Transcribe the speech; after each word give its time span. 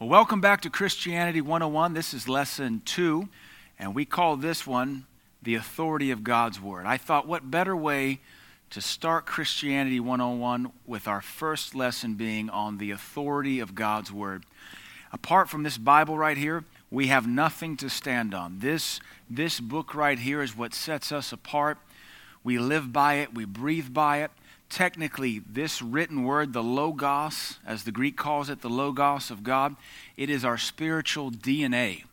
Well, 0.00 0.08
welcome 0.08 0.40
back 0.40 0.62
to 0.62 0.70
Christianity 0.70 1.42
101. 1.42 1.92
This 1.92 2.14
is 2.14 2.26
lesson 2.26 2.80
two, 2.86 3.28
and 3.78 3.94
we 3.94 4.06
call 4.06 4.38
this 4.38 4.66
one 4.66 5.04
The 5.42 5.56
Authority 5.56 6.10
of 6.10 6.24
God's 6.24 6.58
Word. 6.58 6.86
I 6.86 6.96
thought, 6.96 7.28
what 7.28 7.50
better 7.50 7.76
way 7.76 8.20
to 8.70 8.80
start 8.80 9.26
Christianity 9.26 10.00
101 10.00 10.72
with 10.86 11.06
our 11.06 11.20
first 11.20 11.74
lesson 11.74 12.14
being 12.14 12.48
on 12.48 12.78
the 12.78 12.90
authority 12.92 13.60
of 13.60 13.74
God's 13.74 14.10
Word. 14.10 14.44
Apart 15.12 15.50
from 15.50 15.64
this 15.64 15.76
Bible 15.76 16.16
right 16.16 16.38
here, 16.38 16.64
we 16.90 17.08
have 17.08 17.26
nothing 17.26 17.76
to 17.76 17.90
stand 17.90 18.32
on. 18.32 18.60
This, 18.60 19.00
this 19.28 19.60
book 19.60 19.94
right 19.94 20.18
here 20.18 20.40
is 20.40 20.56
what 20.56 20.72
sets 20.72 21.12
us 21.12 21.30
apart. 21.30 21.76
We 22.42 22.58
live 22.58 22.90
by 22.90 23.16
it, 23.16 23.34
we 23.34 23.44
breathe 23.44 23.92
by 23.92 24.22
it 24.22 24.30
technically, 24.70 25.40
this 25.40 25.82
written 25.82 26.24
word, 26.24 26.52
the 26.52 26.62
Logos, 26.62 27.58
as 27.66 27.82
the 27.82 27.92
Greek 27.92 28.16
calls 28.16 28.48
it, 28.48 28.62
the 28.62 28.70
Logos 28.70 29.30
of 29.30 29.42
God, 29.42 29.76
it 30.16 30.30
is 30.30 30.44
our 30.44 30.56
spiritual 30.56 31.30
DNA. 31.30 32.04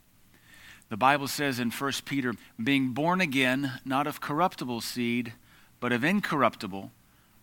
The 0.89 0.97
Bible 0.97 1.27
says 1.27 1.59
in 1.59 1.69
1 1.69 1.91
Peter, 2.05 2.33
being 2.61 2.89
born 2.89 3.21
again, 3.21 3.79
not 3.85 4.07
of 4.07 4.21
corruptible 4.21 4.81
seed, 4.81 5.33
but 5.79 5.91
of 5.91 6.03
incorruptible, 6.03 6.91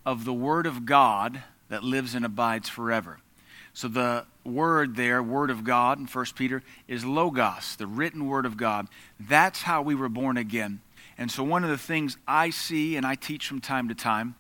of 0.05 0.24
the 0.24 0.32
Word 0.32 0.66
of 0.66 0.84
God 0.84 1.42
that 1.69 1.84
lives 1.84 2.14
and 2.14 2.24
abides 2.24 2.69
forever. 2.69 3.20
So 3.72 3.88
the 3.88 4.24
word 4.44 4.94
there, 4.96 5.22
Word 5.22 5.50
of 5.50 5.64
God 5.64 5.98
in 5.98 6.06
1 6.06 6.24
Peter, 6.36 6.62
is 6.86 7.05
Logos, 7.05 7.77
the 7.77 7.86
written 7.86 8.27
Word 8.27 8.46
of 8.46 8.56
God. 8.56 8.88
That's 9.19 9.62
how 9.62 9.83
we 9.83 9.94
were 9.94 10.08
born 10.08 10.36
again. 10.36 10.80
And 11.19 11.30
so 11.30 11.42
one 11.42 11.64
of 11.64 11.70
the 11.70 11.78
things 11.78 12.16
I 12.27 12.50
see 12.50 12.96
and 12.96 13.06
I 13.06 13.14
teach 13.14 13.46
from 13.46 13.60
time 13.60 13.88
to 13.88 13.94
time 13.94 14.36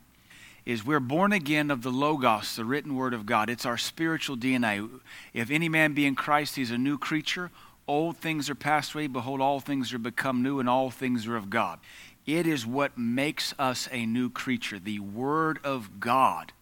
is 0.66 0.84
we're 0.84 1.00
born 1.00 1.32
again 1.32 1.70
of 1.70 1.82
the 1.82 1.90
Logos, 1.90 2.56
the 2.56 2.64
written 2.64 2.94
word 2.94 3.12
of 3.12 3.26
God. 3.26 3.50
It's 3.50 3.66
our 3.66 3.76
spiritual 3.76 4.36
DNA. 4.36 4.88
If 5.34 5.50
any 5.50 5.68
man 5.68 5.92
be 5.92 6.06
in 6.06 6.14
Christ, 6.14 6.56
he's 6.56 6.70
a 6.70 6.78
new 6.78 6.96
creature. 6.96 7.50
Old 7.86 8.16
things 8.16 8.48
are 8.48 8.54
passed 8.54 8.94
away. 8.94 9.06
Behold, 9.06 9.42
all 9.42 9.60
things 9.60 9.92
are 9.92 9.98
become 9.98 10.42
new, 10.42 10.58
and 10.58 10.68
all 10.68 10.90
things 10.90 11.26
are 11.26 11.36
of 11.36 11.50
God. 11.50 11.80
It 12.26 12.46
is 12.46 12.66
what 12.66 12.96
makes 12.96 13.52
us 13.58 13.88
a 13.92 14.06
new 14.06 14.30
creature, 14.30 14.78
the 14.78 15.00
Word 15.00 15.58
of 15.62 16.00
God. 16.00 16.52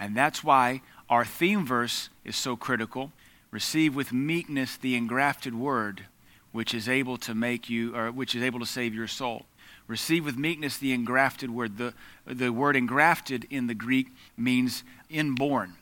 And 0.00 0.16
that's 0.16 0.42
why 0.42 0.82
our 1.08 1.24
theme 1.24 1.64
verse 1.64 2.08
is 2.24 2.34
so 2.34 2.56
critical. 2.56 3.12
Receive 3.52 3.94
with 3.94 4.12
meekness 4.12 4.76
the 4.76 4.96
engrafted 4.96 5.54
Word, 5.54 6.06
which 6.50 6.74
is 6.74 6.88
able 6.88 7.16
to 7.18 7.34
make 7.34 7.70
you, 7.70 7.94
or 7.94 8.10
which 8.10 8.34
is 8.34 8.42
able 8.42 8.58
to 8.58 8.66
save 8.66 8.92
your 8.94 9.06
soul. 9.06 9.46
Receive 9.86 10.24
with 10.24 10.36
meekness 10.36 10.78
the 10.78 10.92
engrafted 10.92 11.50
word. 11.50 11.76
The, 11.76 11.94
the 12.26 12.50
word 12.50 12.76
engrafted 12.76 13.46
in 13.50 13.66
the 13.66 13.74
Greek 13.74 14.08
means 14.36 14.84
inborn, 15.10 15.74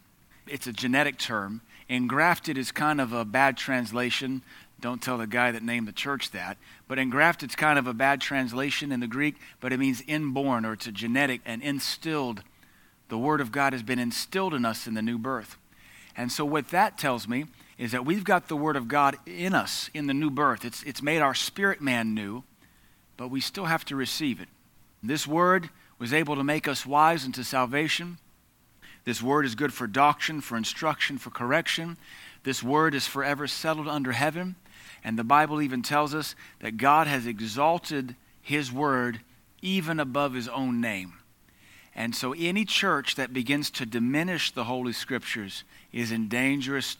it's 0.46 0.66
a 0.66 0.72
genetic 0.72 1.18
term. 1.18 1.60
Engrafted 1.88 2.56
is 2.56 2.70
kind 2.70 3.00
of 3.00 3.12
a 3.12 3.24
bad 3.24 3.56
translation. 3.56 4.42
Don't 4.80 5.02
tell 5.02 5.18
the 5.18 5.26
guy 5.26 5.50
that 5.50 5.62
named 5.62 5.88
the 5.88 5.92
church 5.92 6.30
that. 6.30 6.56
But 6.86 7.00
engrafted 7.00 7.50
is 7.50 7.56
kind 7.56 7.78
of 7.78 7.86
a 7.86 7.92
bad 7.92 8.20
translation 8.20 8.92
in 8.92 9.00
the 9.00 9.08
Greek, 9.08 9.36
but 9.60 9.72
it 9.72 9.78
means 9.78 10.02
inborn 10.06 10.64
or 10.64 10.74
it's 10.74 10.86
a 10.86 10.92
genetic 10.92 11.40
and 11.44 11.62
instilled. 11.62 12.42
The 13.08 13.18
Word 13.18 13.40
of 13.40 13.50
God 13.50 13.72
has 13.72 13.82
been 13.82 13.98
instilled 13.98 14.54
in 14.54 14.64
us 14.64 14.86
in 14.86 14.94
the 14.94 15.02
new 15.02 15.18
birth. 15.18 15.56
And 16.16 16.30
so, 16.30 16.44
what 16.44 16.70
that 16.70 16.96
tells 16.96 17.26
me 17.26 17.46
is 17.76 17.92
that 17.92 18.06
we've 18.06 18.24
got 18.24 18.48
the 18.48 18.56
Word 18.56 18.76
of 18.76 18.88
God 18.88 19.16
in 19.26 19.52
us 19.52 19.90
in 19.92 20.06
the 20.06 20.14
new 20.14 20.30
birth. 20.30 20.64
It's, 20.64 20.82
it's 20.84 21.02
made 21.02 21.20
our 21.20 21.34
spirit 21.34 21.80
man 21.80 22.14
new 22.14 22.44
but 23.20 23.30
we 23.30 23.38
still 23.42 23.66
have 23.66 23.84
to 23.84 23.94
receive 23.94 24.40
it. 24.40 24.48
This 25.02 25.26
word 25.26 25.68
was 25.98 26.14
able 26.14 26.36
to 26.36 26.42
make 26.42 26.66
us 26.66 26.86
wise 26.86 27.26
unto 27.26 27.42
salvation. 27.42 28.16
This 29.04 29.20
word 29.20 29.44
is 29.44 29.54
good 29.54 29.74
for 29.74 29.86
doctrine, 29.86 30.40
for 30.40 30.56
instruction, 30.56 31.18
for 31.18 31.28
correction. 31.28 31.98
This 32.44 32.62
word 32.62 32.94
is 32.94 33.06
forever 33.06 33.46
settled 33.46 33.88
under 33.88 34.12
heaven. 34.12 34.56
And 35.04 35.18
the 35.18 35.24
Bible 35.24 35.60
even 35.60 35.82
tells 35.82 36.14
us 36.14 36.34
that 36.60 36.78
God 36.78 37.06
has 37.08 37.26
exalted 37.26 38.16
his 38.40 38.72
word 38.72 39.20
even 39.60 40.00
above 40.00 40.32
his 40.32 40.48
own 40.48 40.80
name. 40.80 41.12
And 41.94 42.14
so 42.16 42.32
any 42.32 42.64
church 42.64 43.16
that 43.16 43.34
begins 43.34 43.70
to 43.72 43.84
diminish 43.84 44.50
the 44.50 44.64
Holy 44.64 44.94
Scriptures 44.94 45.64
is 45.92 46.10
in 46.10 46.28
dangerous 46.28 46.96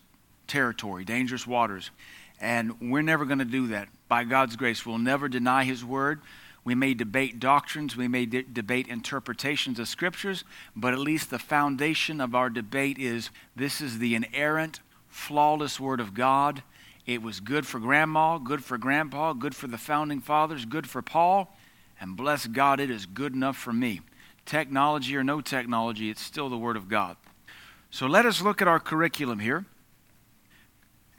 territory, 0.47 1.03
dangerous 1.03 1.47
waters. 1.47 1.91
And 2.39 2.78
we're 2.78 3.00
never 3.00 3.25
going 3.25 3.39
to 3.39 3.47
do 3.47 3.69
that 3.69 3.89
by 4.10 4.25
God's 4.25 4.56
grace. 4.56 4.84
We'll 4.84 4.98
never 4.98 5.28
deny 5.28 5.65
His 5.65 5.82
Word. 5.82 6.21
We 6.65 6.75
may 6.75 6.93
debate 6.93 7.41
doctrines, 7.41 7.97
we 7.97 8.09
may 8.09 8.26
de- 8.26 8.43
debate 8.43 8.88
interpretations 8.88 9.78
of 9.78 9.88
scriptures, 9.88 10.44
but 10.76 10.93
at 10.93 10.98
least 10.98 11.31
the 11.31 11.38
foundation 11.38 12.21
of 12.21 12.34
our 12.34 12.50
debate 12.50 12.98
is 12.98 13.31
this 13.56 13.81
is 13.81 13.98
the 13.98 14.15
inerrant, 14.15 14.81
flawless 15.09 15.81
Word 15.81 16.00
of 16.00 16.12
God. 16.12 16.62
It 17.06 17.22
was 17.22 17.41
good 17.41 17.66
for 17.66 17.81
grandma, 17.81 18.37
good 18.37 18.62
for 18.62 18.76
grandpa, 18.76 19.32
good 19.32 19.54
for 19.54 19.69
the 19.69 19.78
founding 19.78 20.21
fathers, 20.21 20.66
good 20.66 20.87
for 20.87 21.00
Paul, 21.00 21.56
and 21.98 22.16
bless 22.16 22.47
God, 22.47 22.78
it 22.78 22.91
is 22.91 23.06
good 23.06 23.32
enough 23.32 23.56
for 23.56 23.72
me. 23.72 24.00
Technology 24.44 25.16
or 25.16 25.25
no 25.25 25.41
technology, 25.41 26.10
it's 26.10 26.21
still 26.21 26.50
the 26.50 26.59
Word 26.59 26.77
of 26.77 26.88
God. 26.88 27.16
So 27.91 28.06
let 28.06 28.27
us 28.27 28.42
look 28.42 28.60
at 28.60 28.69
our 28.69 28.81
curriculum 28.81 29.38
here. 29.38 29.65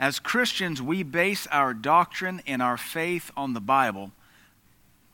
As 0.01 0.17
Christians, 0.17 0.81
we 0.81 1.03
base 1.03 1.45
our 1.51 1.75
doctrine 1.75 2.41
and 2.47 2.59
our 2.59 2.75
faith 2.75 3.29
on 3.37 3.53
the 3.53 3.61
Bible, 3.61 4.11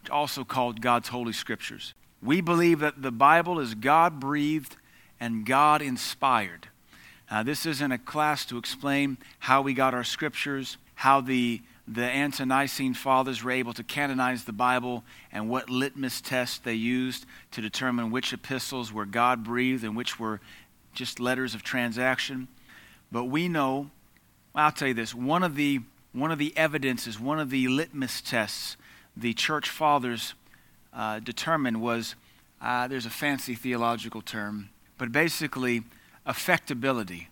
also 0.09 0.45
called 0.45 0.79
God's 0.79 1.09
Holy 1.09 1.33
Scriptures. 1.33 1.93
We 2.23 2.39
believe 2.39 2.79
that 2.79 3.01
the 3.01 3.11
Bible 3.11 3.59
is 3.59 3.75
God 3.75 4.21
breathed 4.21 4.77
and 5.19 5.45
God 5.45 5.81
inspired. 5.81 6.69
Uh, 7.29 7.43
this 7.43 7.65
isn't 7.65 7.91
a 7.91 7.97
class 7.97 8.45
to 8.45 8.57
explain 8.57 9.17
how 9.39 9.61
we 9.61 9.73
got 9.73 9.93
our 9.93 10.05
scriptures, 10.05 10.77
how 10.95 11.19
the, 11.19 11.61
the 11.85 12.05
ante-Nicene 12.05 12.93
fathers 12.93 13.43
were 13.43 13.51
able 13.51 13.73
to 13.73 13.83
canonize 13.83 14.45
the 14.45 14.53
Bible, 14.53 15.03
and 15.33 15.49
what 15.49 15.69
litmus 15.69 16.21
test 16.21 16.63
they 16.63 16.75
used 16.75 17.25
to 17.51 17.59
determine 17.59 18.09
which 18.09 18.31
epistles 18.31 18.93
were 18.93 19.05
God 19.05 19.43
breathed 19.43 19.83
and 19.83 19.97
which 19.97 20.17
were 20.17 20.39
just 20.93 21.19
letters 21.19 21.53
of 21.53 21.61
transaction. 21.61 22.47
But 23.11 23.25
we 23.25 23.49
know 23.49 23.91
I'll 24.57 24.71
tell 24.71 24.87
you 24.87 24.93
this 24.93 25.13
one 25.13 25.43
of 25.43 25.55
the, 25.55 25.81
one 26.13 26.31
of 26.31 26.39
the 26.39 26.55
evidences, 26.57 27.19
one 27.19 27.39
of 27.39 27.49
the 27.49 27.67
litmus 27.67 28.21
tests 28.21 28.75
the 29.15 29.33
church 29.33 29.69
fathers 29.69 30.35
uh, 30.93 31.19
determined 31.19 31.81
was 31.81 32.15
uh, 32.61 32.87
there's 32.87 33.05
a 33.05 33.11
fancy 33.11 33.55
theological 33.55 34.21
term, 34.21 34.69
but 34.97 35.11
basically, 35.11 35.83
affectability. 36.25 37.27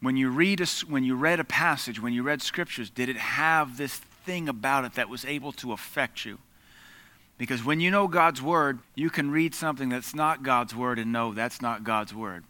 When 0.00 0.16
you, 0.16 0.30
read 0.30 0.60
a, 0.60 0.66
when 0.86 1.04
you 1.04 1.16
read 1.16 1.40
a 1.40 1.44
passage, 1.44 2.00
when 2.00 2.12
you 2.12 2.22
read 2.22 2.40
scriptures, 2.40 2.88
did 2.88 3.08
it 3.08 3.16
have 3.16 3.76
this 3.76 3.96
thing 3.96 4.48
about 4.48 4.84
it 4.84 4.94
that 4.94 5.08
was 5.08 5.24
able 5.24 5.52
to 5.52 5.72
affect 5.72 6.24
you? 6.24 6.38
Because 7.36 7.64
when 7.64 7.80
you 7.80 7.90
know 7.90 8.08
God's 8.08 8.42
word, 8.42 8.78
you 8.94 9.10
can 9.10 9.30
read 9.30 9.54
something 9.54 9.88
that's 9.88 10.14
not 10.14 10.42
God's 10.42 10.74
word 10.74 10.98
and 10.98 11.12
know 11.12 11.32
that's 11.32 11.60
not 11.60 11.84
God's 11.84 12.14
word. 12.14 12.44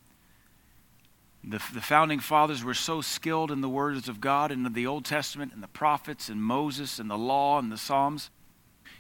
The, 1.45 1.63
the 1.73 1.81
founding 1.81 2.21
fathers 2.21 2.65
were 2.65 2.75
so 2.75 3.01
skilled 3.01 3.51
in 3.51 3.61
the 3.61 3.69
words 3.69 4.09
of 4.09 4.21
God 4.21 4.51
and 4.51 4.75
the 4.75 4.87
Old 4.87 5.05
Testament 5.05 5.53
and 5.55 5.63
the 5.63 5.69
prophets 5.69 6.29
and 6.29 6.43
Moses 6.43 6.99
and 6.99 7.09
the 7.09 7.19
law 7.19 7.59
and 7.59 7.71
the 7.71 7.79
Psalms. 7.79 8.31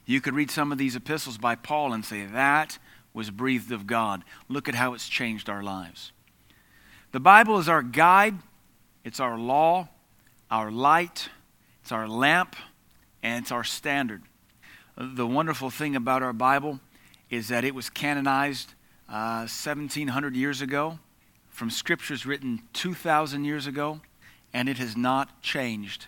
You 0.07 0.21
could 0.21 0.35
read 0.35 0.51
some 0.51 0.73
of 0.73 0.79
these 0.79 0.97
epistles 0.97 1.37
by 1.37 1.57
Paul 1.57 1.93
and 1.93 2.05
say, 2.05 2.25
that 2.27 2.79
was 3.13 3.31
breathed 3.31 3.73
of 3.73 3.87
God. 3.87 4.25
Look 4.49 4.69
at 4.69 4.75
how 4.75 4.95
it's 4.95 5.09
changed 5.09 5.51
our 5.51 5.63
lives. 5.63 6.13
The 7.13 7.21
Bible 7.21 7.59
is 7.59 7.69
our 7.69 7.83
guide, 7.83 8.37
it's 9.05 9.21
our 9.21 9.37
law, 9.39 9.89
our 10.51 10.71
light, 10.71 11.29
it's 11.83 11.93
our 11.93 12.07
lamp, 12.07 12.55
and 13.23 13.43
it's 13.43 13.53
our 13.53 13.65
standard. 13.65 14.23
The 14.97 15.27
wonderful 15.27 15.71
thing 15.71 15.97
about 15.97 16.23
our 16.23 16.33
Bible 16.33 16.81
is 17.31 17.49
that 17.49 17.65
it 17.65 17.75
was 17.75 17.91
canonized 17.91 18.75
uh, 19.09 19.49
1700 19.49 20.37
years 20.37 20.61
ago 20.61 20.99
from 21.59 21.71
scriptures 21.71 22.25
written 22.25 22.63
2,000 22.73 23.45
years 23.45 23.67
ago, 23.67 24.01
and 24.55 24.69
it 24.69 24.79
has 24.79 24.97
not 24.97 25.43
changed. 25.43 26.07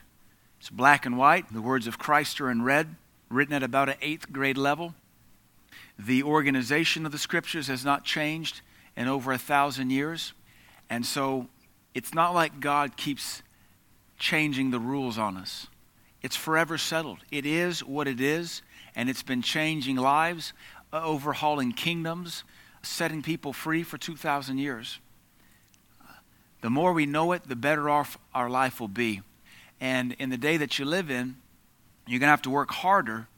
It's 0.61 0.71
black 0.71 1.05
and 1.05 1.19
white. 1.19 1.53
The 1.53 1.61
words 1.61 1.89
of 1.89 1.99
Christ 1.99 2.41
are 2.41 2.53
in 2.53 2.63
red, 2.63 2.95
written 3.29 3.53
at 3.55 3.65
about 3.65 3.89
an 3.89 3.97
eighth 4.01 4.31
grade 4.31 4.57
level. 4.57 4.95
The 5.99 6.23
organization 6.23 7.05
of 7.05 7.11
the 7.11 7.19
scriptures 7.19 7.67
has 7.67 7.85
not 7.85 8.05
changed 8.05 8.61
in 8.97 9.09
over 9.09 9.33
a 9.33 9.39
thousand 9.39 9.91
years. 9.91 10.35
And 10.89 11.05
so 11.05 11.49
it's 11.95 12.15
not 12.15 12.33
like 12.33 12.61
God 12.61 12.97
keeps 12.97 13.43
changing 14.21 14.71
the 14.71 14.79
rules 14.79 15.19
on 15.19 15.37
us. 15.37 15.67
It's 16.23 16.37
forever 16.37 16.79
settled. 16.79 17.19
It 17.33 17.45
is 17.45 17.83
what 17.83 18.07
it 18.07 18.21
is, 18.21 18.63
and 18.95 19.11
it's 19.11 19.25
been 19.25 19.43
changing 19.43 19.97
lives, 19.97 20.53
uh, 20.93 21.03
overhauling 21.03 21.73
kingdoms, 21.73 22.45
setting 22.83 23.21
people 23.21 23.53
free 23.53 23.83
for 23.83 23.99
2,000 23.99 24.59
years. 24.59 25.01
The 26.61 26.71
more 26.71 26.93
we 26.93 27.07
know 27.07 27.33
it, 27.33 27.49
the 27.49 27.57
better 27.57 27.89
off 27.89 28.19
our 28.35 28.51
life 28.51 28.81
will 28.81 28.89
be. 28.89 29.23
And 29.81 30.13
in 30.19 30.31
the 30.31 30.37
day 30.37 30.57
that 30.59 30.79
you 30.79 30.85
live 30.85 31.11
in, 31.11 31.37
you're 32.07 32.19
going 32.19 32.27
to 32.27 32.33
have 32.33 32.43
to 32.43 32.51
work 32.51 32.71
harder 32.71 33.29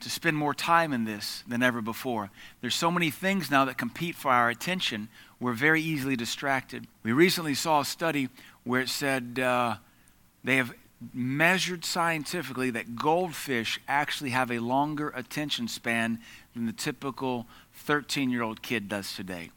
to 0.00 0.10
spend 0.10 0.36
more 0.36 0.54
time 0.54 0.92
in 0.92 1.04
this 1.04 1.44
than 1.46 1.62
ever 1.62 1.80
before. 1.80 2.30
There's 2.60 2.74
so 2.74 2.90
many 2.90 3.10
things 3.10 3.50
now 3.50 3.64
that 3.64 3.78
compete 3.78 4.16
for 4.16 4.30
our 4.30 4.50
attention. 4.50 5.08
we're 5.38 5.52
very 5.52 5.80
easily 5.80 6.16
distracted. 6.16 6.86
We 7.02 7.12
recently 7.12 7.54
saw 7.54 7.80
a 7.80 7.84
study 7.84 8.28
where 8.64 8.80
it 8.80 8.88
said 8.88 9.38
uh, 9.38 9.76
they 10.44 10.56
have 10.56 10.72
measured 11.12 11.84
scientifically 11.84 12.70
that 12.70 12.94
goldfish 12.96 13.80
actually 13.88 14.30
have 14.30 14.50
a 14.50 14.60
longer 14.60 15.10
attention 15.10 15.66
span 15.68 16.20
than 16.54 16.66
the 16.66 16.72
typical 16.72 17.46
13 17.74 18.30
year 18.30 18.42
old 18.42 18.62
kid 18.62 18.88
does 18.88 19.14
today. 19.14 19.50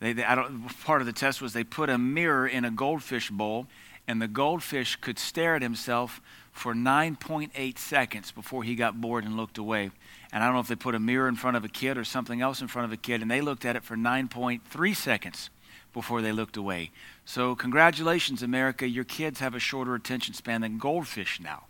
They, 0.00 0.14
they, 0.14 0.22
part 0.22 1.02
of 1.02 1.06
the 1.06 1.12
test 1.12 1.40
was 1.40 1.52
they 1.52 1.64
put 1.64 1.90
a 1.90 1.98
mirror 1.98 2.46
in 2.46 2.64
a 2.64 2.70
goldfish 2.70 3.30
bowl, 3.30 3.66
and 4.08 4.20
the 4.20 4.28
goldfish 4.28 4.96
could 4.96 5.18
stare 5.18 5.54
at 5.54 5.62
himself 5.62 6.20
for 6.52 6.74
9.8 6.74 7.78
seconds 7.78 8.32
before 8.32 8.64
he 8.64 8.74
got 8.74 9.00
bored 9.00 9.24
and 9.24 9.36
looked 9.36 9.58
away. 9.58 9.90
And 10.32 10.42
I 10.42 10.46
don't 10.46 10.54
know 10.54 10.60
if 10.60 10.68
they 10.68 10.76
put 10.76 10.94
a 10.94 11.00
mirror 11.00 11.28
in 11.28 11.36
front 11.36 11.56
of 11.56 11.64
a 11.64 11.68
kid 11.68 11.96
or 11.98 12.04
something 12.04 12.40
else 12.40 12.60
in 12.60 12.68
front 12.68 12.86
of 12.86 12.92
a 12.92 12.96
kid, 12.96 13.22
and 13.22 13.30
they 13.30 13.40
looked 13.40 13.64
at 13.64 13.76
it 13.76 13.84
for 13.84 13.96
9.3 13.96 14.96
seconds 14.96 15.50
before 15.92 16.22
they 16.22 16.32
looked 16.32 16.56
away. 16.56 16.90
So, 17.24 17.54
congratulations, 17.54 18.42
America. 18.42 18.88
Your 18.88 19.04
kids 19.04 19.40
have 19.40 19.54
a 19.54 19.58
shorter 19.58 19.94
attention 19.94 20.34
span 20.34 20.62
than 20.62 20.78
goldfish 20.78 21.40
now. 21.40 21.64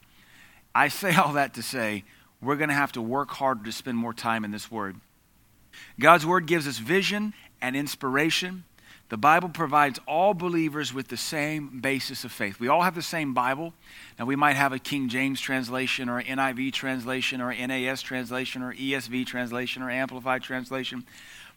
I 0.75 0.89
say 0.89 1.15
all 1.17 1.33
that 1.33 1.55
to 1.55 1.63
say 1.63 2.05
we're 2.41 2.57
going 2.57 2.69
to 2.69 2.75
have 2.75 2.93
to 2.93 3.03
work 3.03 3.31
harder 3.31 3.65
to 3.65 3.73
spend 3.73 3.99
more 3.99 4.15
time 4.15 4.45
in 4.45 4.51
this 4.51 4.71
Word. 4.71 4.97
God's 5.99 6.27
Word 6.27 6.47
gives 6.47 6.67
us 6.67 6.79
vision 6.79 7.35
and 7.61 7.77
inspiration. 7.77 8.65
The 9.11 9.17
Bible 9.17 9.49
provides 9.49 9.99
all 10.07 10.35
believers 10.35 10.95
with 10.95 11.09
the 11.09 11.17
same 11.17 11.81
basis 11.81 12.23
of 12.23 12.31
faith. 12.31 12.61
We 12.61 12.69
all 12.69 12.83
have 12.83 12.95
the 12.95 13.03
same 13.03 13.35
Bible. 13.35 13.75
Now, 14.19 14.25
we 14.25 14.37
might 14.37 14.55
have 14.55 14.73
a 14.73 14.79
King 14.79 15.09
James 15.09 15.41
translation 15.41 16.09
or 16.09 16.23
NIV 16.23 16.73
translation 16.73 17.41
or 17.41 17.53
NAS 17.53 18.03
translation 18.03 18.63
or 18.63 18.73
ESV 18.73 19.27
translation 19.27 19.83
or 19.83 19.91
Amplified 19.91 20.43
translation, 20.43 21.05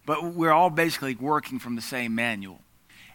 but 0.05 0.23
we're 0.23 0.51
all 0.51 0.71
basically 0.71 1.13
working 1.13 1.59
from 1.59 1.75
the 1.75 1.81
same 1.81 2.15
manual. 2.15 2.59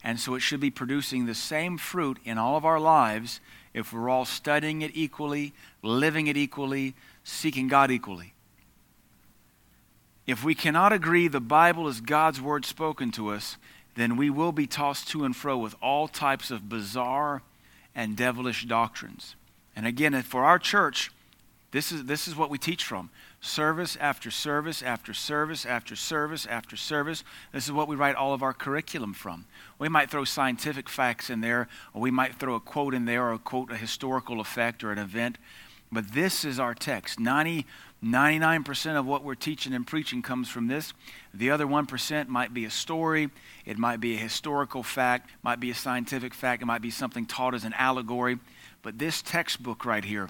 And 0.05 0.21
so 0.21 0.37
it 0.37 0.41
should 0.41 0.61
be 0.61 0.71
producing 0.71 1.27
the 1.27 1.35
same 1.35 1.77
fruit 1.77 2.19
in 2.25 2.39
all 2.39 2.57
of 2.57 2.65
our 2.65 2.79
lives 2.79 3.41
if 3.75 3.93
we're 3.93 4.09
all 4.09 4.25
studying 4.25 4.83
it 4.83 4.93
equally, 4.95 5.53
living 5.83 6.29
it 6.29 6.37
equally, 6.37 6.95
seeking 7.25 7.67
God 7.67 7.91
equally. 7.91 8.35
If 10.29 10.45
we 10.45 10.55
cannot 10.55 10.93
agree 10.93 11.27
the 11.27 11.41
Bible 11.41 11.89
is 11.89 12.03
God's 12.03 12.39
word 12.39 12.67
spoken 12.67 13.11
to 13.13 13.31
us, 13.31 13.57
then 13.97 14.15
we 14.19 14.29
will 14.29 14.53
be 14.53 14.67
tossed 14.67 15.09
to 15.09 15.25
and 15.25 15.35
fro 15.35 15.57
with 15.57 15.75
all 15.81 16.07
types 16.07 16.51
of 16.51 16.69
bizarre 16.69 17.41
and 17.95 18.15
devilish 18.15 18.67
doctrines. 18.67 19.37
And 19.75 19.87
again, 19.87 20.21
for 20.23 20.45
our 20.45 20.59
church, 20.59 21.11
this 21.71 21.91
is, 21.91 22.05
this 22.05 22.29
is 22.29 22.37
what 22.37 22.51
we 22.51 22.59
teach 22.59 22.85
from 22.85 23.09
service 23.41 23.97
after 23.99 24.31
service 24.31 24.83
after 24.83 25.15
service 25.15 25.65
after 25.65 25.97
service 25.97 26.45
after 26.45 26.77
service. 26.77 27.25
This 27.55 27.65
is 27.65 27.73
what 27.73 27.89
we 27.89 27.97
write 27.97 28.15
all 28.15 28.35
of 28.35 28.43
our 28.43 28.53
curriculum 28.53 29.15
from. 29.15 29.47
We 29.79 29.89
might 29.89 30.11
throw 30.11 30.25
scientific 30.25 30.91
facts 30.91 31.31
in 31.31 31.41
there, 31.41 31.69
or 31.95 32.03
we 32.03 32.11
might 32.11 32.35
throw 32.35 32.55
a 32.55 32.61
quote 32.61 32.93
in 32.93 33.07
there, 33.07 33.29
or 33.29 33.33
a 33.33 33.39
quote, 33.39 33.73
a 33.73 33.77
historical 33.77 34.41
effect, 34.41 34.85
or 34.85 34.93
an 34.93 34.99
event. 34.99 35.39
But 35.91 36.13
this 36.13 36.45
is 36.45 36.61
our 36.61 36.75
text. 36.75 37.19
90, 37.19 37.65
99% 38.03 38.97
of 38.97 39.07
what 39.07 39.25
we're 39.25 39.35
teaching 39.35 39.75
and 39.75 39.87
preaching 39.87 40.23
comes 40.23 40.49
from 40.49 40.69
this. 40.69 40.93
The 41.35 41.51
other 41.51 41.67
1% 41.67 42.29
might 42.29 42.55
be 42.55 42.65
a 42.65 42.71
story, 42.71 43.31
it 43.65 43.77
might 43.77 43.99
be 43.99 44.15
a 44.15 44.19
historical 44.19 44.85
fact, 44.85 45.31
might 45.43 45.59
be 45.59 45.71
a 45.71 45.75
scientific 45.75 46.33
fact, 46.33 46.63
it 46.63 46.67
might 46.67 46.83
be 46.83 46.91
something 46.91 47.27
taught 47.27 47.55
as 47.55 47.65
an 47.65 47.75
allegory. 47.75 48.39
But 48.83 48.99
this 48.99 49.21
textbook 49.21 49.85
right 49.85 50.05
here, 50.05 50.29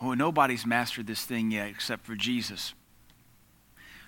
oh, 0.00 0.14
nobody's 0.14 0.64
mastered 0.64 1.08
this 1.08 1.24
thing 1.24 1.50
yet 1.50 1.68
except 1.68 2.06
for 2.06 2.14
Jesus. 2.14 2.72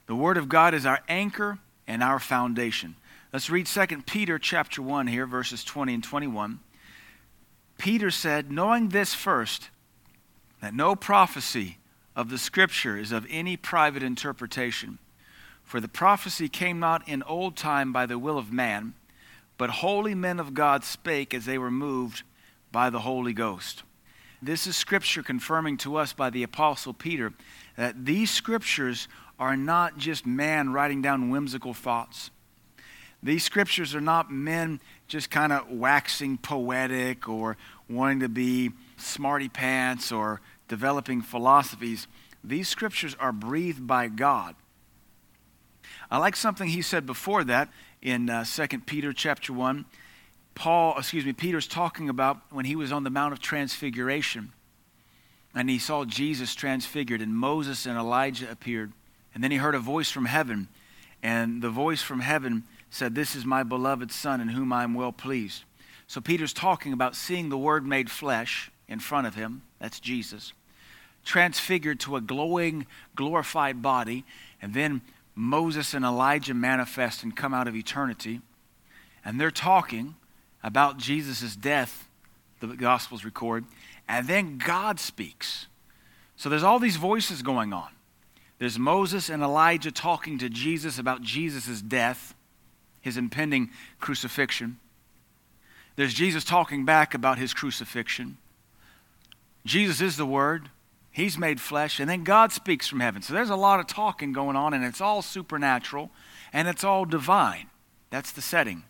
The 0.07 0.15
Word 0.15 0.37
of 0.37 0.49
God 0.49 0.73
is 0.73 0.87
our 0.87 1.01
anchor 1.09 1.59
and 1.89 2.05
our 2.05 2.21
foundation. 2.21 2.95
Let's 3.33 3.51
read 3.51 3.67
2 3.67 4.03
Peter 4.07 4.39
chapter 4.39 4.83
1 4.83 5.09
here, 5.09 5.27
verses 5.27 5.65
20 5.65 5.95
and 5.95 6.05
21. 6.05 6.61
Peter 7.77 8.11
said, 8.11 8.53
Knowing 8.53 8.91
this 8.91 9.15
first, 9.15 9.71
that 10.61 10.75
no 10.75 10.95
prophecy 10.95 11.79
of 12.21 12.29
the 12.29 12.37
Scripture 12.37 12.99
is 12.99 13.13
of 13.13 13.27
any 13.31 13.57
private 13.57 14.03
interpretation. 14.03 14.99
For 15.65 15.81
the 15.81 15.89
prophecy 15.89 16.51
came 16.51 16.79
not 16.79 17.09
in 17.09 17.23
old 17.23 17.57
time 17.57 17.95
by 17.95 18.05
the 18.05 18.19
will 18.19 18.37
of 18.37 18.53
man, 18.53 18.93
but 19.57 19.71
holy 19.71 20.15
men 20.15 20.39
of 20.39 20.53
God 20.53 20.85
spake 20.85 21.33
as 21.33 21.47
they 21.47 21.57
were 21.57 21.71
moved 21.71 22.23
by 22.71 22.91
the 22.91 22.99
Holy 22.99 23.33
Ghost. 23.33 23.85
This 24.43 24.67
is 24.67 24.77
Scripture 24.77 25.23
confirming 25.23 25.79
to 25.79 25.97
us 25.97 26.13
by 26.13 26.29
the 26.29 26.43
Apostle 26.43 26.93
Peter 26.93 27.33
that 27.79 28.05
these 28.05 28.31
Scriptures 28.31 29.09
are 29.39 29.57
not 29.57 29.97
just 29.97 30.27
man 30.27 30.75
writing 30.75 31.01
down 31.01 31.31
whimsical 31.31 31.73
thoughts. 31.73 32.31
These 33.23 33.45
Scriptures 33.45 33.95
are 33.95 34.01
not 34.03 34.31
men 34.31 34.81
just 35.09 35.31
kind 35.31 35.55
of 35.55 35.71
waxing 35.71 36.37
poetic 36.37 37.31
or 37.31 37.57
wanting 37.89 38.21
to 38.21 38.29
be 38.29 38.73
smarty 38.99 39.49
pants 39.49 40.13
or 40.13 40.43
developing 40.71 41.21
philosophies, 41.21 42.07
these 42.43 42.69
scriptures 42.69 43.17
are 43.19 43.33
breathed 43.33 43.87
by 43.87 44.07
God. 44.07 44.55
I 46.11 46.19
like 46.19 46.37
something 46.37 46.69
he 46.69 46.81
said 46.81 47.05
before 47.05 47.43
that 47.45 47.69
in 48.01 48.31
uh, 48.31 48.45
2 48.45 48.79
Peter 48.87 49.13
chapter 49.13 49.53
1. 49.53 49.85
Paul, 50.55 50.97
excuse 50.97 51.25
me, 51.25 51.33
Peter's 51.33 51.67
talking 51.67 52.09
about 52.09 52.39
when 52.51 52.65
he 52.65 52.77
was 52.77 52.93
on 52.93 53.03
the 53.03 53.11
Mount 53.11 53.33
of 53.33 53.41
Transfiguration 53.41 54.53
and 55.55 55.69
he 55.69 55.81
saw 55.81 56.05
Jesus 56.05 56.55
transfigured 56.55 57.21
and 57.21 57.35
Moses 57.35 57.85
and 57.85 57.99
Elijah 57.99 58.49
appeared. 58.49 58.93
And 59.35 59.43
then 59.43 59.51
he 59.51 59.57
heard 59.57 59.75
a 59.75 59.81
voice 59.81 60.11
from 60.11 60.27
heaven 60.27 60.69
and 61.21 61.63
the 61.63 61.71
voice 61.71 62.01
from 62.01 62.21
heaven 62.21 62.63
said, 62.91 63.17
This 63.17 63.35
is 63.35 63.45
my 63.45 63.65
beloved 63.65 64.13
Son 64.13 64.41
in 64.41 64.49
whom 64.49 64.73
I 64.73 64.85
am 64.85 64.95
well 64.95 65.13
pleased. 65.13 65.65
So 66.07 66.21
Peter's 66.21 66.53
talking 66.53 66.93
about 66.93 67.17
seeing 67.17 67.49
the 67.49 67.59
Word 67.59 67.85
made 67.85 68.09
flesh 68.09 68.71
in 68.89 69.01
front 69.01 69.27
of 69.27 69.35
him. 69.35 69.63
That's 69.81 69.99
Jesus 69.99 70.53
transfigured 71.25 72.01
to 72.01 72.17
a 72.17 72.21
glowing, 72.21 72.87
glorified 73.15 73.83
body. 73.83 74.25
And 74.61 74.75
then 74.75 75.03
Moses 75.35 75.95
and 75.95 76.05
Elijah 76.05 76.55
manifest 76.55 77.23
and 77.23 77.37
come 77.37 77.55
out 77.55 77.69
of 77.69 77.77
eternity. 77.77 78.41
And 79.25 79.41
they're 79.41 79.51
talking 79.51 80.17
about 80.63 80.99
Jesus' 80.99 81.57
death, 81.57 82.09
the 82.61 82.69
Gospels 82.69 83.25
record. 83.25 83.65
And 84.09 84.27
then 84.27 84.59
God 84.59 84.99
speaks. 85.01 85.67
So 86.37 86.49
there's 86.49 86.63
all 86.63 86.79
these 86.79 86.97
voices 86.97 87.43
going 87.43 87.73
on. 87.73 87.91
There's 88.59 88.79
Moses 88.79 89.31
and 89.31 89.43
Elijah 89.43 89.91
talking 89.91 90.39
to 90.39 90.51
Jesus 90.51 90.99
about 90.99 91.23
Jesus' 91.23 91.81
death, 91.81 92.35
his 93.01 93.17
impending 93.17 93.71
crucifixion. 94.01 94.79
There's 95.97 96.13
Jesus 96.13 96.45
talking 96.45 96.85
back 96.85 97.15
about 97.15 97.39
his 97.39 97.55
crucifixion. 97.55 98.37
Jesus 99.65 100.01
is 100.01 100.17
the 100.17 100.27
Word. 100.27 100.71
He's 101.13 101.37
made 101.37 101.61
flesh, 101.61 101.99
and 101.99 102.09
then 102.09 102.23
God 102.23 102.53
speaks 102.53 102.87
from 102.87 103.01
heaven. 103.01 103.23
So 103.23 103.35
there's 103.35 103.51
a 103.51 103.57
lot 103.57 103.81
of 103.81 103.87
talking 103.87 104.33
going 104.33 104.57
on, 104.57 104.73
and 104.73 104.85
it's 104.85 105.01
all 105.01 105.23
supernatural 105.23 106.11
and 106.53 106.69
it's 106.69 106.85
all 106.85 107.05
divine. 107.05 107.67
That's 108.11 108.33
the 108.33 108.43
setting. 108.43 108.85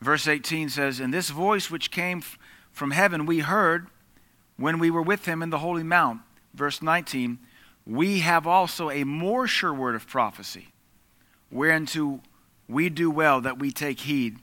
Verse 0.00 0.28
18 0.28 0.68
says, 0.68 1.00
And 1.00 1.12
this 1.12 1.30
voice 1.30 1.70
which 1.70 1.90
came 1.90 2.22
from 2.72 2.92
heaven 2.92 3.26
we 3.26 3.40
heard 3.40 3.88
when 4.56 4.78
we 4.78 4.90
were 4.90 5.02
with 5.02 5.26
him 5.26 5.42
in 5.42 5.50
the 5.50 5.58
holy 5.58 5.82
mount. 5.82 6.20
Verse 6.54 6.82
19, 6.82 7.38
we 7.86 8.20
have 8.20 8.46
also 8.46 8.90
a 8.90 9.04
more 9.04 9.46
sure 9.46 9.74
word 9.74 9.94
of 9.94 10.06
prophecy, 10.06 10.68
whereunto 11.50 12.20
we 12.68 12.88
do 12.88 13.10
well 13.10 13.40
that 13.40 13.58
we 13.58 13.70
take 13.70 14.00
heed, 14.00 14.38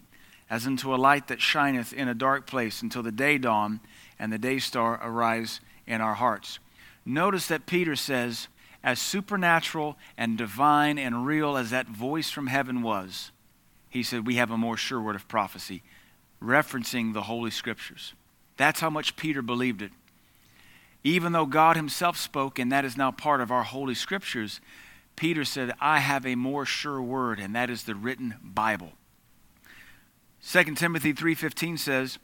as 0.50 0.66
unto 0.66 0.94
a 0.94 0.98
light 0.98 1.28
that 1.28 1.42
shineth 1.42 1.94
in 1.94 2.08
a 2.08 2.14
dark 2.14 2.48
place 2.48 2.82
until 2.82 3.04
the 3.04 3.12
day 3.12 3.38
dawn 3.38 3.80
and 4.18 4.32
the 4.32 4.38
day 4.38 4.60
star 4.60 5.00
arise 5.04 5.60
in 5.88 6.02
our 6.02 6.16
hearts. 6.16 6.60
Notice 7.06 7.48
that 7.48 7.66
Peter 7.66 7.96
says, 7.96 8.48
as 8.84 9.00
supernatural 9.00 9.98
and 10.18 10.38
divine 10.38 10.98
and 10.98 11.26
real 11.26 11.58
as 11.58 11.70
that 11.72 11.88
voice 11.88 12.30
from 12.30 12.48
heaven 12.48 12.82
was, 12.82 13.32
he 13.90 14.04
said, 14.04 14.28
we 14.28 14.36
have 14.36 14.52
a 14.52 14.58
more 14.58 14.78
sure 14.78 15.02
word 15.02 15.16
of 15.16 15.28
prophecy, 15.28 15.82
referencing 16.42 17.14
the 17.14 17.24
Holy 17.24 17.52
Scriptures. 17.52 18.14
That's 18.58 18.80
how 18.80 18.90
much 18.90 19.16
Peter 19.16 19.42
believed 19.42 19.82
it. 19.82 19.92
Even 21.04 21.32
though 21.32 21.46
God 21.46 21.76
himself 21.76 22.18
spoke, 22.18 22.58
and 22.58 22.72
that 22.72 22.86
is 22.86 22.98
now 22.98 23.12
part 23.12 23.42
of 23.42 23.52
our 23.52 23.64
Holy 23.64 23.96
Scriptures, 23.96 24.60
Peter 25.16 25.46
said, 25.46 25.72
I 25.80 26.00
have 26.00 26.26
a 26.26 26.36
more 26.36 26.66
sure 26.66 27.02
word, 27.02 27.40
and 27.40 27.56
that 27.56 27.70
is 27.70 27.84
the 27.84 27.96
written 27.96 28.36
Bible. 28.44 28.94
2 30.48 30.76
Timothy 30.76 31.14
3.15 31.14 31.80
says, 31.80 32.20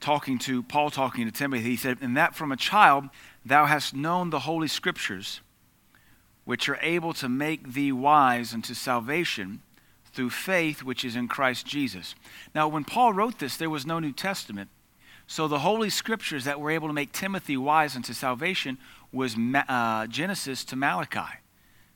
talking 0.00 0.38
to 0.40 0.62
Paul 0.62 0.90
talking 0.90 1.26
to 1.26 1.32
Timothy, 1.32 1.62
he 1.62 1.76
said, 1.76 1.98
And 2.00 2.16
that 2.16 2.34
from 2.34 2.52
a 2.52 2.56
child 2.56 3.08
thou 3.44 3.66
hast 3.66 3.94
known 3.94 4.30
the 4.30 4.40
holy 4.40 4.68
scriptures, 4.68 5.40
which 6.44 6.68
are 6.68 6.78
able 6.82 7.12
to 7.14 7.28
make 7.28 7.72
thee 7.72 7.92
wise 7.92 8.54
unto 8.54 8.74
salvation 8.74 9.62
through 10.12 10.30
faith 10.30 10.82
which 10.82 11.04
is 11.04 11.14
in 11.14 11.28
Christ 11.28 11.66
Jesus. 11.66 12.14
Now, 12.54 12.68
when 12.68 12.84
Paul 12.84 13.12
wrote 13.12 13.38
this, 13.38 13.56
there 13.56 13.70
was 13.70 13.84
no 13.84 13.98
New 13.98 14.12
Testament. 14.12 14.70
So 15.26 15.48
the 15.48 15.58
holy 15.58 15.90
scriptures 15.90 16.44
that 16.44 16.60
were 16.60 16.70
able 16.70 16.88
to 16.88 16.94
make 16.94 17.12
Timothy 17.12 17.56
wise 17.56 17.96
unto 17.96 18.12
salvation 18.12 18.78
was 19.12 19.36
uh, 19.68 20.06
Genesis 20.06 20.64
to 20.66 20.76
Malachi. 20.76 21.40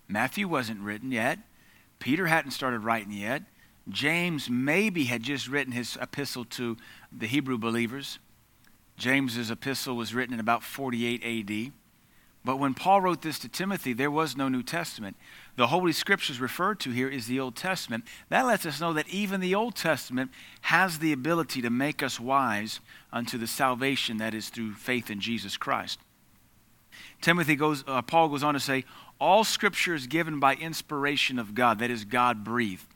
Matthew 0.09 0.49
wasn't 0.49 0.81
written 0.81 1.13
yet. 1.13 1.39
Peter 2.01 2.27
hadn't 2.27 2.51
started 2.51 2.81
writing 2.81 3.13
yet. 3.13 3.43
James 3.89 4.49
maybe 4.51 5.05
had 5.05 5.23
just 5.23 5.49
written 5.49 5.73
his 5.73 5.97
epistle 6.01 6.45
to 6.45 6.77
the 7.11 7.27
Hebrew 7.27 7.59
believers. 7.59 8.19
James's 8.97 9.51
epistle 9.51 9.97
was 9.97 10.15
written 10.15 10.35
in 10.35 10.41
about 10.41 10.63
48 10.63 11.25
AD. 11.25 11.73
But 12.45 12.59
when 12.59 12.73
Paul 12.73 13.03
wrote 13.03 13.21
this 13.21 13.39
to 13.41 13.49
Timothy, 13.49 13.93
there 13.93 14.11
was 14.11 14.37
no 14.37 14.49
New 14.49 14.63
Testament. 14.63 15.17
The 15.57 15.67
Holy 15.67 15.93
Scriptures 15.93 16.41
referred 16.41 16.81
to 16.81 16.91
here 16.91 17.09
is 17.09 17.27
the 17.27 17.39
Old 17.39 17.55
Testament. 17.55 18.05
That 18.31 18.47
lets 18.47 18.65
us 18.65 18.81
know 18.81 18.95
that 18.95 19.09
even 19.09 19.41
the 19.41 19.55
Old 19.55 19.75
Testament 19.75 20.31
has 20.63 20.99
the 20.99 21.13
ability 21.13 21.61
to 21.61 21.71
make 21.71 22.03
us 22.03 22.19
wise 22.19 22.81
unto 23.13 23.37
the 23.37 23.47
salvation 23.47 24.17
that 24.19 24.33
is 24.33 24.49
through 24.49 24.75
faith 24.75 25.11
in 25.11 25.21
Jesus 25.21 25.59
Christ. 25.59 25.99
Timothy 27.21 27.57
goes, 27.57 27.85
uh, 27.87 28.01
Paul 28.03 28.31
goes 28.31 28.43
on 28.43 28.55
to 28.55 28.61
say, 28.61 28.85
all 29.21 29.45
Scripture 29.45 29.95
is 29.95 30.07
given 30.07 30.41
by 30.41 30.55
inspiration 30.55 31.39
of 31.39 31.55
God, 31.55 31.79
that 31.81 31.91
is, 31.91 32.05
God 32.05 32.43
breathed, 32.43 32.87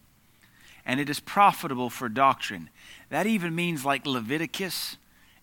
and 0.87 1.01
it 1.01 1.09
is 1.09 1.21
profitable 1.21 1.91
for 1.91 2.09
doctrine. 2.09 2.71
That 3.11 3.27
even 3.27 3.55
means 3.55 3.85
like 3.85 4.07
Leviticus 4.07 4.97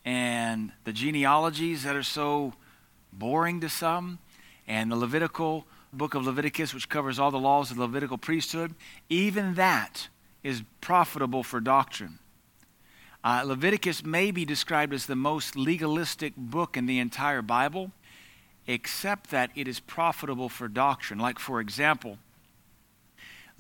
and 0.03 0.71
the 0.83 0.93
genealogies 0.93 1.83
that 1.83 1.95
are 1.95 2.03
so 2.03 2.53
boring 3.13 3.59
to 3.61 3.69
some, 3.69 4.19
and 4.67 4.91
the 4.91 4.95
Levitical 4.95 5.65
book 5.91 6.15
of 6.15 6.25
Leviticus, 6.25 6.73
which 6.73 6.89
covers 6.89 7.19
all 7.19 7.31
the 7.31 7.39
laws 7.39 7.71
of 7.71 7.77
the 7.77 7.83
Levitical 7.83 8.17
priesthood, 8.17 8.73
even 9.09 9.55
that 9.55 10.07
is 10.43 10.63
profitable 10.79 11.43
for 11.43 11.59
doctrine. 11.59 12.19
Uh, 13.23 13.43
Leviticus 13.45 14.03
may 14.03 14.31
be 14.31 14.45
described 14.45 14.93
as 14.93 15.05
the 15.05 15.15
most 15.15 15.55
legalistic 15.55 16.33
book 16.35 16.75
in 16.75 16.85
the 16.87 16.99
entire 16.99 17.41
Bible, 17.41 17.91
except 18.65 19.29
that 19.29 19.51
it 19.55 19.67
is 19.67 19.79
profitable 19.79 20.49
for 20.49 20.67
doctrine. 20.67 21.19
Like, 21.19 21.37
for 21.37 21.59
example, 21.59 22.17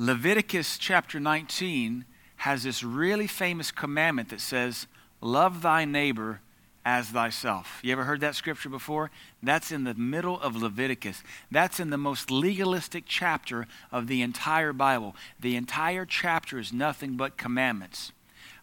Leviticus 0.01 0.79
chapter 0.79 1.19
19 1.19 2.05
has 2.37 2.63
this 2.63 2.81
really 2.81 3.27
famous 3.27 3.69
commandment 3.71 4.29
that 4.29 4.41
says, 4.41 4.87
Love 5.21 5.61
thy 5.61 5.85
neighbor 5.85 6.41
as 6.83 7.09
thyself. 7.09 7.79
You 7.83 7.91
ever 7.91 8.05
heard 8.05 8.19
that 8.21 8.33
scripture 8.33 8.69
before? 8.69 9.11
That's 9.43 9.71
in 9.71 9.83
the 9.83 9.93
middle 9.93 10.41
of 10.41 10.55
Leviticus. 10.55 11.21
That's 11.51 11.79
in 11.79 11.91
the 11.91 11.99
most 11.99 12.31
legalistic 12.31 13.03
chapter 13.05 13.67
of 13.91 14.07
the 14.07 14.23
entire 14.23 14.73
Bible. 14.73 15.15
The 15.39 15.55
entire 15.55 16.07
chapter 16.07 16.57
is 16.57 16.73
nothing 16.73 17.15
but 17.15 17.37
commandments. 17.37 18.11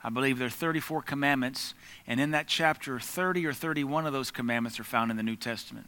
I 0.02 0.10
believe 0.10 0.40
there 0.40 0.48
are 0.48 0.50
34 0.50 1.02
commandments, 1.02 1.72
and 2.04 2.18
in 2.18 2.32
that 2.32 2.48
chapter, 2.48 2.98
30 2.98 3.46
or 3.46 3.52
31 3.52 4.06
of 4.06 4.12
those 4.12 4.32
commandments 4.32 4.80
are 4.80 4.84
found 4.84 5.12
in 5.12 5.16
the 5.16 5.22
New 5.22 5.36
Testament. 5.36 5.86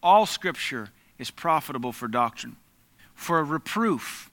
All 0.00 0.26
scripture 0.26 0.90
is 1.18 1.32
profitable 1.32 1.90
for 1.90 2.06
doctrine, 2.06 2.54
for 3.16 3.42
reproof, 3.42 4.29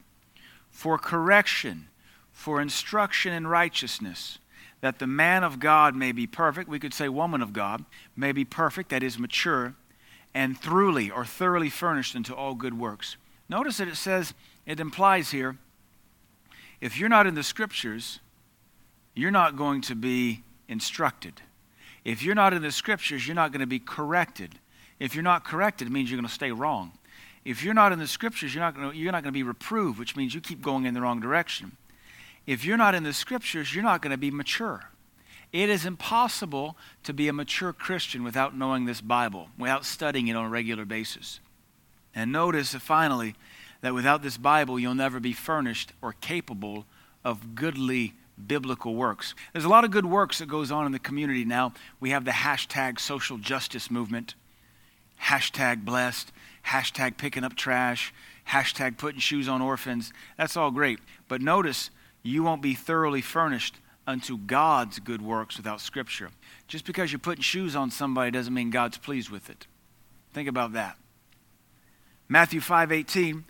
for 0.77 0.99
correction, 0.99 1.87
for 2.31 2.61
instruction 2.61 3.33
in 3.33 3.47
righteousness 3.47 4.37
that 4.79 4.99
the 4.99 5.07
man 5.07 5.43
of 5.43 5.59
God 5.59 5.95
may 5.95 6.11
be 6.11 6.27
perfect, 6.27 6.69
we 6.69 6.77
could 6.77 6.93
say 6.93 7.09
woman 7.09 7.41
of 7.41 7.51
God, 7.51 7.83
may 8.15 8.31
be 8.31 8.45
perfect, 8.45 8.89
that 8.89 9.01
is 9.01 9.17
mature, 9.17 9.73
and 10.35 10.55
thoroughly 10.55 11.09
or 11.09 11.25
thoroughly 11.25 11.71
furnished 11.71 12.13
into 12.13 12.35
all 12.35 12.53
good 12.53 12.77
works. 12.77 13.17
Notice 13.49 13.77
that 13.77 13.87
it 13.87 13.95
says, 13.95 14.35
it 14.67 14.79
implies 14.79 15.31
here, 15.31 15.57
if 16.79 16.99
you're 16.99 17.09
not 17.09 17.25
in 17.25 17.33
the 17.33 17.41
scriptures, 17.41 18.19
you're 19.15 19.31
not 19.31 19.55
going 19.55 19.81
to 19.81 19.95
be 19.95 20.43
instructed. 20.67 21.41
If 22.05 22.21
you're 22.21 22.35
not 22.35 22.53
in 22.53 22.61
the 22.61 22.71
scriptures, 22.71 23.25
you're 23.25 23.33
not 23.33 23.51
going 23.51 23.61
to 23.61 23.65
be 23.65 23.79
corrected. 23.79 24.59
If 24.99 25.15
you're 25.15 25.23
not 25.23 25.43
corrected, 25.43 25.87
it 25.87 25.91
means 25.91 26.11
you're 26.11 26.19
going 26.19 26.29
to 26.29 26.31
stay 26.31 26.51
wrong. 26.51 26.91
If 27.49 27.63
you're 27.63 27.73
not 27.73 27.91
in 27.91 27.99
the 27.99 28.07
scriptures, 28.07 28.53
you're 28.53 28.63
not 28.63 28.75
going 28.75 28.91
to, 28.91 28.97
you're 28.97 29.11
not 29.11 29.23
going 29.23 29.33
to 29.33 29.37
be 29.37 29.43
reproved, 29.43 29.97
which 29.97 30.15
means 30.15 30.35
you 30.35 30.41
keep 30.41 30.61
going 30.61 30.85
in 30.85 30.93
the 30.93 31.01
wrong 31.01 31.19
direction 31.19 31.77
if 32.47 32.63
you're 32.63 32.77
not 32.77 32.95
in 32.95 33.03
the 33.03 33.13
scriptures, 33.13 33.75
you're 33.75 33.83
not 33.83 34.01
going 34.01 34.11
to 34.11 34.17
be 34.17 34.31
mature. 34.31 34.89
It 35.51 35.69
is 35.69 35.85
impossible 35.85 36.77
to 37.03 37.13
be 37.13 37.27
a 37.27 37.33
mature 37.33 37.73
Christian 37.73 38.23
without 38.23 38.57
knowing 38.57 38.85
this 38.85 39.01
Bible, 39.01 39.49
without 39.57 39.85
studying 39.85 40.27
it 40.29 40.35
on 40.35 40.45
a 40.45 40.49
regular 40.49 40.85
basis. 40.85 41.41
And 42.15 42.31
notice 42.31 42.73
finally 42.73 43.35
that 43.81 43.93
without 43.93 44.23
this 44.23 44.37
Bible, 44.37 44.79
you'll 44.79 44.95
never 44.95 45.19
be 45.19 45.33
furnished 45.33 45.91
or 46.01 46.13
capable 46.13 46.85
of 47.23 47.53
goodly 47.53 48.13
biblical 48.45 48.95
works. 48.95 49.35
There's 49.51 49.65
a 49.65 49.69
lot 49.69 49.83
of 49.83 49.91
good 49.91 50.05
works 50.05 50.39
that 50.39 50.47
goes 50.47 50.71
on 50.71 50.85
in 50.85 50.93
the 50.93 50.99
community 50.99 51.43
now. 51.43 51.73
We 51.99 52.11
have 52.11 52.23
the 52.23 52.31
hashtag 52.31 52.99
social 52.99 53.37
justice 53.37 53.91
movement, 53.91 54.35
hashtag 55.21 55.83
blessed, 55.83 56.31
hashtag 56.67 57.17
picking 57.17 57.43
up 57.43 57.55
trash, 57.55 58.13
hashtag 58.49 58.97
putting 58.97 59.19
shoes 59.19 59.47
on 59.47 59.61
orphans. 59.61 60.11
That's 60.37 60.57
all 60.57 60.71
great. 60.71 60.99
But 61.27 61.41
notice 61.41 61.89
you 62.23 62.43
won't 62.43 62.61
be 62.61 62.73
thoroughly 62.73 63.21
furnished 63.21 63.77
unto 64.05 64.37
God's 64.37 64.99
good 64.99 65.21
works 65.21 65.57
without 65.57 65.81
Scripture. 65.81 66.29
Just 66.67 66.85
because 66.85 67.11
you're 67.11 67.19
putting 67.19 67.41
shoes 67.41 67.75
on 67.75 67.91
somebody 67.91 68.31
doesn't 68.31 68.53
mean 68.53 68.69
God's 68.69 68.97
pleased 68.97 69.29
with 69.29 69.49
it. 69.49 69.67
Think 70.33 70.47
about 70.47 70.73
that. 70.73 70.97
Matthew 72.29 72.61
5:18 72.61 73.45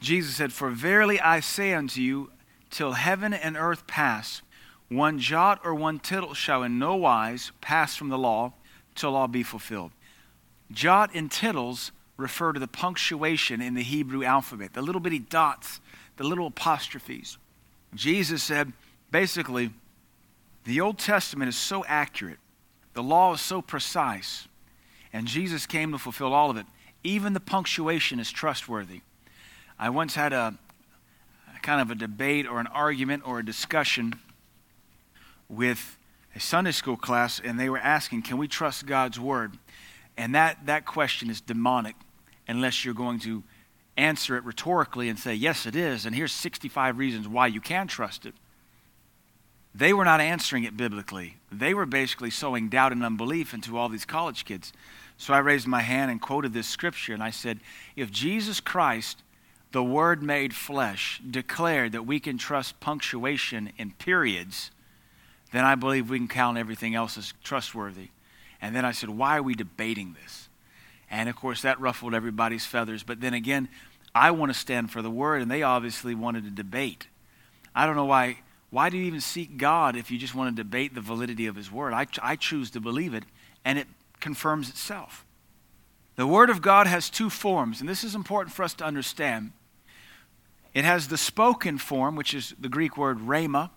Jesus 0.00 0.34
said, 0.34 0.52
"For 0.52 0.70
verily 0.70 1.20
I 1.20 1.38
say 1.40 1.74
unto 1.74 2.00
you, 2.00 2.32
till 2.70 2.94
heaven 2.94 3.32
and 3.32 3.56
earth 3.56 3.86
pass, 3.86 4.42
one 4.88 5.20
jot 5.20 5.60
or 5.62 5.74
one 5.74 6.00
tittle 6.00 6.34
shall 6.34 6.64
in 6.64 6.78
no 6.78 6.96
wise 6.96 7.52
pass 7.60 7.94
from 7.94 8.08
the 8.08 8.18
law 8.18 8.54
till 8.94 9.14
all 9.14 9.28
be 9.28 9.44
fulfilled." 9.44 9.92
Jot 10.72 11.14
and 11.14 11.30
tittles 11.30 11.92
refer 12.22 12.52
to 12.52 12.60
the 12.60 12.68
punctuation 12.68 13.60
in 13.60 13.74
the 13.74 13.82
Hebrew 13.82 14.24
alphabet, 14.24 14.72
the 14.72 14.82
little 14.82 15.00
bitty 15.00 15.18
dots, 15.18 15.80
the 16.16 16.24
little 16.24 16.46
apostrophes. 16.46 17.36
Jesus 17.94 18.42
said 18.42 18.72
basically, 19.10 19.70
the 20.64 20.80
Old 20.80 20.98
Testament 20.98 21.48
is 21.48 21.56
so 21.56 21.84
accurate, 21.86 22.38
the 22.94 23.02
law 23.02 23.34
is 23.34 23.40
so 23.40 23.60
precise, 23.60 24.46
and 25.12 25.26
Jesus 25.26 25.66
came 25.66 25.92
to 25.92 25.98
fulfill 25.98 26.32
all 26.32 26.50
of 26.50 26.56
it. 26.56 26.66
Even 27.04 27.32
the 27.32 27.40
punctuation 27.40 28.20
is 28.20 28.30
trustworthy. 28.30 29.00
I 29.78 29.90
once 29.90 30.14
had 30.14 30.32
a, 30.32 30.54
kind 31.62 31.80
of 31.80 31.90
a 31.90 31.94
debate 31.94 32.46
or 32.46 32.60
an 32.60 32.66
argument 32.68 33.22
or 33.26 33.38
a 33.38 33.44
discussion 33.44 34.14
with 35.48 35.96
a 36.34 36.40
Sunday 36.40 36.72
school 36.72 36.96
class, 36.96 37.40
and 37.42 37.58
they 37.58 37.68
were 37.68 37.78
asking, 37.78 38.22
Can 38.22 38.38
we 38.38 38.48
trust 38.48 38.86
God's 38.86 39.18
word? 39.18 39.58
And 40.16 40.34
that, 40.34 40.66
that 40.66 40.86
question 40.86 41.30
is 41.30 41.40
demonic 41.40 41.96
unless 42.52 42.84
you're 42.84 42.94
going 42.94 43.18
to 43.20 43.42
answer 43.96 44.36
it 44.36 44.44
rhetorically 44.44 45.08
and 45.08 45.18
say, 45.18 45.34
Yes, 45.34 45.66
it 45.66 45.76
is, 45.76 46.06
and 46.06 46.14
here's 46.14 46.32
65 46.32 46.98
reasons 46.98 47.28
why 47.28 47.46
you 47.46 47.60
can 47.60 47.86
trust 47.86 48.26
it. 48.26 48.34
They 49.74 49.92
were 49.92 50.04
not 50.04 50.20
answering 50.20 50.64
it 50.64 50.76
biblically. 50.76 51.36
They 51.50 51.72
were 51.72 51.86
basically 51.86 52.30
sowing 52.30 52.68
doubt 52.68 52.92
and 52.92 53.04
unbelief 53.04 53.54
into 53.54 53.78
all 53.78 53.88
these 53.88 54.04
college 54.04 54.44
kids. 54.44 54.72
So 55.16 55.32
I 55.32 55.38
raised 55.38 55.66
my 55.66 55.80
hand 55.80 56.10
and 56.10 56.20
quoted 56.20 56.52
this 56.52 56.66
scripture, 56.66 57.14
and 57.14 57.22
I 57.22 57.30
said, 57.30 57.60
If 57.96 58.10
Jesus 58.10 58.60
Christ, 58.60 59.22
the 59.72 59.82
Word 59.82 60.22
made 60.22 60.54
flesh, 60.54 61.22
declared 61.28 61.92
that 61.92 62.06
we 62.06 62.20
can 62.20 62.36
trust 62.36 62.80
punctuation 62.80 63.72
in 63.78 63.92
periods, 63.92 64.70
then 65.52 65.64
I 65.64 65.74
believe 65.74 66.10
we 66.10 66.18
can 66.18 66.28
count 66.28 66.58
everything 66.58 66.94
else 66.94 67.16
as 67.16 67.32
trustworthy. 67.42 68.08
And 68.60 68.76
then 68.76 68.84
I 68.84 68.92
said, 68.92 69.10
Why 69.10 69.38
are 69.38 69.42
we 69.42 69.54
debating 69.54 70.16
this? 70.22 70.48
And 71.12 71.28
of 71.28 71.36
course, 71.36 71.62
that 71.62 71.78
ruffled 71.78 72.14
everybody's 72.14 72.64
feathers. 72.64 73.02
But 73.02 73.20
then 73.20 73.34
again, 73.34 73.68
I 74.14 74.30
want 74.30 74.50
to 74.50 74.58
stand 74.58 74.90
for 74.90 75.02
the 75.02 75.10
word, 75.10 75.42
and 75.42 75.50
they 75.50 75.62
obviously 75.62 76.14
wanted 76.14 76.44
to 76.44 76.50
debate. 76.50 77.06
I 77.74 77.86
don't 77.86 77.96
know 77.96 78.06
why. 78.06 78.38
Why 78.70 78.88
do 78.88 78.96
you 78.96 79.04
even 79.04 79.20
seek 79.20 79.58
God 79.58 79.94
if 79.94 80.10
you 80.10 80.18
just 80.18 80.34
want 80.34 80.56
to 80.56 80.62
debate 80.62 80.94
the 80.94 81.02
validity 81.02 81.46
of 81.46 81.54
His 81.54 81.70
word? 81.70 81.92
I, 81.92 82.06
I 82.22 82.36
choose 82.36 82.70
to 82.70 82.80
believe 82.80 83.12
it, 83.12 83.24
and 83.62 83.78
it 83.78 83.86
confirms 84.18 84.70
itself. 84.70 85.26
The 86.16 86.26
Word 86.26 86.48
of 86.48 86.62
God 86.62 86.86
has 86.86 87.10
two 87.10 87.28
forms, 87.28 87.80
and 87.80 87.88
this 87.88 88.02
is 88.02 88.14
important 88.14 88.54
for 88.54 88.62
us 88.62 88.72
to 88.74 88.84
understand. 88.84 89.52
It 90.72 90.84
has 90.86 91.08
the 91.08 91.18
spoken 91.18 91.76
form, 91.76 92.16
which 92.16 92.32
is 92.32 92.54
the 92.58 92.70
Greek 92.70 92.96
word 92.96 93.18
rhema. 93.18 93.68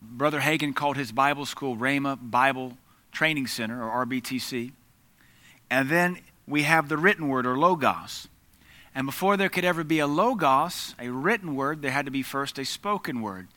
Brother 0.00 0.40
Hagin 0.40 0.74
called 0.74 0.96
his 0.96 1.12
Bible 1.12 1.44
school 1.44 1.76
Rhema 1.76 2.18
Bible 2.18 2.78
Training 3.12 3.46
Center, 3.46 3.82
or 3.86 4.06
RBTC. 4.06 4.72
And 5.70 5.88
then 5.88 6.18
we 6.46 6.62
have 6.62 6.88
the 6.88 6.96
written 6.96 7.28
word 7.28 7.46
or 7.46 7.58
logos. 7.58 8.28
And 8.94 9.06
before 9.06 9.36
there 9.36 9.48
could 9.48 9.64
ever 9.64 9.84
be 9.84 10.00
a 10.00 10.06
logos, 10.06 10.94
a 10.98 11.08
written 11.10 11.54
word, 11.54 11.82
there 11.82 11.92
had 11.92 12.06
to 12.06 12.10
be 12.10 12.22
first 12.22 12.58
a 12.58 12.64
spoken 12.64 13.22
word. 13.22 13.48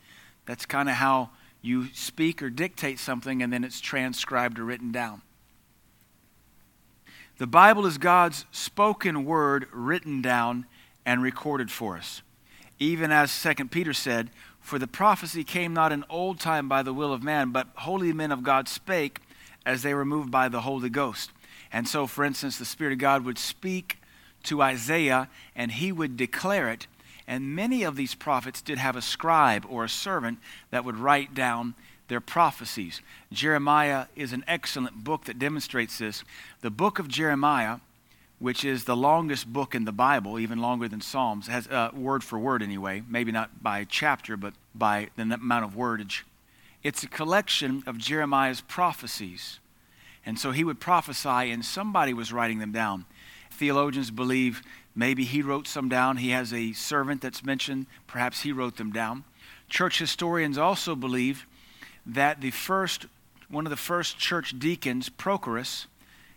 That's 0.46 0.66
kind 0.66 0.90
of 0.90 0.96
how 0.96 1.32
you 1.62 1.88
speak 1.94 2.44
or 2.44 2.50
dictate 2.50 3.00
something 3.00 3.42
and 3.42 3.52
then 3.52 3.64
it's 3.64 3.82
transcribed 3.82 4.60
or 4.60 4.66
written 4.66 4.92
down. 4.92 5.22
The 7.38 7.48
Bible 7.48 7.86
is 7.86 7.98
God's 7.98 8.46
spoken 8.52 9.26
word 9.26 9.68
written 9.72 10.22
down 10.22 10.66
and 11.06 11.24
recorded 11.24 11.72
for 11.72 11.98
us. 11.98 12.22
Even 12.80 13.12
as 13.12 13.42
2 13.42 13.66
Peter 13.70 13.94
said, 13.94 14.30
For 14.60 14.78
the 14.78 14.88
prophecy 14.88 15.44
came 15.44 15.74
not 15.74 15.92
in 15.92 16.04
old 16.10 16.40
time 16.40 16.70
by 16.70 16.84
the 16.84 16.94
will 16.94 17.12
of 17.12 17.24
man, 17.24 17.52
but 17.52 17.68
holy 17.76 18.14
men 18.14 18.32
of 18.32 18.44
God 18.44 18.68
spake 18.68 19.20
as 19.66 19.82
they 19.82 19.94
were 19.94 20.06
moved 20.06 20.30
by 20.30 20.48
the 20.48 20.62
Holy 20.62 20.90
Ghost. 20.90 21.32
And 21.74 21.88
so, 21.88 22.06
for 22.06 22.24
instance, 22.24 22.58
the 22.58 22.66
Spirit 22.66 22.94
of 22.94 23.00
God 23.00 23.26
would 23.26 23.40
speak 23.40 23.98
to 24.44 24.62
Isaiah 24.62 25.28
and 25.56 25.72
he 25.72 25.92
would 25.92 26.16
declare 26.16 26.70
it. 26.70 26.88
And 27.28 27.56
many 27.56 27.84
of 27.84 27.96
these 27.96 28.14
prophets 28.16 28.62
did 28.62 28.78
have 28.78 28.96
a 28.96 29.02
scribe 29.02 29.66
or 29.68 29.84
a 29.84 29.90
servant 29.90 30.38
that 30.70 30.86
would 30.86 30.98
write 30.98 31.34
down 31.34 31.74
their 32.10 32.22
prophecies. 32.22 33.02
Jeremiah 33.32 34.06
is 34.16 34.34
an 34.34 34.44
excellent 34.48 35.04
book 35.04 35.26
that 35.26 35.40
demonstrates 35.40 35.98
this. 35.98 36.24
The 36.62 36.70
book 36.70 37.00
of 37.00 37.08
Jeremiah, 37.08 37.78
which 38.40 38.66
is 38.66 38.84
the 38.84 38.96
longest 38.96 39.52
book 39.52 39.74
in 39.74 39.86
the 39.86 39.94
Bible, 39.94 40.38
even 40.38 40.60
longer 40.60 40.88
than 40.88 41.02
Psalms, 41.02 41.48
has 41.48 41.68
uh, 41.70 41.90
word 41.94 42.24
for 42.24 42.38
word 42.38 42.62
anyway, 42.62 43.02
maybe 43.08 43.32
not 43.32 43.64
by 43.64 43.86
chapter, 43.86 44.36
but 44.36 44.54
by 44.76 45.10
the 45.16 45.24
amount 45.24 45.66
of 45.66 45.76
wordage. 45.76 46.24
It's 46.84 47.04
a 47.04 47.08
collection 47.08 47.84
of 47.88 47.98
Jeremiah's 47.98 48.60
prophecies. 48.60 49.60
And 50.26 50.40
so 50.40 50.52
he 50.52 50.64
would 50.64 50.80
prophesy, 50.80 51.52
and 51.52 51.66
somebody 51.66 52.14
was 52.14 52.32
writing 52.32 52.60
them 52.60 52.72
down. 52.72 53.06
Theologians 53.52 54.10
believe 54.10 54.62
maybe 54.96 55.26
he 55.26 55.42
wrote 55.42 55.68
some 55.68 55.90
down. 55.90 56.18
He 56.18 56.30
has 56.30 56.54
a 56.54 56.74
servant 56.74 57.22
that's 57.22 57.44
mentioned. 57.44 57.88
Perhaps 58.08 58.42
he 58.42 58.52
wrote 58.52 58.78
them 58.78 58.92
down. 58.92 59.26
Church 59.70 60.00
historians 60.00 60.58
also 60.58 60.96
believe 60.96 61.46
that 62.06 62.42
the 62.42 62.52
first, 62.52 63.06
one 63.50 63.66
of 63.66 63.70
the 63.70 63.76
first 63.76 64.18
church 64.18 64.58
deacons, 64.58 65.10
Prochorus, 65.10 65.88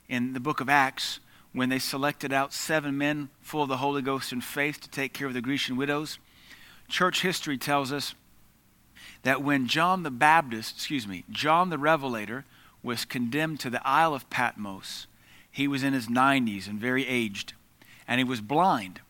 in 0.08 0.32
the 0.32 0.40
book 0.40 0.60
of 0.60 0.68
Acts, 0.68 1.20
when 1.52 1.68
they 1.68 1.78
selected 1.78 2.32
out 2.32 2.52
seven 2.52 2.98
men 2.98 3.30
full 3.40 3.62
of 3.62 3.68
the 3.68 3.78
Holy 3.78 4.02
Ghost 4.02 4.30
and 4.30 4.44
faith 4.44 4.80
to 4.80 4.90
take 4.90 5.12
care 5.12 5.26
of 5.26 5.34
the 5.34 5.40
Grecian 5.40 5.76
widows, 5.76 6.18
church 6.88 7.22
history 7.22 7.56
tells 7.56 7.92
us 7.92 8.14
that 9.22 9.42
when 9.42 9.66
John 9.66 10.02
the 10.02 10.10
Baptist, 10.10 10.76
excuse 10.76 11.06
me, 11.06 11.24
John 11.30 11.70
the 11.70 11.78
Revelator 11.78 12.44
was 12.83 13.04
condemned 13.04 13.61
to 13.61 13.71
the 13.71 13.87
Isle 13.87 14.14
of 14.14 14.28
Patmos, 14.30 15.06
he 15.50 15.66
was 15.66 15.83
in 15.83 15.92
his 15.92 16.09
90s 16.09 16.68
and 16.68 16.78
very 16.78 17.06
aged, 17.06 17.54
and 18.06 18.18
he 18.18 18.25
was 18.25 18.40
blind. 18.40 19.00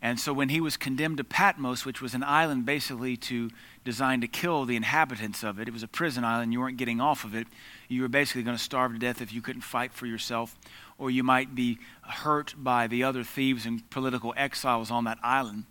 And 0.00 0.20
so 0.20 0.32
when 0.32 0.48
he 0.48 0.60
was 0.60 0.76
condemned 0.76 1.16
to 1.16 1.24
Patmos, 1.24 1.84
which 1.84 2.00
was 2.00 2.14
an 2.14 2.22
island 2.22 2.64
basically 2.64 3.16
to 3.16 3.50
designed 3.84 4.22
to 4.22 4.28
kill 4.28 4.64
the 4.64 4.76
inhabitants 4.76 5.42
of 5.42 5.58
it, 5.58 5.66
it 5.66 5.72
was 5.72 5.82
a 5.82 5.88
prison 5.88 6.24
island. 6.24 6.52
You 6.52 6.60
weren't 6.60 6.76
getting 6.76 7.00
off 7.00 7.24
of 7.24 7.34
it. 7.34 7.48
You 7.88 8.02
were 8.02 8.08
basically 8.08 8.44
going 8.44 8.56
to 8.56 8.62
starve 8.62 8.92
to 8.92 8.98
death 8.98 9.20
if 9.20 9.32
you 9.32 9.42
couldn't 9.42 9.62
fight 9.62 9.92
for 9.92 10.06
yourself, 10.06 10.56
or 10.98 11.10
you 11.10 11.24
might 11.24 11.54
be 11.54 11.78
hurt 12.02 12.54
by 12.56 12.86
the 12.86 13.02
other 13.02 13.24
thieves 13.24 13.66
and 13.66 13.88
political 13.90 14.32
exiles 14.36 14.90
on 14.90 15.04
that 15.04 15.18
island. 15.22 15.64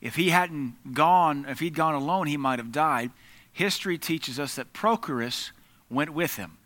If 0.00 0.16
he 0.16 0.30
hadn't 0.30 0.94
gone, 0.94 1.46
if 1.48 1.60
he'd 1.60 1.74
gone 1.74 1.94
alone, 1.94 2.26
he 2.26 2.36
might 2.36 2.58
have 2.58 2.72
died. 2.72 3.12
History 3.52 3.98
teaches 3.98 4.40
us 4.40 4.56
that 4.56 4.72
Prochorus 4.72 5.52
went 5.92 6.10
with 6.10 6.36
him. 6.36 6.58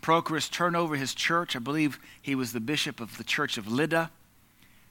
Prochorus 0.00 0.50
turned 0.50 0.76
over 0.76 0.96
his 0.96 1.14
church. 1.14 1.56
I 1.56 1.58
believe 1.58 1.98
he 2.20 2.34
was 2.34 2.52
the 2.52 2.60
bishop 2.60 3.00
of 3.00 3.16
the 3.16 3.24
church 3.24 3.56
of 3.56 3.66
Lydda. 3.66 4.10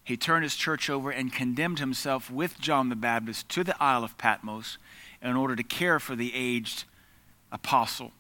He 0.04 0.18
turned 0.18 0.44
his 0.44 0.56
church 0.56 0.90
over 0.90 1.12
and 1.12 1.32
condemned 1.32 1.80
himself 1.80 2.30
with 2.30 2.60
John 2.60 2.90
the 2.90 2.96
Baptist 2.96 3.48
to 3.50 3.64
the 3.64 3.82
Isle 3.82 4.04
of 4.04 4.18
Patmos 4.18 4.78
in 5.22 5.36
order 5.36 5.56
to 5.56 5.64
care 5.64 6.00
for 6.00 6.16
the 6.16 6.34
aged 6.36 6.84
apostle. 7.52 8.12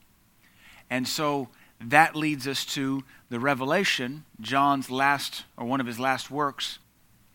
And 0.89 1.07
so 1.07 1.49
that 1.81 2.15
leads 2.15 2.47
us 2.47 2.63
to 2.67 3.03
the 3.29 3.39
Revelation, 3.39 4.23
John's 4.39 4.89
last, 4.89 5.43
or 5.57 5.65
one 5.65 5.81
of 5.81 5.87
his 5.87 5.99
last 5.99 6.31
works 6.31 6.79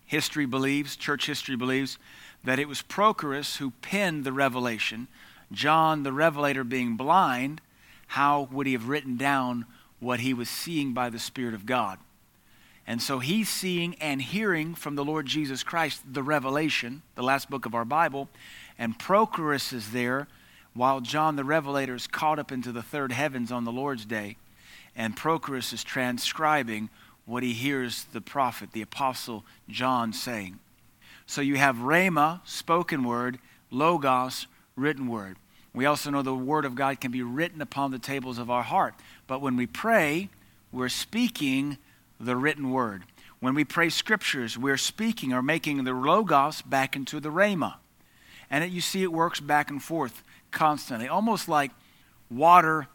history 0.08 0.46
believes, 0.46 0.96
church 0.96 1.26
history 1.26 1.54
believes, 1.54 1.98
that 2.42 2.58
it 2.58 2.66
was 2.66 2.80
Prochorus 2.80 3.58
who 3.58 3.70
penned 3.82 4.24
the 4.24 4.32
revelation. 4.32 5.06
John, 5.52 6.02
the 6.02 6.12
revelator, 6.12 6.64
being 6.64 6.96
blind, 6.96 7.60
how 8.08 8.48
would 8.50 8.66
he 8.66 8.72
have 8.72 8.88
written 8.88 9.16
down 9.16 9.66
what 10.00 10.20
he 10.20 10.34
was 10.34 10.48
seeing 10.48 10.92
by 10.92 11.10
the 11.10 11.18
Spirit 11.18 11.54
of 11.54 11.66
God? 11.66 11.98
And 12.86 13.02
so 13.02 13.18
he's 13.18 13.50
seeing 13.50 13.96
and 14.00 14.20
hearing 14.22 14.74
from 14.74 14.94
the 14.94 15.04
Lord 15.04 15.26
Jesus 15.26 15.62
Christ 15.62 16.02
the 16.10 16.22
revelation, 16.22 17.02
the 17.16 17.22
last 17.22 17.50
book 17.50 17.66
of 17.66 17.74
our 17.74 17.84
Bible, 17.84 18.28
and 18.78 18.98
Prochorus 18.98 19.72
is 19.72 19.92
there 19.92 20.26
while 20.72 21.00
John 21.00 21.36
the 21.36 21.44
Revelator 21.44 21.94
is 21.94 22.06
caught 22.06 22.38
up 22.38 22.50
into 22.50 22.72
the 22.72 22.82
third 22.82 23.12
heavens 23.12 23.52
on 23.52 23.64
the 23.64 23.72
Lord's 23.72 24.06
day. 24.06 24.36
And 24.96 25.16
Prochorus 25.16 25.72
is 25.72 25.84
transcribing 25.84 26.88
what 27.26 27.42
he 27.42 27.52
hears 27.52 28.04
the 28.12 28.22
prophet, 28.22 28.72
the 28.72 28.82
apostle 28.82 29.44
John 29.68 30.14
saying. 30.14 30.58
So 31.26 31.42
you 31.42 31.56
have 31.56 31.76
Rhema, 31.76 32.40
spoken 32.46 33.04
word, 33.04 33.38
Logos, 33.70 34.46
written 34.76 35.08
word. 35.08 35.36
We 35.74 35.86
also 35.86 36.10
know 36.10 36.22
the 36.22 36.34
word 36.34 36.64
of 36.64 36.74
God 36.74 37.00
can 37.00 37.10
be 37.10 37.22
written 37.22 37.60
upon 37.60 37.90
the 37.90 37.98
tables 37.98 38.38
of 38.38 38.50
our 38.50 38.62
heart. 38.62 38.94
But 39.26 39.40
when 39.40 39.56
we 39.56 39.66
pray, 39.66 40.28
we're 40.72 40.88
speaking 40.88 41.78
the 42.18 42.36
written 42.36 42.70
word. 42.70 43.04
When 43.40 43.54
we 43.54 43.64
pray 43.64 43.88
scriptures, 43.90 44.58
we're 44.58 44.76
speaking 44.76 45.32
or 45.32 45.42
making 45.42 45.84
the 45.84 45.92
Logos 45.92 46.62
back 46.62 46.96
into 46.96 47.20
the 47.20 47.28
Rhema. 47.28 47.74
And 48.50 48.64
it, 48.64 48.70
you 48.70 48.80
see 48.80 49.02
it 49.02 49.12
works 49.12 49.40
back 49.40 49.70
and 49.70 49.82
forth 49.82 50.22
constantly, 50.50 51.06
almost 51.06 51.48
like 51.48 51.70
water 52.30 52.88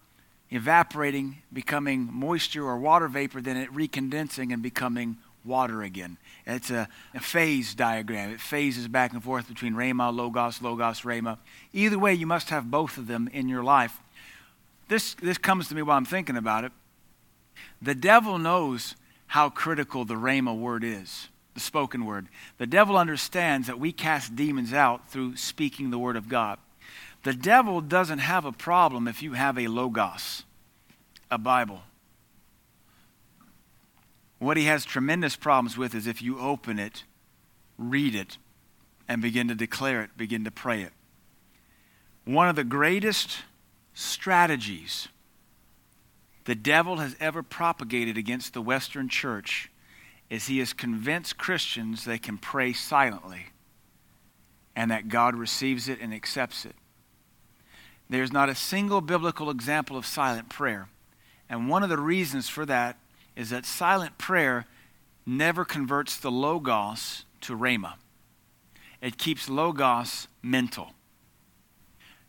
evaporating, 0.50 1.38
becoming 1.52 2.10
moisture 2.12 2.64
or 2.64 2.78
water 2.78 3.08
vapor, 3.08 3.42
then 3.42 3.58
it 3.58 3.74
recondensing 3.74 4.54
and 4.54 4.62
becoming 4.62 5.18
water 5.46 5.84
again. 5.84 6.18
It's 6.46 6.70
a, 6.70 6.88
a, 7.14 7.20
phase 7.20 7.76
diagram. 7.76 8.32
It 8.32 8.40
phases 8.40 8.88
back 8.88 9.14
and 9.14 9.24
forth 9.24 9.48
between 9.48 9.74
Rhema, 9.74 10.14
Logos, 10.14 10.62
Logos, 10.62 11.02
Rhema. 11.02 11.38
Either 11.74 12.00
way, 12.00 12.14
you 12.14 12.28
must 12.28 12.50
have 12.50 12.70
both 12.70 12.98
of 12.98 13.08
them 13.08 13.30
in 13.34 13.50
your 13.50 13.64
life. 13.64 14.00
This, 14.88 15.14
this 15.16 15.38
comes 15.38 15.68
to 15.70 15.76
me 15.76 15.82
while 15.82 15.98
I'm 15.98 16.06
thinking 16.06 16.38
about 16.38 16.64
it. 16.64 16.72
The 17.82 17.96
devil 17.96 18.38
knows 18.38 18.96
how 19.28 19.50
critical 19.50 20.06
the 20.06 20.16
Rhema 20.16 20.58
word 20.58 20.84
is, 20.84 21.30
the 21.54 21.60
spoken 21.60 22.06
word. 22.06 22.28
The 22.58 22.68
devil 22.68 22.98
understands 22.98 23.68
that 23.68 23.80
we 23.80 23.92
cast 23.92 24.36
demons 24.36 24.74
out 24.74 25.10
through 25.10 25.38
speaking 25.38 25.90
the 25.90 26.00
word 26.00 26.16
of 26.16 26.30
God. 26.30 26.60
The 27.24 27.34
devil 27.34 27.82
doesn't 27.82 28.20
have 28.20 28.46
a 28.46 28.52
problem 28.52 29.08
if 29.08 29.24
you 29.24 29.34
have 29.34 29.58
a 29.58 29.68
logos, 29.68 30.44
a 31.32 31.38
Bible. 31.38 31.82
What 34.44 34.58
he 34.58 34.66
has 34.66 34.84
tremendous 34.84 35.38
problems 35.38 35.78
with 35.78 35.96
is 35.96 36.06
if 36.06 36.22
you 36.22 36.38
open 36.38 36.78
it, 36.78 37.06
read 37.78 38.14
it, 38.14 38.38
and 39.08 39.22
begin 39.22 39.48
to 39.48 39.56
declare 39.56 40.04
it, 40.04 40.18
begin 40.18 40.44
to 40.44 40.52
pray 40.52 40.82
it. 40.82 40.92
One 42.26 42.50
of 42.50 42.58
the 42.58 42.66
greatest 42.66 43.38
strategies 43.94 45.08
the 46.44 46.56
devil 46.56 46.98
has 46.98 47.16
ever 47.22 47.42
propagated 47.42 48.18
against 48.18 48.54
the 48.54 48.62
Western 48.62 49.08
church 49.08 49.72
is 50.30 50.48
he 50.48 50.60
has 50.60 50.74
convinced 50.74 51.38
Christians 51.38 52.04
they 52.04 52.18
can 52.18 52.38
pray 52.38 52.74
silently 52.74 53.46
and 54.76 54.92
that 54.92 55.08
God 55.08 55.36
receives 55.36 55.88
it 55.88 56.02
and 56.02 56.14
accepts 56.14 56.66
it. 56.66 56.76
There's 58.10 58.34
not 58.34 58.50
a 58.50 58.56
single 58.56 59.00
biblical 59.00 59.50
example 59.50 59.96
of 59.96 60.06
silent 60.06 60.50
prayer. 60.50 60.90
And 61.48 61.70
one 61.70 61.82
of 61.82 61.90
the 61.90 61.98
reasons 61.98 62.50
for 62.50 62.66
that 62.66 62.98
is 63.36 63.50
that 63.50 63.66
silent 63.66 64.18
prayer 64.18 64.66
never 65.26 65.66
converts 65.66 66.18
the 66.18 66.32
Logos 66.32 67.26
to 67.42 67.58
Rhema. 67.58 67.94
It 69.02 69.18
keeps 69.18 69.50
Logos 69.50 70.28
mental. 70.42 70.92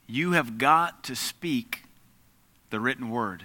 You 0.07 0.33
have 0.33 0.59
got 0.59 1.05
to 1.05 1.17
speak 1.17 1.83
the 2.71 2.81
written 2.81 3.11
word. 3.11 3.45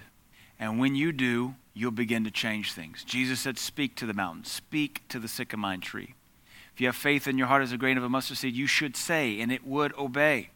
And 0.58 0.78
when 0.78 0.94
you 0.94 1.12
do, 1.12 1.54
you'll 1.72 1.90
begin 1.90 2.24
to 2.24 2.30
change 2.30 2.72
things. 2.72 3.04
Jesus 3.04 3.40
said, 3.40 3.58
Speak 3.58 3.94
to 3.96 4.06
the 4.06 4.14
mountain, 4.14 4.44
speak 4.44 5.06
to 5.08 5.18
the 5.18 5.28
sycamore 5.28 5.76
tree. 5.76 6.14
If 6.74 6.80
you 6.80 6.86
have 6.88 6.96
faith 6.96 7.26
in 7.26 7.38
your 7.38 7.46
heart 7.46 7.62
as 7.62 7.72
a 7.72 7.78
grain 7.78 7.98
of 7.98 8.04
a 8.04 8.08
mustard 8.08 8.36
seed, 8.36 8.54
you 8.54 8.66
should 8.66 8.96
say, 8.96 9.40
and 9.40 9.52
it 9.52 9.66
would 9.66 9.96
obey. 9.96 10.50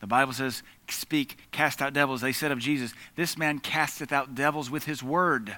The 0.00 0.06
Bible 0.06 0.32
says, 0.32 0.62
Speak, 0.88 1.38
cast 1.50 1.80
out 1.80 1.92
devils. 1.92 2.20
They 2.20 2.32
said 2.32 2.52
of 2.52 2.58
Jesus, 2.58 2.92
This 3.16 3.38
man 3.38 3.58
casteth 3.58 4.12
out 4.12 4.34
devils 4.34 4.70
with 4.70 4.84
his 4.84 5.02
word 5.02 5.56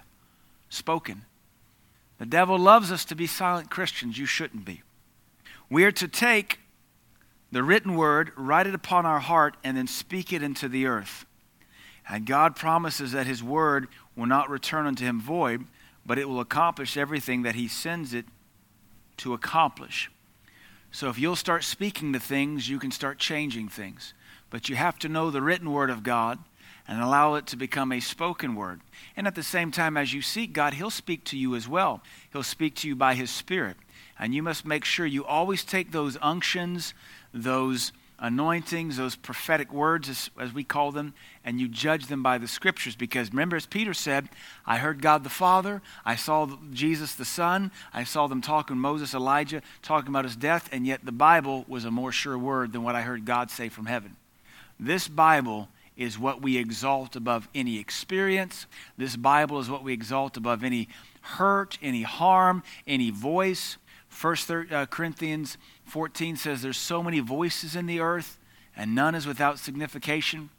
spoken. 0.72 1.24
The 2.18 2.26
devil 2.26 2.58
loves 2.58 2.90
us 2.90 3.04
to 3.06 3.14
be 3.14 3.26
silent 3.26 3.70
Christians. 3.70 4.18
You 4.18 4.26
shouldn't 4.26 4.64
be. 4.64 4.82
We 5.68 5.84
are 5.84 5.92
to 5.92 6.08
take 6.08 6.60
the 7.50 7.62
written 7.62 7.96
word, 7.96 8.32
write 8.36 8.66
it 8.66 8.74
upon 8.74 9.04
our 9.04 9.20
heart, 9.20 9.56
and 9.62 9.76
then 9.76 9.86
speak 9.86 10.32
it 10.32 10.42
into 10.42 10.68
the 10.68 10.86
earth. 10.86 11.26
And 12.08 12.26
God 12.26 12.56
promises 12.56 13.12
that 13.12 13.26
his 13.26 13.42
word 13.42 13.88
will 14.16 14.26
not 14.26 14.48
return 14.48 14.86
unto 14.86 15.04
him 15.04 15.20
void, 15.20 15.66
but 16.06 16.18
it 16.18 16.28
will 16.28 16.40
accomplish 16.40 16.96
everything 16.96 17.42
that 17.42 17.54
he 17.54 17.68
sends 17.68 18.14
it 18.14 18.24
to 19.18 19.34
accomplish. 19.34 20.10
So 20.90 21.08
if 21.08 21.18
you'll 21.18 21.36
start 21.36 21.64
speaking 21.64 22.12
the 22.12 22.20
things, 22.20 22.68
you 22.68 22.78
can 22.78 22.90
start 22.90 23.18
changing 23.18 23.68
things. 23.68 24.14
But 24.50 24.68
you 24.68 24.76
have 24.76 24.98
to 25.00 25.08
know 25.08 25.30
the 25.30 25.42
written 25.42 25.70
word 25.70 25.90
of 25.90 26.02
God 26.02 26.38
and 26.88 27.00
allow 27.00 27.34
it 27.34 27.46
to 27.48 27.56
become 27.56 27.92
a 27.92 28.00
spoken 28.00 28.54
word. 28.54 28.80
And 29.16 29.26
at 29.26 29.34
the 29.34 29.42
same 29.42 29.70
time, 29.70 29.96
as 29.96 30.12
you 30.12 30.22
seek 30.22 30.52
God, 30.52 30.74
He'll 30.74 30.90
speak 30.90 31.24
to 31.24 31.36
you 31.36 31.54
as 31.54 31.68
well. 31.68 32.02
He'll 32.32 32.42
speak 32.42 32.74
to 32.76 32.88
you 32.88 32.96
by 32.96 33.14
His 33.14 33.30
Spirit. 33.30 33.76
And 34.18 34.34
you 34.34 34.42
must 34.42 34.66
make 34.66 34.84
sure 34.84 35.06
you 35.06 35.24
always 35.24 35.64
take 35.64 35.90
those 35.92 36.16
unctions, 36.20 36.94
those 37.32 37.92
anointings, 38.22 38.96
those 38.96 39.16
prophetic 39.16 39.72
words, 39.72 40.08
as, 40.08 40.30
as, 40.38 40.52
we 40.52 40.62
call 40.62 40.92
them, 40.92 41.12
and 41.44 41.60
you 41.60 41.66
judge 41.66 42.06
them 42.06 42.22
by 42.22 42.38
the 42.38 42.46
scriptures. 42.46 42.94
Because 42.94 43.30
remember, 43.30 43.56
as 43.56 43.66
Peter 43.66 43.92
said, 43.92 44.28
I 44.64 44.78
heard 44.78 45.02
God 45.02 45.24
the 45.24 45.30
Father, 45.30 45.82
I 46.04 46.14
saw 46.14 46.48
Jesus 46.72 47.16
the 47.16 47.24
Son, 47.24 47.72
I 47.92 48.04
saw 48.04 48.28
them 48.28 48.40
talking, 48.40 48.78
Moses, 48.78 49.12
Elijah, 49.12 49.60
talking 49.82 50.10
about 50.10 50.24
his 50.24 50.36
death, 50.36 50.68
and 50.70 50.86
yet 50.86 51.04
the 51.04 51.10
Bible 51.10 51.64
was 51.66 51.84
a 51.84 51.90
more 51.90 52.12
sure 52.12 52.38
word 52.38 52.72
than 52.72 52.84
what 52.84 52.94
I 52.94 53.02
heard 53.02 53.24
God 53.24 53.50
say 53.50 53.68
from 53.68 53.86
heaven. 53.86 54.14
This 54.78 55.08
Bible 55.08 55.68
is 55.96 56.18
what 56.18 56.42
we 56.42 56.56
exalt 56.56 57.16
above 57.16 57.48
any 57.54 57.78
experience. 57.78 58.66
This 58.96 59.16
Bible 59.16 59.58
is 59.58 59.70
what 59.70 59.84
we 59.84 59.92
exalt 59.92 60.36
above 60.36 60.64
any 60.64 60.88
hurt, 61.20 61.78
any 61.82 62.02
harm, 62.02 62.62
any 62.86 63.10
voice. 63.10 63.76
First 64.08 64.50
uh, 64.50 64.86
Corinthians 64.86 65.58
14 65.84 66.36
says 66.36 66.62
there's 66.62 66.76
so 66.76 67.02
many 67.02 67.20
voices 67.20 67.76
in 67.76 67.86
the 67.86 68.00
earth 68.00 68.38
and 68.76 68.94
none 68.94 69.14
is 69.14 69.26
without 69.26 69.58
signification. 69.58 70.50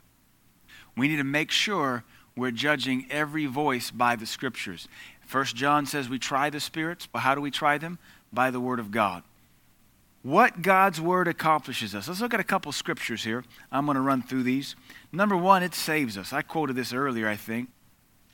We 0.95 1.07
need 1.07 1.17
to 1.17 1.23
make 1.23 1.51
sure 1.51 2.03
we're 2.35 2.51
judging 2.51 3.07
every 3.09 3.45
voice 3.45 3.91
by 3.91 4.15
the 4.15 4.25
scriptures. 4.25 4.87
First 5.25 5.55
John 5.55 5.85
says 5.85 6.09
we 6.09 6.19
try 6.19 6.49
the 6.49 6.59
spirits. 6.59 7.07
But 7.07 7.19
how 7.19 7.35
do 7.35 7.41
we 7.41 7.51
try 7.51 7.77
them? 7.77 7.99
By 8.31 8.51
the 8.51 8.59
word 8.59 8.79
of 8.79 8.91
God. 8.91 9.23
What 10.23 10.61
God's 10.61 11.01
word 11.01 11.27
accomplishes 11.27 11.93
us. 11.93 12.07
Let's 12.07 12.21
look 12.21 12.33
at 12.33 12.39
a 12.39 12.45
couple 12.45 12.71
scriptures 12.71 13.25
here. 13.25 13.43
I'm 13.71 13.85
going 13.85 13.95
to 13.95 14.01
run 14.01 14.21
through 14.21 14.43
these. 14.43 14.75
Number 15.11 15.35
one, 15.35 15.63
it 15.63 15.75
saves 15.75 16.17
us. 16.17 16.31
I 16.31 16.41
quoted 16.41 16.77
this 16.77 16.93
earlier, 16.93 17.27
I 17.27 17.35
think. 17.35 17.69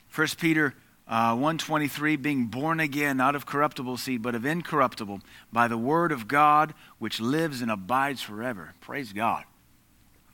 First 0.07 0.39
Peter 0.39 0.75
uh, 1.09 1.33
123 1.33 2.17
being 2.17 2.45
born 2.45 2.79
again 2.79 3.17
not 3.17 3.35
of 3.35 3.45
corruptible 3.45 3.97
seed 3.97 4.21
but 4.21 4.35
of 4.35 4.45
incorruptible 4.45 5.19
by 5.51 5.67
the 5.67 5.77
word 5.77 6.11
of 6.11 6.27
god 6.27 6.71
which 6.99 7.19
lives 7.19 7.63
and 7.63 7.71
abides 7.71 8.21
forever 8.21 8.75
praise 8.79 9.11
god 9.11 9.43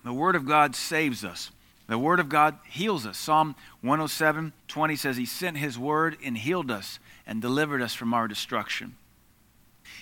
the 0.03 0.11
word 0.11 0.35
of 0.35 0.45
god 0.45 0.75
saves 0.75 1.23
us 1.23 1.49
the 1.87 1.97
word 1.97 2.19
of 2.19 2.27
god 2.27 2.59
heals 2.67 3.05
us 3.05 3.17
psalm 3.17 3.55
107 3.79 4.51
20 4.67 4.95
says 4.97 5.15
he 5.15 5.25
sent 5.25 5.55
his 5.55 5.79
word 5.79 6.17
and 6.21 6.39
healed 6.39 6.69
us 6.69 6.99
and 7.25 7.41
delivered 7.41 7.81
us 7.81 7.93
from 7.93 8.13
our 8.13 8.27
destruction 8.27 8.97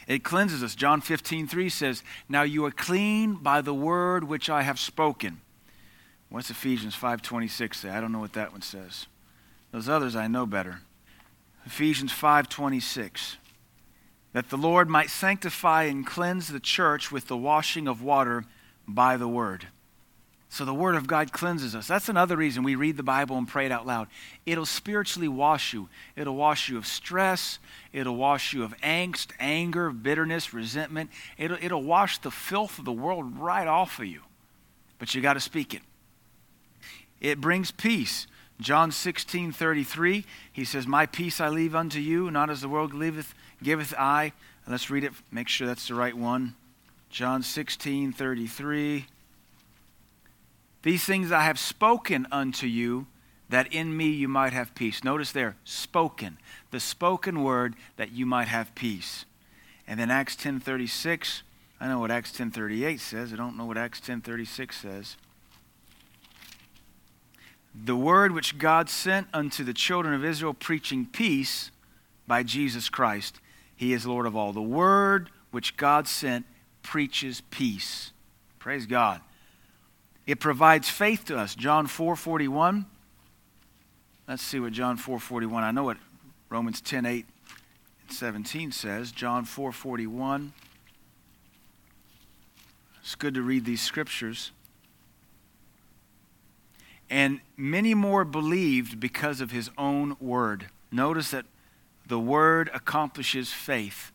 it 0.07 0.23
cleanses 0.23 0.63
us. 0.63 0.75
John 0.75 1.01
15 1.01 1.47
3 1.47 1.69
says 1.69 2.03
now 2.27 2.43
you 2.43 2.65
are 2.65 2.71
clean 2.71 3.35
by 3.35 3.61
the 3.61 3.73
word 3.73 4.25
which 4.25 4.49
i 4.49 4.63
have 4.63 4.79
spoken. 4.79 5.41
What's 6.29 6.49
ephesians 6.49 6.95
5.26 6.95 7.75
say? 7.75 7.89
I 7.89 8.01
don't 8.01 8.11
know 8.11 8.19
what 8.19 8.33
that 8.33 8.51
one 8.51 8.61
says. 8.61 9.07
Those 9.71 9.87
others 9.87 10.15
I 10.15 10.27
know 10.27 10.45
better. 10.45 10.79
Ephesians 11.65 12.11
5:26 12.11 13.37
that 14.33 14.49
the 14.49 14.57
Lord 14.57 14.89
might 14.89 15.11
sanctify 15.11 15.83
and 15.83 16.05
cleanse 16.05 16.47
the 16.47 16.59
church 16.59 17.11
with 17.11 17.27
the 17.27 17.37
washing 17.37 17.87
of 17.87 18.01
water 18.01 18.45
by 18.87 19.15
the 19.15 19.27
word. 19.27 19.67
So 20.53 20.65
the 20.65 20.73
word 20.73 20.93
of 20.93 21.07
God 21.07 21.31
cleanses 21.31 21.73
us. 21.73 21.87
That's 21.87 22.09
another 22.09 22.37
reason 22.37 22.61
we 22.61 22.75
read 22.75 22.95
the 22.95 23.01
Bible 23.01 23.39
and 23.39 23.47
pray 23.47 23.65
it 23.65 23.71
out 23.71 23.87
loud. 23.87 24.07
It'll 24.45 24.67
spiritually 24.67 25.27
wash 25.27 25.73
you. 25.73 25.89
It'll 26.15 26.35
wash 26.35 26.69
you 26.69 26.77
of 26.77 26.85
stress, 26.85 27.57
it'll 27.91 28.15
wash 28.15 28.53
you 28.53 28.63
of 28.63 28.77
angst, 28.81 29.31
anger, 29.39 29.89
bitterness, 29.89 30.53
resentment. 30.53 31.09
It'll 31.39 31.57
it'll 31.59 31.81
wash 31.81 32.19
the 32.19 32.29
filth 32.29 32.77
of 32.77 32.85
the 32.85 32.91
world 32.91 33.35
right 33.39 33.67
off 33.67 33.97
of 33.97 34.05
you. 34.05 34.21
But 34.99 35.15
you 35.15 35.23
got 35.23 35.33
to 35.33 35.39
speak 35.39 35.73
it. 35.73 35.81
It 37.19 37.41
brings 37.41 37.71
peace. 37.71 38.27
John 38.61 38.91
16, 38.91 39.53
33, 39.53 40.23
he 40.51 40.65
says, 40.65 40.85
My 40.85 41.07
peace 41.07 41.41
I 41.41 41.49
leave 41.49 41.73
unto 41.73 41.99
you, 41.99 42.29
not 42.29 42.51
as 42.51 42.61
the 42.61 42.69
world 42.69 42.93
leaveth, 42.93 43.33
giveth 43.63 43.95
I. 43.97 44.33
Let's 44.67 44.91
read 44.91 45.03
it, 45.03 45.13
make 45.31 45.47
sure 45.47 45.65
that's 45.65 45.87
the 45.87 45.95
right 45.95 46.15
one. 46.15 46.53
John 47.09 47.41
16, 47.41 48.13
33. 48.13 49.07
These 50.83 51.03
things 51.03 51.31
I 51.31 51.43
have 51.43 51.57
spoken 51.57 52.27
unto 52.31 52.67
you, 52.67 53.07
that 53.49 53.73
in 53.73 53.95
me 53.97 54.07
you 54.07 54.27
might 54.27 54.53
have 54.53 54.75
peace. 54.75 55.03
Notice 55.03 55.31
there, 55.31 55.55
spoken. 55.63 56.37
The 56.71 56.79
spoken 56.79 57.43
word 57.43 57.75
that 57.97 58.11
you 58.11 58.25
might 58.25 58.47
have 58.47 58.75
peace. 58.75 59.25
And 59.87 59.99
then 59.99 60.11
Acts 60.11 60.35
10:36, 60.35 61.41
I 61.79 61.87
know 61.87 61.99
what 61.99 62.11
Acts 62.11 62.31
10:38 62.31 62.99
says. 62.99 63.33
I 63.33 63.35
don't 63.35 63.57
know 63.57 63.65
what 63.65 63.77
Acts 63.77 63.99
10:36 63.99 64.75
says 64.75 65.17
the 67.73 67.95
word 67.95 68.31
which 68.31 68.57
God 68.57 68.89
sent 68.89 69.27
unto 69.33 69.63
the 69.63 69.73
children 69.73 70.13
of 70.13 70.23
Israel, 70.23 70.53
preaching 70.53 71.05
peace 71.05 71.71
by 72.27 72.43
Jesus 72.43 72.89
Christ. 72.89 73.39
He 73.75 73.93
is 73.93 74.05
Lord 74.05 74.25
of 74.25 74.35
all. 74.35 74.53
The 74.53 74.61
word 74.61 75.29
which 75.51 75.75
God 75.75 76.07
sent 76.07 76.45
preaches 76.83 77.41
peace. 77.49 78.11
Praise 78.59 78.85
God. 78.85 79.21
It 80.25 80.39
provides 80.39 80.89
faith 80.89 81.25
to 81.25 81.37
us. 81.37 81.55
John 81.55 81.87
4 81.87 82.15
41. 82.15 82.85
Let's 84.27 84.43
see 84.43 84.59
what 84.59 84.73
John 84.73 84.97
4 84.97 85.19
41. 85.19 85.63
I 85.63 85.71
know 85.71 85.83
what 85.83 85.97
Romans 86.49 86.81
10 86.81 87.05
8 87.05 87.25
and 88.07 88.15
17 88.15 88.71
says. 88.71 89.11
John 89.11 89.45
4 89.45 89.71
41. 89.71 90.53
It's 93.01 93.15
good 93.15 93.33
to 93.33 93.41
read 93.41 93.65
these 93.65 93.81
scriptures 93.81 94.51
and 97.13 97.41
many 97.55 97.93
more 97.93 98.25
believed 98.25 98.99
because 98.99 99.39
of 99.39 99.51
his 99.51 99.69
own 99.77 100.17
word. 100.19 100.65
Notice 100.91 101.29
that 101.29 101.45
the 102.07 102.17
word 102.17 102.71
accomplishes 102.73 103.53
faith. 103.53 104.11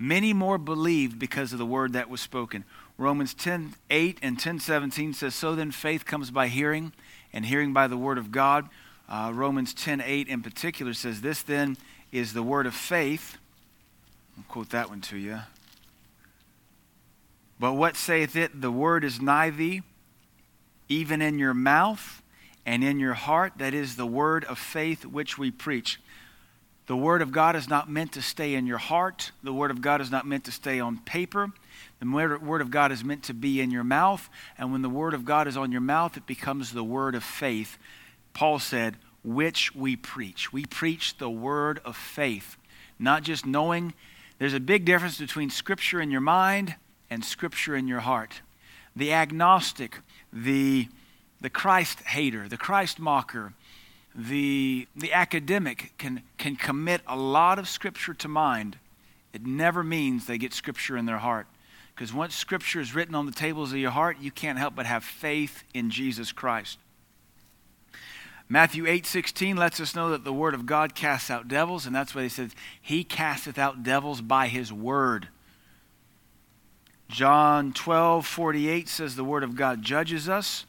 Many 0.00 0.32
more 0.32 0.58
believed 0.58 1.16
because 1.16 1.52
of 1.52 1.60
the 1.60 1.66
word 1.66 1.92
that 1.92 2.10
was 2.10 2.20
spoken. 2.20 2.64
Romans 3.00 3.32
10 3.32 3.76
8 3.88 4.18
and 4.20 4.38
10 4.38 4.60
17 4.60 5.14
says, 5.14 5.34
So 5.34 5.54
then 5.54 5.70
faith 5.70 6.04
comes 6.04 6.30
by 6.30 6.48
hearing, 6.48 6.92
and 7.32 7.46
hearing 7.46 7.72
by 7.72 7.86
the 7.86 7.96
word 7.96 8.18
of 8.18 8.30
God. 8.30 8.68
Uh, 9.08 9.32
Romans 9.34 9.72
10 9.72 10.02
8 10.04 10.28
in 10.28 10.42
particular 10.42 10.92
says, 10.92 11.22
This 11.22 11.42
then 11.42 11.78
is 12.12 12.34
the 12.34 12.42
word 12.42 12.66
of 12.66 12.74
faith. 12.74 13.38
I'll 14.36 14.44
quote 14.48 14.68
that 14.70 14.90
one 14.90 15.00
to 15.00 15.16
you. 15.16 15.38
But 17.58 17.72
what 17.72 17.96
saith 17.96 18.36
it? 18.36 18.60
The 18.60 18.70
word 18.70 19.02
is 19.02 19.18
nigh 19.18 19.48
thee, 19.48 19.80
even 20.90 21.22
in 21.22 21.38
your 21.38 21.54
mouth 21.54 22.22
and 22.66 22.84
in 22.84 23.00
your 23.00 23.14
heart. 23.14 23.54
That 23.56 23.72
is 23.72 23.96
the 23.96 24.06
word 24.06 24.44
of 24.44 24.58
faith 24.58 25.06
which 25.06 25.38
we 25.38 25.50
preach. 25.50 26.00
The 26.86 26.98
word 26.98 27.22
of 27.22 27.32
God 27.32 27.56
is 27.56 27.66
not 27.66 27.88
meant 27.88 28.12
to 28.12 28.20
stay 28.20 28.52
in 28.52 28.66
your 28.66 28.76
heart. 28.76 29.30
The 29.42 29.54
word 29.54 29.70
of 29.70 29.80
God 29.80 30.02
is 30.02 30.10
not 30.10 30.26
meant 30.26 30.44
to 30.44 30.52
stay 30.52 30.80
on 30.80 30.98
paper. 30.98 31.50
The 32.00 32.38
word 32.42 32.60
of 32.60 32.70
God 32.70 32.92
is 32.92 33.04
meant 33.04 33.24
to 33.24 33.34
be 33.34 33.60
in 33.60 33.70
your 33.70 33.84
mouth. 33.84 34.28
And 34.58 34.72
when 34.72 34.82
the 34.82 34.88
word 34.88 35.14
of 35.14 35.24
God 35.24 35.46
is 35.46 35.56
on 35.56 35.72
your 35.72 35.80
mouth, 35.80 36.16
it 36.16 36.26
becomes 36.26 36.72
the 36.72 36.84
word 36.84 37.14
of 37.14 37.24
faith. 37.24 37.78
Paul 38.34 38.58
said, 38.58 38.96
which 39.22 39.74
we 39.74 39.96
preach. 39.96 40.52
We 40.52 40.64
preach 40.64 41.18
the 41.18 41.30
word 41.30 41.80
of 41.84 41.96
faith, 41.96 42.56
not 42.98 43.22
just 43.22 43.44
knowing. 43.44 43.92
There's 44.38 44.54
a 44.54 44.60
big 44.60 44.84
difference 44.84 45.18
between 45.18 45.50
scripture 45.50 46.00
in 46.00 46.10
your 46.10 46.22
mind 46.22 46.76
and 47.10 47.24
scripture 47.24 47.76
in 47.76 47.86
your 47.86 48.00
heart. 48.00 48.40
The 48.96 49.12
agnostic, 49.12 49.98
the 50.32 50.88
the 51.40 51.50
Christ 51.50 52.00
hater, 52.00 52.48
the 52.48 52.56
Christ 52.56 52.98
mocker, 52.98 53.54
the, 54.14 54.86
the 54.94 55.12
academic 55.12 55.92
can, 55.98 56.22
can 56.36 56.56
commit 56.56 57.00
a 57.06 57.16
lot 57.16 57.58
of 57.58 57.68
Scripture 57.68 58.14
to 58.14 58.28
mind. 58.28 58.78
It 59.32 59.46
never 59.46 59.82
means 59.82 60.26
they 60.26 60.38
get 60.38 60.52
Scripture 60.52 60.96
in 60.96 61.06
their 61.06 61.18
heart. 61.18 61.46
Because 62.00 62.14
once 62.14 62.34
Scripture 62.34 62.80
is 62.80 62.94
written 62.94 63.14
on 63.14 63.26
the 63.26 63.30
tables 63.30 63.72
of 63.72 63.78
your 63.78 63.90
heart, 63.90 64.16
you 64.22 64.30
can't 64.30 64.58
help 64.58 64.74
but 64.74 64.86
have 64.86 65.04
faith 65.04 65.64
in 65.74 65.90
Jesus 65.90 66.32
Christ. 66.32 66.78
Matthew 68.48 68.86
8 68.86 69.04
16 69.04 69.54
lets 69.54 69.80
us 69.80 69.94
know 69.94 70.08
that 70.08 70.24
the 70.24 70.32
Word 70.32 70.54
of 70.54 70.64
God 70.64 70.94
casts 70.94 71.30
out 71.30 71.46
devils, 71.46 71.84
and 71.84 71.94
that's 71.94 72.14
why 72.14 72.22
he 72.22 72.30
says, 72.30 72.52
He 72.80 73.04
casteth 73.04 73.58
out 73.58 73.82
devils 73.82 74.22
by 74.22 74.48
His 74.48 74.72
Word. 74.72 75.28
John 77.10 77.74
12 77.74 78.26
48 78.26 78.88
says 78.88 79.14
the 79.14 79.22
Word 79.22 79.44
of 79.44 79.54
God 79.54 79.82
judges 79.82 80.26
us. 80.26 80.64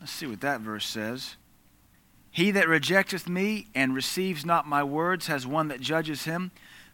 Let's 0.00 0.12
see 0.12 0.26
what 0.26 0.40
that 0.40 0.62
verse 0.62 0.86
says. 0.86 1.36
He 2.30 2.50
that 2.50 2.66
rejecteth 2.66 3.28
me 3.28 3.66
and 3.74 3.94
receives 3.94 4.46
not 4.46 4.66
my 4.66 4.82
words 4.82 5.26
has 5.26 5.46
one 5.46 5.68
that 5.68 5.82
judges 5.82 6.24
him. 6.24 6.50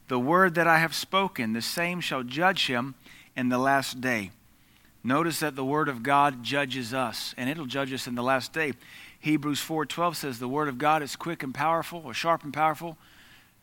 The 0.08 0.18
word 0.18 0.56
that 0.56 0.66
I 0.66 0.78
have 0.78 0.96
spoken, 0.96 1.52
the 1.52 1.62
same 1.62 2.00
shall 2.00 2.24
judge 2.24 2.66
him 2.66 2.96
in 3.38 3.51
the 3.51 3.59
last 3.59 4.01
day. 4.01 4.33
Notice 5.05 5.38
that 5.38 5.55
the 5.55 5.64
word 5.64 5.88
of 5.88 6.03
God 6.03 6.42
judges 6.42 6.92
us, 6.92 7.37
and 7.38 7.48
it'll 7.48 7.66
judge 7.66 7.92
us 7.92 8.09
in 8.09 8.16
the 8.16 8.22
last 8.22 8.53
day. 8.53 8.72
Hebrews 9.20 9.61
4:12 9.61 10.16
says 10.16 10.38
the 10.40 10.48
word 10.48 10.66
of 10.66 10.77
God 10.77 11.05
is 11.05 11.14
quick 11.14 11.44
and 11.44 11.55
powerful, 11.55 12.03
or 12.05 12.12
sharp 12.12 12.42
and 12.42 12.53
powerful, 12.53 12.98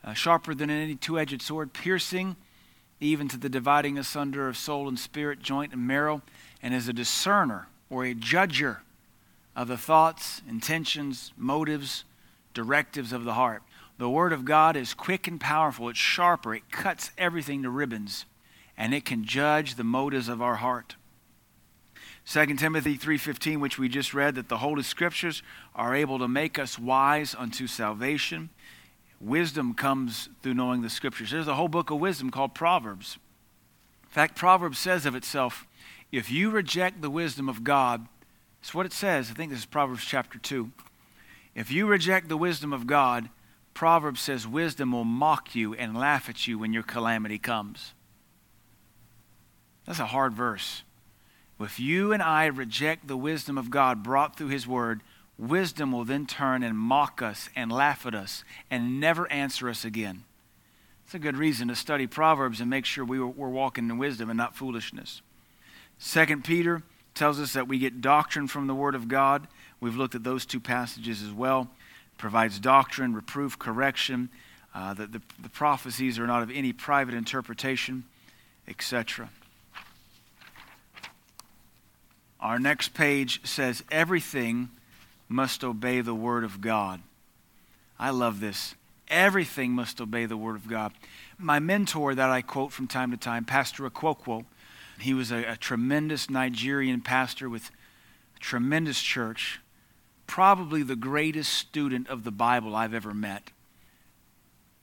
uh, 0.01 0.13
sharper 0.13 0.55
than 0.55 0.69
any 0.69 0.95
two-edged 0.95 1.41
sword, 1.41 1.73
piercing 1.73 2.37
even 3.01 3.27
to 3.27 3.35
the 3.35 3.49
dividing 3.49 3.97
asunder 3.97 4.47
of 4.47 4.55
soul 4.55 4.87
and 4.87 4.97
spirit, 4.97 5.41
joint 5.41 5.73
and 5.73 5.85
marrow, 5.85 6.21
and 6.63 6.73
is 6.73 6.87
a 6.87 6.93
discerner 6.93 7.67
or 7.89 8.05
a 8.05 8.15
judger 8.15 8.77
of 9.57 9.67
the 9.67 9.77
thoughts, 9.77 10.41
intentions, 10.47 11.33
motives, 11.35 12.05
directives 12.53 13.11
of 13.11 13.25
the 13.25 13.33
heart. 13.33 13.61
The 13.97 14.09
Word 14.09 14.31
of 14.31 14.45
God 14.45 14.77
is 14.77 14.93
quick 14.93 15.27
and 15.27 15.39
powerful. 15.39 15.89
It's 15.89 15.99
sharper. 15.99 16.55
It 16.55 16.71
cuts 16.71 17.11
everything 17.17 17.63
to 17.63 17.69
ribbons. 17.69 18.25
And 18.77 18.93
it 18.93 19.05
can 19.05 19.23
judge 19.23 19.75
the 19.75 19.83
motives 19.83 20.27
of 20.27 20.41
our 20.41 20.55
heart. 20.55 20.95
2 22.25 22.57
Timothy 22.57 22.97
3:15 22.97 23.59
which 23.59 23.77
we 23.77 23.87
just 23.87 24.13
read 24.13 24.35
that 24.35 24.49
the 24.49 24.57
holy 24.57 24.83
scriptures 24.83 25.43
are 25.75 25.95
able 25.95 26.17
to 26.19 26.27
make 26.27 26.57
us 26.57 26.79
wise 26.79 27.35
unto 27.35 27.67
salvation. 27.67 28.49
Wisdom 29.21 29.73
comes 29.73 30.29
through 30.41 30.55
knowing 30.55 30.81
the 30.81 30.89
scriptures. 30.89 31.31
There's 31.31 31.47
a 31.47 31.55
whole 31.55 31.67
book 31.67 31.89
of 31.89 31.99
wisdom 31.99 32.31
called 32.31 32.53
Proverbs. 32.53 33.17
In 34.03 34.09
fact, 34.09 34.35
Proverbs 34.35 34.79
says 34.79 35.05
of 35.05 35.15
itself, 35.15 35.67
if 36.11 36.31
you 36.31 36.49
reject 36.49 37.01
the 37.01 37.09
wisdom 37.09 37.49
of 37.49 37.63
God, 37.63 38.07
it's 38.61 38.73
what 38.73 38.85
it 38.85 38.93
says. 38.93 39.29
I 39.29 39.33
think 39.33 39.51
this 39.51 39.59
is 39.59 39.65
Proverbs 39.65 40.05
chapter 40.05 40.39
2. 40.39 40.71
If 41.53 41.71
you 41.71 41.85
reject 41.85 42.29
the 42.29 42.37
wisdom 42.37 42.73
of 42.73 42.87
God, 42.87 43.29
Proverbs 43.73 44.21
says 44.21 44.47
wisdom 44.47 44.91
will 44.91 45.05
mock 45.05 45.55
you 45.55 45.73
and 45.73 45.97
laugh 45.97 46.29
at 46.29 46.47
you 46.47 46.57
when 46.57 46.73
your 46.73 46.83
calamity 46.83 47.37
comes. 47.37 47.94
That's 49.85 49.99
a 49.99 50.07
hard 50.07 50.33
verse. 50.33 50.83
If 51.59 51.79
you 51.79 52.11
and 52.11 52.21
I 52.21 52.47
reject 52.47 53.07
the 53.07 53.17
wisdom 53.17 53.57
of 53.57 53.69
God 53.69 54.03
brought 54.03 54.35
through 54.35 54.49
His 54.49 54.67
Word, 54.67 55.01
wisdom 55.37 55.91
will 55.91 56.03
then 56.03 56.25
turn 56.25 56.63
and 56.63 56.77
mock 56.77 57.21
us 57.21 57.49
and 57.55 57.71
laugh 57.71 58.05
at 58.05 58.15
us 58.15 58.43
and 58.69 58.99
never 58.99 59.31
answer 59.31 59.69
us 59.69 59.85
again. 59.85 60.23
It's 61.05 61.13
a 61.13 61.19
good 61.19 61.37
reason 61.37 61.67
to 61.67 61.75
study 61.75 62.07
Proverbs 62.07 62.59
and 62.59 62.69
make 62.69 62.85
sure 62.85 63.05
we 63.05 63.19
we're 63.19 63.47
walking 63.47 63.89
in 63.89 63.97
wisdom 63.97 64.29
and 64.29 64.37
not 64.37 64.55
foolishness. 64.55 65.21
Second 65.97 66.43
Peter 66.43 66.83
tells 67.13 67.39
us 67.39 67.53
that 67.53 67.67
we 67.67 67.77
get 67.77 68.01
doctrine 68.01 68.47
from 68.47 68.67
the 68.67 68.75
Word 68.75 68.95
of 68.95 69.07
God. 69.07 69.47
We've 69.79 69.95
looked 69.95 70.15
at 70.15 70.23
those 70.23 70.45
two 70.45 70.59
passages 70.59 71.21
as 71.21 71.31
well. 71.31 71.69
It 72.11 72.17
provides 72.17 72.59
doctrine, 72.59 73.13
reproof, 73.13 73.57
correction. 73.57 74.29
Uh, 74.73 74.93
that 74.93 75.13
the, 75.13 75.21
the 75.41 75.47
prophecies 75.47 76.19
are 76.19 76.27
not 76.27 76.43
of 76.43 76.51
any 76.51 76.73
private 76.73 77.13
interpretation, 77.13 78.03
etc. 78.67 79.29
Our 82.45 82.59
next 82.59 82.93
page 82.93 83.43
says, 83.43 83.83
Everything 83.89 84.69
must 85.27 85.63
obey 85.63 86.01
the 86.01 86.13
Word 86.13 86.43
of 86.43 86.61
God. 86.61 87.01
I 87.97 88.11
love 88.11 88.39
this. 88.39 88.75
Everything 89.07 89.71
must 89.71 89.99
obey 89.99 90.27
the 90.27 90.37
Word 90.37 90.55
of 90.55 90.69
God. 90.69 90.93
My 91.39 91.57
mentor 91.57 92.13
that 92.13 92.29
I 92.29 92.43
quote 92.43 92.71
from 92.71 92.85
time 92.85 93.09
to 93.09 93.17
time, 93.17 93.45
Pastor 93.45 93.89
Okonkwo, 93.89 94.45
he 94.99 95.11
was 95.11 95.31
a, 95.31 95.43
a 95.53 95.55
tremendous 95.55 96.29
Nigerian 96.29 97.01
pastor 97.01 97.49
with 97.49 97.71
a 98.35 98.39
tremendous 98.39 99.01
church, 99.01 99.59
probably 100.27 100.83
the 100.83 100.95
greatest 100.95 101.51
student 101.51 102.07
of 102.09 102.23
the 102.25 102.31
Bible 102.31 102.75
I've 102.75 102.93
ever 102.93 103.15
met. 103.15 103.49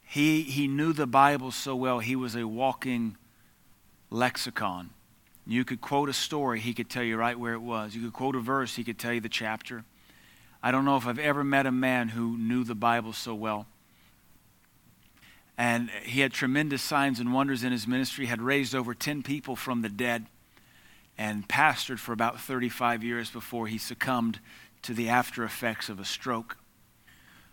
He, 0.04 0.42
he 0.42 0.66
knew 0.66 0.92
the 0.92 1.06
Bible 1.06 1.52
so 1.52 1.76
well, 1.76 2.00
he 2.00 2.16
was 2.16 2.34
a 2.34 2.44
walking 2.44 3.16
lexicon. 4.10 4.90
You 5.46 5.64
could 5.64 5.80
quote 5.80 6.08
a 6.08 6.12
story, 6.12 6.60
he 6.60 6.72
could 6.72 6.88
tell 6.88 7.02
you 7.02 7.16
right 7.16 7.38
where 7.38 7.54
it 7.54 7.60
was. 7.60 7.94
You 7.94 8.02
could 8.02 8.12
quote 8.12 8.36
a 8.36 8.40
verse, 8.40 8.76
he 8.76 8.84
could 8.84 8.98
tell 8.98 9.12
you 9.12 9.20
the 9.20 9.28
chapter. 9.28 9.84
I 10.62 10.70
don't 10.70 10.84
know 10.84 10.96
if 10.96 11.06
I've 11.06 11.18
ever 11.18 11.42
met 11.42 11.66
a 11.66 11.72
man 11.72 12.10
who 12.10 12.36
knew 12.38 12.62
the 12.62 12.76
Bible 12.76 13.12
so 13.12 13.34
well. 13.34 13.66
And 15.58 15.90
he 16.04 16.20
had 16.20 16.32
tremendous 16.32 16.82
signs 16.82 17.18
and 17.18 17.32
wonders 17.32 17.64
in 17.64 17.72
his 17.72 17.86
ministry, 17.86 18.26
had 18.26 18.40
raised 18.40 18.74
over 18.74 18.94
10 18.94 19.22
people 19.22 19.56
from 19.56 19.82
the 19.82 19.88
dead, 19.88 20.26
and 21.18 21.46
pastored 21.48 21.98
for 21.98 22.12
about 22.12 22.40
35 22.40 23.02
years 23.02 23.30
before 23.30 23.66
he 23.66 23.78
succumbed 23.78 24.38
to 24.82 24.94
the 24.94 25.08
after 25.08 25.44
effects 25.44 25.88
of 25.88 26.00
a 26.00 26.04
stroke. 26.04 26.56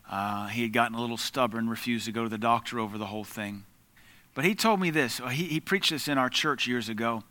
Uh, 0.10 0.48
he 0.48 0.62
had 0.62 0.74
gotten 0.74 0.96
a 0.96 1.02
little 1.02 1.18
stubborn, 1.18 1.70
refused 1.70 2.06
to 2.06 2.12
go 2.12 2.24
to 2.24 2.30
the 2.30 2.38
doctor 2.38 2.80
over 2.80 2.98
the 2.98 3.08
whole 3.08 3.24
thing. 3.24 3.66
But 4.34 4.46
he 4.46 4.56
told 4.56 4.80
me 4.80 4.90
this. 4.90 5.20
He, 5.32 5.46
he 5.46 5.60
preached 5.60 5.90
this 5.90 6.08
in 6.08 6.18
our 6.18 6.30
church 6.30 6.68
years 6.68 6.90
ago 6.90 7.24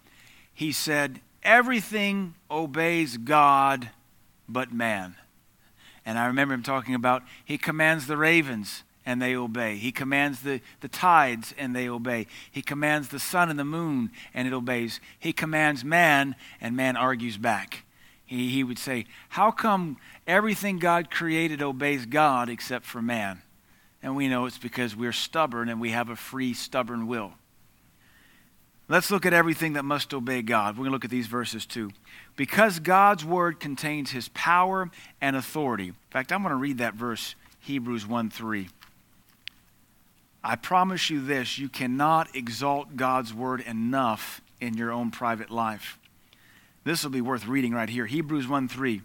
he 0.59 0.73
said, 0.73 1.21
Everything 1.44 2.35
obeys 2.51 3.16
God 3.16 3.90
but 4.49 4.73
man. 4.73 5.14
And 6.05 6.18
I 6.18 6.27
remember 6.27 6.53
him 6.53 6.64
talking 6.64 6.97
about 6.97 7.23
he 7.44 7.57
commands 7.57 8.09
the 8.09 8.16
ravens 8.16 8.83
and 9.07 9.23
they 9.23 9.37
obey. 9.37 9.77
He 9.77 9.92
commands 9.92 10.40
the, 10.40 10.61
the 10.81 10.88
tides 10.88 11.55
and 11.57 11.77
they 11.77 11.88
obey. 11.88 12.27
He 12.51 12.61
commands 12.61 13.07
the 13.07 13.21
sun 13.21 13.51
and 13.51 13.59
the 13.59 13.64
moon 13.64 14.11
and 14.35 14.49
it 14.49 14.53
obeys. 14.53 14.99
He 15.21 15.33
commands 15.33 15.85
man 15.85 16.35
and 16.61 16.77
man 16.77 16.97
argues 16.97 17.37
back. 17.37 17.85
He, 18.27 18.51
he 18.51 18.64
would 18.64 18.81
say, 18.81 19.07
How 19.29 19.53
come 19.53 19.97
everything 20.27 20.81
God 20.81 21.09
created 21.09 21.62
obeys 21.62 22.05
God 22.05 22.49
except 22.49 22.85
for 22.85 23.01
man? 23.01 23.42
And 24.03 24.16
we 24.16 24.27
know 24.27 24.47
it's 24.47 24.59
because 24.59 24.97
we're 24.97 25.12
stubborn 25.12 25.68
and 25.68 25.81
we 25.81 25.92
have 25.92 26.09
a 26.09 26.16
free, 26.16 26.53
stubborn 26.53 27.07
will. 27.07 27.35
Let's 28.90 29.11
look 29.11 29.27
at 29.27 29.35
everything 29.35 29.74
that 29.74 29.85
must 29.85 30.14
obey 30.14 30.40
God. 30.40 30.74
We're 30.74 30.85
going 30.85 30.90
to 30.90 30.92
look 30.92 31.05
at 31.05 31.11
these 31.11 31.27
verses 31.27 31.66
too. 31.66 31.90
Because 32.37 32.79
God's 32.79 33.24
word 33.24 33.61
contains 33.61 34.11
his 34.11 34.29
power 34.31 34.90
and 35.20 35.37
authority. 35.37 35.88
In 35.88 35.94
fact, 36.11 36.33
I'm 36.33 36.42
going 36.42 36.51
to 36.51 36.57
read 36.57 36.79
that 36.79 36.94
verse, 36.94 37.35
Hebrews 37.61 38.07
1 38.07 38.31
3. 38.31 38.68
I 40.42 40.57
promise 40.57 41.11
you 41.11 41.20
this 41.20 41.59
you 41.59 41.68
cannot 41.68 42.35
exalt 42.35 42.96
God's 42.96 43.35
word 43.35 43.61
enough 43.61 44.40
in 44.61 44.74
your 44.74 44.90
own 44.90 45.11
private 45.11 45.51
life. 45.51 45.98
This 46.85 47.05
will 47.05 47.11
be 47.11 47.20
worth 47.20 47.46
reading 47.46 47.74
right 47.74 47.90
here. 47.90 48.07
Hebrews 48.07 48.48
1 48.48 48.68
3. 48.68 49.03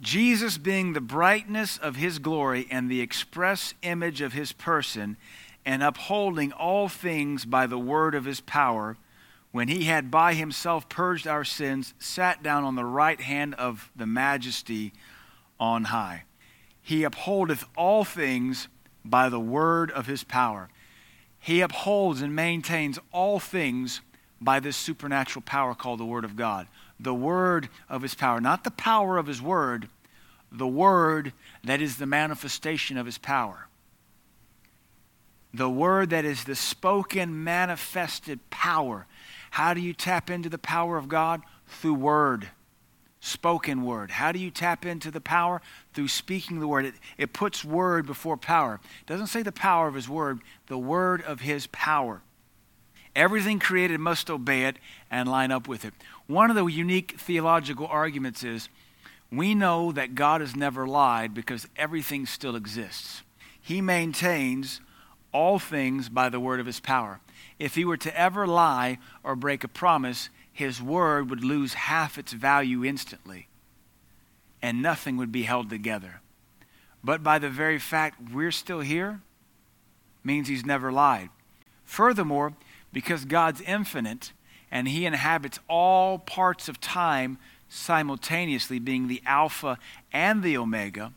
Jesus, 0.00 0.58
being 0.58 0.92
the 0.92 1.00
brightness 1.00 1.78
of 1.78 1.96
his 1.96 2.18
glory 2.18 2.66
and 2.70 2.90
the 2.90 3.00
express 3.00 3.72
image 3.82 4.20
of 4.20 4.32
his 4.32 4.52
person, 4.52 5.16
and 5.66 5.82
upholding 5.82 6.52
all 6.52 6.88
things 6.88 7.44
by 7.44 7.66
the 7.66 7.78
word 7.78 8.14
of 8.14 8.24
his 8.24 8.40
power, 8.40 8.96
when 9.50 9.66
he 9.66 9.84
had 9.84 10.10
by 10.10 10.32
himself 10.32 10.88
purged 10.88 11.26
our 11.26 11.44
sins, 11.44 11.92
sat 11.98 12.40
down 12.42 12.62
on 12.62 12.76
the 12.76 12.84
right 12.84 13.20
hand 13.20 13.54
of 13.56 13.90
the 13.96 14.06
majesty 14.06 14.92
on 15.58 15.84
high. 15.84 16.22
He 16.80 17.02
upholdeth 17.02 17.64
all 17.76 18.04
things 18.04 18.68
by 19.04 19.28
the 19.28 19.40
word 19.40 19.90
of 19.90 20.06
his 20.06 20.22
power. 20.22 20.68
He 21.40 21.60
upholds 21.60 22.22
and 22.22 22.34
maintains 22.34 22.98
all 23.12 23.40
things 23.40 24.02
by 24.40 24.60
this 24.60 24.76
supernatural 24.76 25.42
power 25.42 25.74
called 25.74 26.00
the 26.00 26.04
Word 26.04 26.24
of 26.24 26.36
God. 26.36 26.66
The 26.98 27.14
Word 27.14 27.68
of 27.88 28.02
His 28.02 28.14
power, 28.14 28.40
not 28.40 28.64
the 28.64 28.70
power 28.70 29.16
of 29.16 29.26
His 29.26 29.40
Word, 29.40 29.88
the 30.50 30.66
Word 30.66 31.32
that 31.64 31.80
is 31.80 31.96
the 31.96 32.06
manifestation 32.06 32.98
of 32.98 33.06
His 33.06 33.16
power 33.16 33.68
the 35.56 35.70
word 35.70 36.10
that 36.10 36.24
is 36.24 36.44
the 36.44 36.54
spoken, 36.54 37.42
manifested 37.44 38.50
power. 38.50 39.06
How 39.50 39.72
do 39.74 39.80
you 39.80 39.94
tap 39.94 40.30
into 40.30 40.48
the 40.48 40.58
power 40.58 40.96
of 40.98 41.08
God? 41.08 41.40
Through 41.66 41.94
word, 41.94 42.48
spoken 43.20 43.84
word. 43.84 44.10
How 44.10 44.32
do 44.32 44.38
you 44.38 44.50
tap 44.50 44.84
into 44.84 45.10
the 45.10 45.20
power? 45.20 45.62
Through 45.94 46.08
speaking 46.08 46.60
the 46.60 46.68
word. 46.68 46.84
It, 46.84 46.94
it 47.16 47.32
puts 47.32 47.64
word 47.64 48.06
before 48.06 48.36
power. 48.36 48.80
It 49.00 49.06
doesn't 49.06 49.28
say 49.28 49.42
the 49.42 49.50
power 49.50 49.88
of 49.88 49.94
his 49.94 50.08
word, 50.08 50.40
the 50.66 50.78
word 50.78 51.22
of 51.22 51.40
his 51.40 51.66
power. 51.68 52.22
Everything 53.14 53.58
created 53.58 53.98
must 53.98 54.28
obey 54.28 54.64
it 54.64 54.76
and 55.10 55.28
line 55.28 55.50
up 55.50 55.66
with 55.66 55.86
it. 55.86 55.94
One 56.26 56.50
of 56.50 56.56
the 56.56 56.66
unique 56.66 57.18
theological 57.18 57.86
arguments 57.86 58.44
is 58.44 58.68
we 59.32 59.54
know 59.54 59.90
that 59.92 60.14
God 60.14 60.42
has 60.42 60.54
never 60.54 60.86
lied 60.86 61.32
because 61.32 61.66
everything 61.76 62.26
still 62.26 62.56
exists. 62.56 63.22
He 63.60 63.80
maintains 63.80 64.80
all 65.32 65.58
things 65.58 66.08
by 66.08 66.28
the 66.28 66.40
word 66.40 66.60
of 66.60 66.66
his 66.66 66.80
power. 66.80 67.20
If 67.58 67.74
he 67.74 67.84
were 67.84 67.96
to 67.98 68.18
ever 68.18 68.46
lie 68.46 68.98
or 69.22 69.36
break 69.36 69.64
a 69.64 69.68
promise, 69.68 70.28
his 70.52 70.80
word 70.80 71.30
would 71.30 71.44
lose 71.44 71.74
half 71.74 72.18
its 72.18 72.32
value 72.32 72.84
instantly, 72.84 73.48
and 74.62 74.82
nothing 74.82 75.16
would 75.16 75.32
be 75.32 75.42
held 75.42 75.68
together. 75.68 76.20
But 77.04 77.22
by 77.22 77.38
the 77.38 77.50
very 77.50 77.78
fact 77.78 78.32
we're 78.32 78.50
still 78.50 78.80
here, 78.80 79.20
means 80.24 80.48
he's 80.48 80.66
never 80.66 80.90
lied. 80.90 81.30
Furthermore, 81.84 82.54
because 82.92 83.24
God's 83.24 83.60
infinite 83.60 84.32
and 84.70 84.88
he 84.88 85.06
inhabits 85.06 85.60
all 85.68 86.18
parts 86.18 86.68
of 86.68 86.80
time 86.80 87.38
simultaneously, 87.68 88.78
being 88.78 89.06
the 89.06 89.22
Alpha 89.24 89.78
and 90.12 90.42
the 90.42 90.56
Omega, 90.56 91.12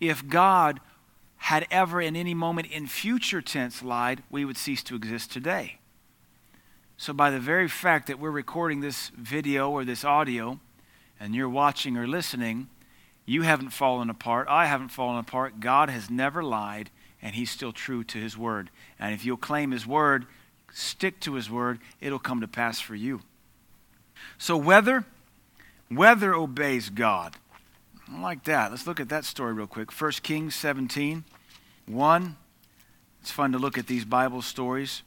if 0.00 0.26
God 0.26 0.80
had 1.38 1.66
ever 1.70 2.00
in 2.00 2.16
any 2.16 2.34
moment 2.34 2.68
in 2.68 2.86
future 2.86 3.40
tense 3.40 3.82
lied, 3.82 4.22
we 4.30 4.44
would 4.44 4.56
cease 4.56 4.82
to 4.84 4.96
exist 4.96 5.32
today. 5.32 5.78
So, 6.96 7.12
by 7.12 7.30
the 7.30 7.38
very 7.38 7.68
fact 7.68 8.06
that 8.06 8.18
we're 8.18 8.30
recording 8.30 8.80
this 8.80 9.10
video 9.10 9.70
or 9.70 9.84
this 9.84 10.04
audio, 10.04 10.58
and 11.20 11.34
you're 11.34 11.48
watching 11.48 11.96
or 11.96 12.06
listening, 12.06 12.68
you 13.26 13.42
haven't 13.42 13.70
fallen 13.70 14.08
apart. 14.08 14.48
I 14.48 14.66
haven't 14.66 14.88
fallen 14.88 15.18
apart. 15.18 15.60
God 15.60 15.90
has 15.90 16.08
never 16.08 16.42
lied, 16.42 16.90
and 17.20 17.34
He's 17.34 17.50
still 17.50 17.72
true 17.72 18.02
to 18.04 18.18
His 18.18 18.36
word. 18.38 18.70
And 18.98 19.12
if 19.12 19.24
you'll 19.24 19.36
claim 19.36 19.72
His 19.72 19.86
word, 19.86 20.26
stick 20.72 21.20
to 21.20 21.34
His 21.34 21.50
word, 21.50 21.80
it'll 22.00 22.18
come 22.18 22.40
to 22.40 22.48
pass 22.48 22.80
for 22.80 22.94
you. 22.94 23.20
So, 24.38 24.56
weather, 24.56 25.04
weather 25.90 26.34
obeys 26.34 26.88
God. 26.88 27.36
I 28.12 28.20
like 28.20 28.44
that. 28.44 28.70
Let's 28.70 28.86
look 28.86 29.00
at 29.00 29.08
that 29.08 29.24
story 29.24 29.52
real 29.52 29.66
quick. 29.66 29.90
1 29.90 30.12
Kings 30.22 30.54
17, 30.54 31.24
1. 31.86 32.36
It's 33.20 33.30
fun 33.32 33.52
to 33.52 33.58
look 33.58 33.76
at 33.76 33.88
these 33.88 34.04
Bible 34.04 34.42
stories. 34.42 35.02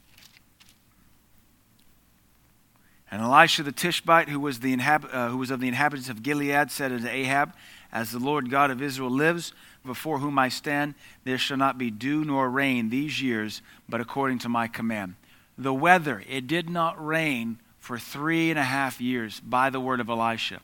And 3.09 3.21
Elisha 3.21 3.63
the 3.63 3.71
Tishbite, 3.71 4.29
who 4.29 4.39
was, 4.39 4.59
the 4.59 4.75
inhab- 4.75 5.13
uh, 5.13 5.29
who 5.29 5.37
was 5.37 5.49
of 5.49 5.61
the 5.61 5.67
inhabitants 5.67 6.09
of 6.09 6.21
Gilead, 6.21 6.69
said 6.71 6.91
unto 6.91 7.07
Ahab, 7.07 7.53
As 7.91 8.11
the 8.11 8.19
Lord 8.19 8.49
God 8.49 8.69
of 8.69 8.81
Israel 8.81 9.09
lives, 9.09 9.53
before 9.85 10.19
whom 10.19 10.37
I 10.37 10.49
stand, 10.49 10.93
there 11.23 11.37
shall 11.37 11.57
not 11.57 11.77
be 11.77 11.89
dew 11.89 12.25
nor 12.25 12.49
rain 12.49 12.89
these 12.89 13.21
years, 13.21 13.61
but 13.87 14.01
according 14.01 14.39
to 14.39 14.49
my 14.49 14.67
command. 14.67 15.15
The 15.57 15.73
weather, 15.73 16.21
it 16.29 16.47
did 16.47 16.69
not 16.69 17.03
rain 17.03 17.59
for 17.79 17.97
three 17.97 18.49
and 18.49 18.59
a 18.59 18.63
half 18.63 18.99
years 18.99 19.39
by 19.39 19.69
the 19.69 19.79
word 19.79 20.01
of 20.01 20.09
Elisha. 20.09 20.59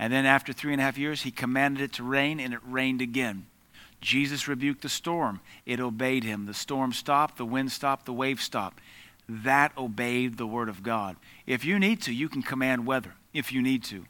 And 0.00 0.10
then 0.10 0.24
after 0.24 0.54
three 0.54 0.72
and 0.72 0.80
a 0.80 0.84
half 0.84 0.96
years, 0.96 1.22
he 1.22 1.30
commanded 1.30 1.82
it 1.82 1.92
to 1.92 2.02
rain, 2.02 2.40
and 2.40 2.54
it 2.54 2.60
rained 2.66 3.02
again. 3.02 3.44
Jesus 4.00 4.48
rebuked 4.48 4.80
the 4.80 4.88
storm. 4.88 5.40
It 5.66 5.78
obeyed 5.78 6.24
him. 6.24 6.46
The 6.46 6.54
storm 6.54 6.94
stopped, 6.94 7.36
the 7.36 7.44
wind 7.44 7.70
stopped, 7.70 8.06
the 8.06 8.14
wave 8.14 8.40
stopped. 8.40 8.82
That 9.28 9.76
obeyed 9.76 10.38
the 10.38 10.46
word 10.46 10.70
of 10.70 10.82
God. 10.82 11.16
If 11.46 11.66
you 11.66 11.78
need 11.78 12.00
to, 12.02 12.14
you 12.14 12.30
can 12.30 12.42
command 12.42 12.86
weather 12.86 13.12
if 13.34 13.52
you 13.52 13.60
need 13.60 13.84
to. 13.84 14.06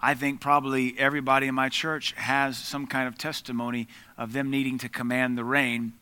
I 0.00 0.14
think 0.14 0.40
probably 0.40 0.98
everybody 0.98 1.48
in 1.48 1.54
my 1.54 1.68
church 1.68 2.12
has 2.12 2.56
some 2.56 2.86
kind 2.86 3.06
of 3.06 3.18
testimony 3.18 3.88
of 4.16 4.32
them 4.32 4.50
needing 4.50 4.78
to 4.78 4.88
command 4.88 5.36
the 5.36 5.44
rain 5.44 5.92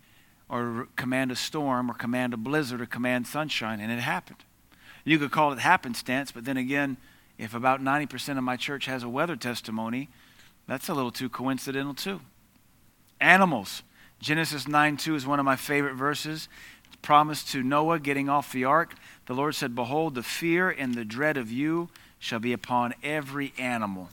or 0.49 0.87
command 0.95 1.33
a 1.33 1.37
storm 1.37 1.91
or 1.91 1.95
command 1.95 2.35
a 2.35 2.37
blizzard 2.37 2.81
or 2.81 2.87
command 2.87 3.27
sunshine, 3.27 3.81
and 3.81 3.91
it 3.91 3.99
happened. 3.99 4.45
You 5.05 5.19
could 5.19 5.33
call 5.33 5.53
it 5.53 5.59
happenstance, 5.59 6.31
but 6.31 6.45
then 6.45 6.57
again, 6.57 6.99
if 7.39 7.55
about 7.55 7.83
90% 7.83 8.39
of 8.39 8.45
my 8.45 8.57
church 8.57 8.87
has 8.87 9.03
a 9.03 9.09
weather 9.09 9.37
testimony, 9.37 10.09
that's 10.67 10.89
a 10.89 10.95
little 10.95 11.11
too 11.11 11.29
coincidental, 11.29 11.95
too. 11.95 12.21
Animals. 13.21 13.83
Genesis 14.21 14.67
9 14.67 14.97
2 14.97 15.15
is 15.15 15.27
one 15.27 15.39
of 15.39 15.45
my 15.45 15.57
favorite 15.57 15.95
verses. 15.95 16.49
It's 16.87 16.97
promised 16.97 17.51
to 17.51 17.63
Noah 17.63 17.99
getting 17.99 18.29
off 18.29 18.53
the 18.53 18.65
ark. 18.65 18.95
The 19.27 19.35
Lord 19.35 19.55
said, 19.55 19.75
Behold, 19.75 20.15
the 20.15 20.23
fear 20.23 20.71
and 20.71 20.95
the 20.95 21.05
dread 21.05 21.37
of 21.37 21.51
you 21.51 21.89
shall 22.19 22.39
be 22.39 22.53
upon 22.53 22.95
every 23.03 23.53
animal. 23.59 24.09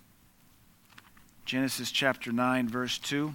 Genesis 1.46 1.92
chapter 1.92 2.32
9, 2.32 2.68
verse 2.68 2.98
2. 2.98 3.34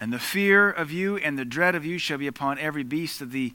And 0.00 0.12
the 0.12 0.18
fear 0.18 0.70
of 0.70 0.92
you 0.92 1.16
and 1.16 1.38
the 1.38 1.44
dread 1.44 1.74
of 1.74 1.84
you 1.84 1.98
shall 1.98 2.18
be 2.18 2.26
upon 2.26 2.58
every 2.58 2.84
beast 2.84 3.20
of 3.20 3.32
the 3.32 3.52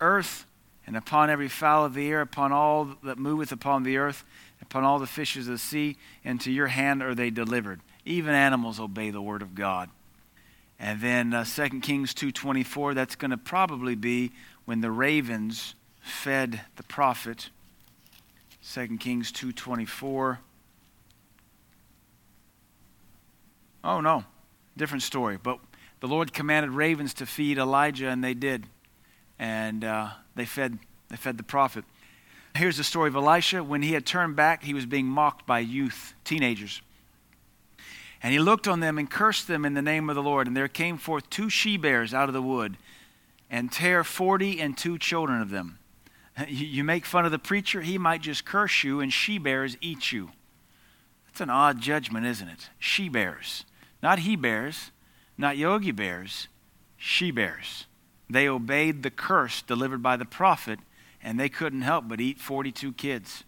earth, 0.00 0.46
and 0.90 0.96
upon 0.96 1.30
every 1.30 1.46
fowl 1.46 1.84
of 1.84 1.94
the 1.94 2.08
air, 2.08 2.20
upon 2.20 2.50
all 2.50 2.96
that 3.04 3.16
moveth 3.16 3.52
upon 3.52 3.84
the 3.84 3.96
earth, 3.96 4.24
upon 4.60 4.82
all 4.82 4.98
the 4.98 5.06
fishes 5.06 5.46
of 5.46 5.52
the 5.52 5.58
sea, 5.58 5.96
into 6.24 6.50
your 6.50 6.66
hand 6.66 7.00
are 7.00 7.14
they 7.14 7.30
delivered. 7.30 7.80
Even 8.04 8.34
animals 8.34 8.80
obey 8.80 9.12
the 9.12 9.22
word 9.22 9.40
of 9.40 9.54
God. 9.54 9.88
And 10.80 11.00
then 11.00 11.32
uh, 11.32 11.44
2 11.44 11.78
Kings 11.78 12.12
2.24, 12.12 12.96
that's 12.96 13.14
going 13.14 13.30
to 13.30 13.36
probably 13.36 13.94
be 13.94 14.32
when 14.64 14.80
the 14.80 14.90
ravens 14.90 15.76
fed 16.00 16.62
the 16.74 16.82
prophet 16.82 17.50
2 18.74 18.98
Kings 18.98 19.30
2.24. 19.30 20.38
Oh, 23.84 24.00
no. 24.00 24.24
Different 24.76 25.04
story. 25.04 25.38
But 25.40 25.60
the 26.00 26.08
Lord 26.08 26.32
commanded 26.32 26.72
ravens 26.72 27.14
to 27.14 27.26
feed 27.26 27.58
Elijah, 27.58 28.08
and 28.08 28.24
they 28.24 28.34
did. 28.34 28.66
And 29.38 29.84
uh, 29.84 30.08
they, 30.40 30.46
fed, 30.46 30.78
they 31.10 31.16
fed 31.16 31.36
the 31.36 31.42
prophet. 31.42 31.84
Here's 32.56 32.78
the 32.78 32.84
story 32.84 33.08
of 33.08 33.14
Elisha. 33.14 33.62
When 33.62 33.82
he 33.82 33.92
had 33.92 34.06
turned 34.06 34.36
back, 34.36 34.62
he 34.62 34.72
was 34.72 34.86
being 34.86 35.04
mocked 35.04 35.46
by 35.46 35.58
youth, 35.58 36.14
teenagers. 36.24 36.80
And 38.22 38.32
he 38.32 38.38
looked 38.38 38.66
on 38.66 38.80
them 38.80 38.96
and 38.96 39.10
cursed 39.10 39.48
them 39.48 39.66
in 39.66 39.74
the 39.74 39.82
name 39.82 40.08
of 40.08 40.16
the 40.16 40.22
Lord. 40.22 40.46
And 40.46 40.56
there 40.56 40.66
came 40.66 40.96
forth 40.96 41.28
two 41.28 41.50
she 41.50 41.76
bears 41.76 42.14
out 42.14 42.30
of 42.30 42.32
the 42.32 42.40
wood, 42.40 42.78
and 43.50 43.70
tear 43.70 44.02
forty 44.02 44.60
and 44.60 44.78
two 44.78 44.96
children 44.96 45.42
of 45.42 45.50
them. 45.50 45.78
You 46.48 46.84
make 46.84 47.04
fun 47.04 47.26
of 47.26 47.32
the 47.32 47.38
preacher, 47.38 47.82
he 47.82 47.98
might 47.98 48.22
just 48.22 48.46
curse 48.46 48.82
you, 48.82 49.00
and 49.00 49.12
she 49.12 49.36
bears 49.36 49.76
eat 49.82 50.10
you. 50.10 50.30
That's 51.26 51.42
an 51.42 51.50
odd 51.50 51.82
judgment, 51.82 52.24
isn't 52.24 52.48
it? 52.48 52.70
She 52.78 53.10
bears. 53.10 53.66
Not 54.02 54.20
he 54.20 54.36
bears, 54.36 54.90
not 55.36 55.58
Yogi 55.58 55.90
bears, 55.90 56.48
she 56.96 57.30
bears. 57.30 57.84
They 58.30 58.48
obeyed 58.48 59.02
the 59.02 59.10
curse 59.10 59.60
delivered 59.60 60.04
by 60.04 60.16
the 60.16 60.24
prophet, 60.24 60.78
and 61.20 61.38
they 61.38 61.48
couldn't 61.48 61.82
help 61.82 62.06
but 62.06 62.20
eat 62.20 62.38
42 62.38 62.92
kids. 62.92 63.42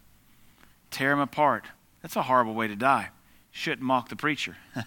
Tear 0.91 1.11
them 1.11 1.19
apart. 1.19 1.65
That's 2.01 2.17
a 2.17 2.23
horrible 2.23 2.53
way 2.53 2.67
to 2.67 2.75
die. 2.75 3.09
Shouldn't 3.49 3.81
mock 3.81 4.09
the 4.09 4.17
preacher. 4.17 4.57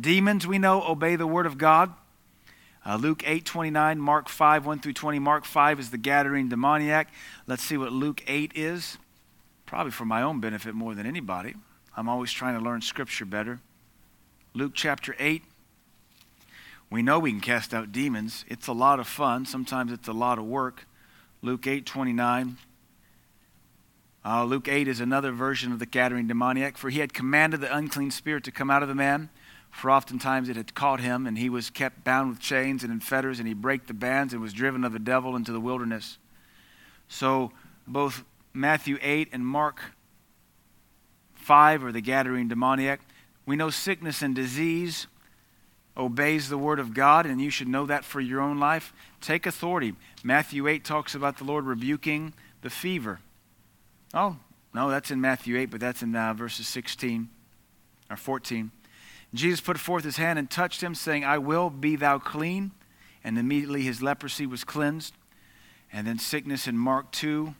Demons, 0.00 0.46
we 0.46 0.58
know, 0.58 0.82
obey 0.82 1.16
the 1.16 1.26
word 1.26 1.44
of 1.44 1.58
God. 1.58 1.92
Uh, 2.86 2.96
Luke 2.96 3.22
8, 3.26 3.44
29, 3.44 4.00
Mark 4.00 4.28
5, 4.30 4.64
1 4.64 4.78
through 4.80 4.94
20. 4.94 5.18
Mark 5.18 5.44
5 5.44 5.80
is 5.80 5.90
the 5.90 5.98
Gadarene 5.98 6.48
demoniac. 6.48 7.08
Let's 7.46 7.62
see 7.62 7.76
what 7.76 7.92
Luke 7.92 8.22
8 8.26 8.52
is. 8.54 8.96
Probably 9.66 9.92
for 9.92 10.06
my 10.06 10.22
own 10.22 10.40
benefit 10.40 10.74
more 10.74 10.94
than 10.94 11.06
anybody. 11.06 11.54
I'm 11.94 12.08
always 12.08 12.32
trying 12.32 12.58
to 12.58 12.64
learn 12.64 12.80
Scripture 12.80 13.26
better. 13.26 13.60
Luke 14.54 14.72
chapter 14.74 15.14
8. 15.18 15.42
We 16.94 17.02
know 17.02 17.18
we 17.18 17.32
can 17.32 17.40
cast 17.40 17.74
out 17.74 17.90
demons. 17.90 18.44
It's 18.46 18.68
a 18.68 18.72
lot 18.72 19.00
of 19.00 19.08
fun. 19.08 19.46
Sometimes 19.46 19.90
it's 19.90 20.06
a 20.06 20.12
lot 20.12 20.38
of 20.38 20.44
work. 20.44 20.86
Luke 21.42 21.66
8, 21.66 21.84
29. 21.84 22.56
Uh, 24.24 24.44
Luke 24.44 24.68
8 24.68 24.86
is 24.86 25.00
another 25.00 25.32
version 25.32 25.72
of 25.72 25.80
the 25.80 25.86
Gadarene 25.86 26.28
demoniac. 26.28 26.78
For 26.78 26.90
he 26.90 27.00
had 27.00 27.12
commanded 27.12 27.60
the 27.60 27.76
unclean 27.76 28.12
spirit 28.12 28.44
to 28.44 28.52
come 28.52 28.70
out 28.70 28.82
of 28.84 28.88
the 28.88 28.94
man 28.94 29.28
for 29.72 29.90
oftentimes 29.90 30.48
it 30.48 30.54
had 30.54 30.72
caught 30.76 31.00
him, 31.00 31.26
and 31.26 31.36
he 31.36 31.50
was 31.50 31.68
kept 31.68 32.04
bound 32.04 32.30
with 32.30 32.38
chains 32.38 32.84
and 32.84 32.92
in 32.92 33.00
fetters, 33.00 33.40
and 33.40 33.48
he 33.48 33.54
brake 33.54 33.88
the 33.88 33.92
bands 33.92 34.32
and 34.32 34.40
was 34.40 34.52
driven 34.52 34.84
of 34.84 34.92
the 34.92 35.00
devil 35.00 35.34
into 35.34 35.50
the 35.50 35.58
wilderness. 35.58 36.18
So 37.08 37.50
both 37.84 38.22
Matthew 38.52 38.98
8 39.02 39.30
and 39.32 39.44
Mark 39.44 39.80
5 41.34 41.82
are 41.82 41.90
the 41.90 42.00
Gadarene 42.00 42.48
demoniac. 42.48 43.00
We 43.46 43.56
know 43.56 43.68
sickness 43.68 44.22
and 44.22 44.32
disease 44.32 45.08
obeys 45.96 46.48
the 46.48 46.58
word 46.58 46.78
of 46.78 46.94
God, 46.94 47.26
and 47.26 47.40
you 47.40 47.50
should 47.50 47.68
know 47.68 47.86
that 47.86 48.04
for 48.04 48.20
your 48.20 48.40
own 48.40 48.58
life. 48.58 48.92
Take 49.20 49.46
authority. 49.46 49.94
Matthew 50.22 50.66
8 50.66 50.84
talks 50.84 51.14
about 51.14 51.38
the 51.38 51.44
Lord 51.44 51.64
rebuking 51.64 52.34
the 52.62 52.70
fever. 52.70 53.20
Oh, 54.12 54.36
no, 54.72 54.90
that's 54.90 55.10
in 55.10 55.20
Matthew 55.20 55.56
8, 55.56 55.66
but 55.66 55.80
that's 55.80 56.02
in 56.02 56.14
uh, 56.14 56.34
verses 56.34 56.66
16 56.66 57.28
or 58.10 58.16
14. 58.16 58.70
Jesus 59.32 59.60
put 59.60 59.78
forth 59.78 60.04
his 60.04 60.16
hand 60.16 60.38
and 60.38 60.50
touched 60.50 60.82
him, 60.82 60.94
saying, 60.94 61.24
I 61.24 61.38
will 61.38 61.70
be 61.70 61.96
thou 61.96 62.18
clean. 62.18 62.72
And 63.24 63.38
immediately 63.38 63.82
his 63.82 64.02
leprosy 64.02 64.46
was 64.46 64.64
cleansed. 64.64 65.14
And 65.92 66.06
then 66.06 66.18
sickness 66.18 66.68
in 66.68 66.76
Mark 66.76 67.10
2. 67.12 67.54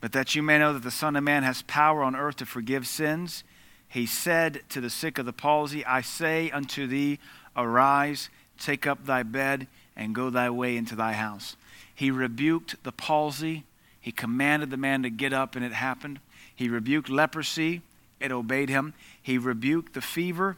But 0.00 0.12
that 0.12 0.34
you 0.34 0.42
may 0.42 0.58
know 0.58 0.72
that 0.72 0.82
the 0.82 0.90
Son 0.90 1.16
of 1.16 1.24
Man 1.24 1.42
has 1.42 1.62
power 1.62 2.02
on 2.02 2.14
earth 2.14 2.36
to 2.36 2.46
forgive 2.46 2.86
sins, 2.86 3.42
he 3.88 4.06
said 4.06 4.62
to 4.70 4.80
the 4.80 4.90
sick 4.90 5.18
of 5.18 5.26
the 5.26 5.32
palsy, 5.32 5.84
I 5.84 6.00
say 6.00 6.50
unto 6.50 6.86
thee, 6.86 7.18
arise, 7.56 8.28
take 8.58 8.86
up 8.86 9.06
thy 9.06 9.22
bed, 9.22 9.66
and 9.96 10.14
go 10.14 10.30
thy 10.30 10.50
way 10.50 10.76
into 10.76 10.94
thy 10.94 11.14
house. 11.14 11.56
He 11.94 12.10
rebuked 12.10 12.82
the 12.84 12.92
palsy. 12.92 13.64
He 14.00 14.12
commanded 14.12 14.70
the 14.70 14.76
man 14.76 15.02
to 15.02 15.10
get 15.10 15.32
up, 15.32 15.56
and 15.56 15.64
it 15.64 15.72
happened. 15.72 16.20
He 16.54 16.68
rebuked 16.68 17.08
leprosy 17.08 17.82
it 18.20 18.32
obeyed 18.32 18.68
him. 18.68 18.94
He 19.22 19.38
rebuked 19.38 19.94
the 19.94 20.00
fever 20.00 20.56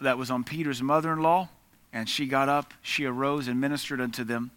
that 0.00 0.18
was 0.18 0.30
on 0.30 0.44
Peter's 0.44 0.82
mother 0.82 1.12
in 1.12 1.20
law, 1.20 1.48
and 1.92 2.08
she 2.08 2.26
got 2.26 2.48
up, 2.48 2.74
she 2.82 3.04
arose 3.04 3.48
and 3.48 3.60
ministered 3.60 4.00
unto 4.00 4.24
them. 4.24 4.50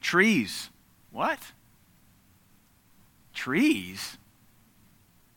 Trees. 0.00 0.70
What? 1.10 1.40
Trees? 3.34 4.16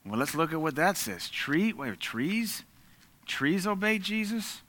Well, 0.06 0.20
let's 0.20 0.36
look 0.36 0.52
at 0.52 0.62
what 0.62 0.76
that 0.76 0.98
says. 0.98 1.30
Tree, 1.30 1.72
wait, 1.72 2.00
trees? 2.00 2.64
Trees 3.26 3.66
obey 3.66 4.00
Jesus? 4.00 4.62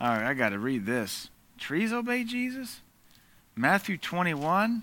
All 0.00 0.08
right, 0.08 0.26
I 0.26 0.34
got 0.34 0.50
to 0.50 0.58
read 0.58 0.86
this. 0.86 1.30
Trees 1.58 1.92
obey 1.92 2.24
Jesus? 2.24 2.80
Matthew 3.56 3.96
21. 3.96 4.82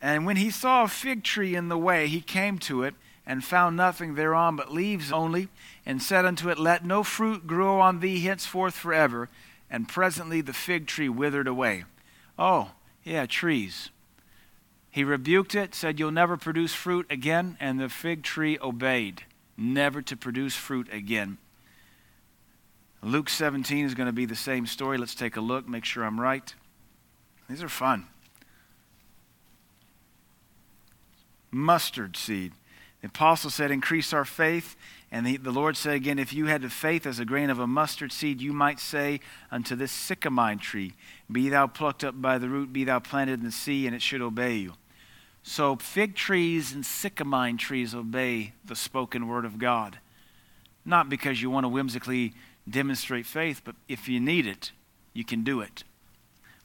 And 0.00 0.26
when 0.26 0.36
he 0.36 0.50
saw 0.50 0.84
a 0.84 0.88
fig 0.88 1.24
tree 1.24 1.54
in 1.54 1.68
the 1.68 1.78
way, 1.78 2.06
he 2.06 2.20
came 2.20 2.58
to 2.60 2.82
it 2.82 2.94
and 3.26 3.44
found 3.44 3.76
nothing 3.76 4.14
thereon 4.14 4.56
but 4.56 4.72
leaves 4.72 5.12
only, 5.12 5.48
and 5.84 6.02
said 6.02 6.24
unto 6.24 6.48
it, 6.48 6.58
Let 6.58 6.84
no 6.84 7.02
fruit 7.02 7.46
grow 7.46 7.78
on 7.78 8.00
thee 8.00 8.20
henceforth 8.20 8.74
forever. 8.74 9.28
And 9.70 9.86
presently 9.86 10.40
the 10.40 10.54
fig 10.54 10.86
tree 10.86 11.10
withered 11.10 11.46
away. 11.46 11.84
Oh, 12.38 12.70
yeah, 13.04 13.26
trees. 13.26 13.90
He 14.90 15.04
rebuked 15.04 15.54
it, 15.54 15.74
said, 15.74 15.98
You'll 15.98 16.10
never 16.10 16.36
produce 16.36 16.74
fruit 16.74 17.06
again, 17.10 17.56
and 17.60 17.78
the 17.78 17.88
fig 17.88 18.22
tree 18.22 18.58
obeyed, 18.60 19.22
never 19.56 20.02
to 20.02 20.16
produce 20.16 20.56
fruit 20.56 20.88
again. 20.92 21.38
Luke 23.02 23.28
17 23.28 23.84
is 23.84 23.94
going 23.94 24.06
to 24.06 24.12
be 24.12 24.26
the 24.26 24.34
same 24.34 24.66
story. 24.66 24.98
Let's 24.98 25.14
take 25.14 25.36
a 25.36 25.40
look, 25.40 25.68
make 25.68 25.84
sure 25.84 26.04
I'm 26.04 26.20
right. 26.20 26.52
These 27.48 27.62
are 27.62 27.68
fun. 27.68 28.06
Mustard 31.50 32.16
seed. 32.16 32.52
The 33.00 33.08
apostle 33.08 33.50
said, 33.50 33.70
Increase 33.70 34.12
our 34.12 34.24
faith. 34.24 34.76
And 35.10 35.26
the, 35.26 35.38
the 35.38 35.50
Lord 35.50 35.76
said 35.76 35.94
again, 35.94 36.18
If 36.18 36.32
you 36.32 36.46
had 36.46 36.62
the 36.62 36.68
faith 36.68 37.06
as 37.06 37.18
a 37.18 37.24
grain 37.24 37.50
of 37.50 37.58
a 37.58 37.66
mustard 37.66 38.12
seed, 38.12 38.40
you 38.40 38.52
might 38.52 38.80
say 38.80 39.20
unto 39.50 39.76
this 39.76 39.92
sycamore 39.92 40.56
tree, 40.56 40.94
Be 41.30 41.48
thou 41.48 41.66
plucked 41.66 42.04
up 42.04 42.20
by 42.20 42.38
the 42.38 42.48
root, 42.48 42.72
be 42.72 42.84
thou 42.84 42.98
planted 42.98 43.40
in 43.40 43.44
the 43.44 43.52
sea, 43.52 43.86
and 43.86 43.94
it 43.94 44.02
should 44.02 44.22
obey 44.22 44.56
you. 44.56 44.74
So 45.42 45.76
fig 45.76 46.14
trees 46.14 46.72
and 46.72 46.84
sycamore 46.84 47.52
trees 47.52 47.94
obey 47.94 48.52
the 48.64 48.76
spoken 48.76 49.28
word 49.28 49.44
of 49.44 49.58
God. 49.58 49.98
Not 50.84 51.08
because 51.08 51.42
you 51.42 51.50
want 51.50 51.64
to 51.64 51.68
whimsically 51.68 52.34
demonstrate 52.68 53.26
faith, 53.26 53.62
but 53.64 53.74
if 53.88 54.08
you 54.08 54.20
need 54.20 54.46
it, 54.46 54.72
you 55.12 55.24
can 55.24 55.44
do 55.44 55.60
it. 55.60 55.84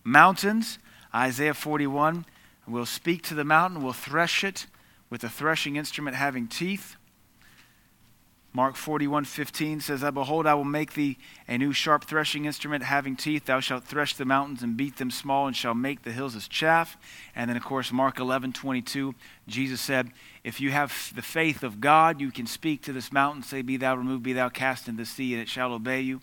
Mountains, 0.04 0.80
Isaiah 1.14 1.54
41, 1.54 2.26
will 2.68 2.86
speak 2.86 3.24
to 3.24 3.34
the 3.34 3.44
mountain, 3.44 3.82
will 3.82 3.94
thresh 3.94 4.44
it 4.44 4.68
with 5.10 5.24
a 5.24 5.30
threshing 5.30 5.76
instrument 5.76 6.16
having 6.16 6.48
teeth. 6.48 6.96
Mark 8.56 8.76
41, 8.76 9.26
15 9.26 9.82
says, 9.82 10.04
I 10.04 10.12
behold, 10.12 10.46
I 10.46 10.54
will 10.54 10.64
make 10.64 10.94
thee 10.94 11.18
a 11.48 11.58
new 11.58 11.74
sharp 11.74 12.06
threshing 12.06 12.46
instrument 12.46 12.84
having 12.84 13.16
teeth. 13.16 13.46
Thou 13.46 13.60
shalt 13.60 13.84
thresh 13.84 14.14
the 14.14 14.26
mountains 14.26 14.62
and 14.62 14.78
beat 14.78 14.98
them 14.98 15.10
small, 15.10 15.48
and 15.48 15.56
shall 15.56 15.74
make 15.74 16.04
the 16.04 16.12
hills 16.12 16.36
as 16.36 16.48
chaff. 16.48 16.96
And 17.36 17.50
then, 17.50 17.58
of 17.58 17.64
course, 17.64 17.92
Mark 17.92 18.20
11, 18.20 18.54
22, 18.54 19.16
Jesus 19.48 19.82
said, 19.82 20.12
If 20.44 20.62
you 20.62 20.70
have 20.70 21.12
the 21.16 21.24
faith 21.24 21.64
of 21.64 21.82
God, 21.82 22.22
you 22.22 22.30
can 22.30 22.46
speak 22.46 22.84
to 22.84 22.94
this 22.94 23.12
mountain, 23.12 23.42
say, 23.42 23.64
Be 23.64 23.76
thou 23.76 23.96
removed, 23.96 24.22
be 24.22 24.34
thou 24.34 24.50
cast 24.50 24.88
into 24.88 25.02
the 25.02 25.08
sea, 25.08 25.34
and 25.34 25.42
it 25.42 25.50
shall 25.50 25.74
obey 25.74 26.02
you. 26.02 26.22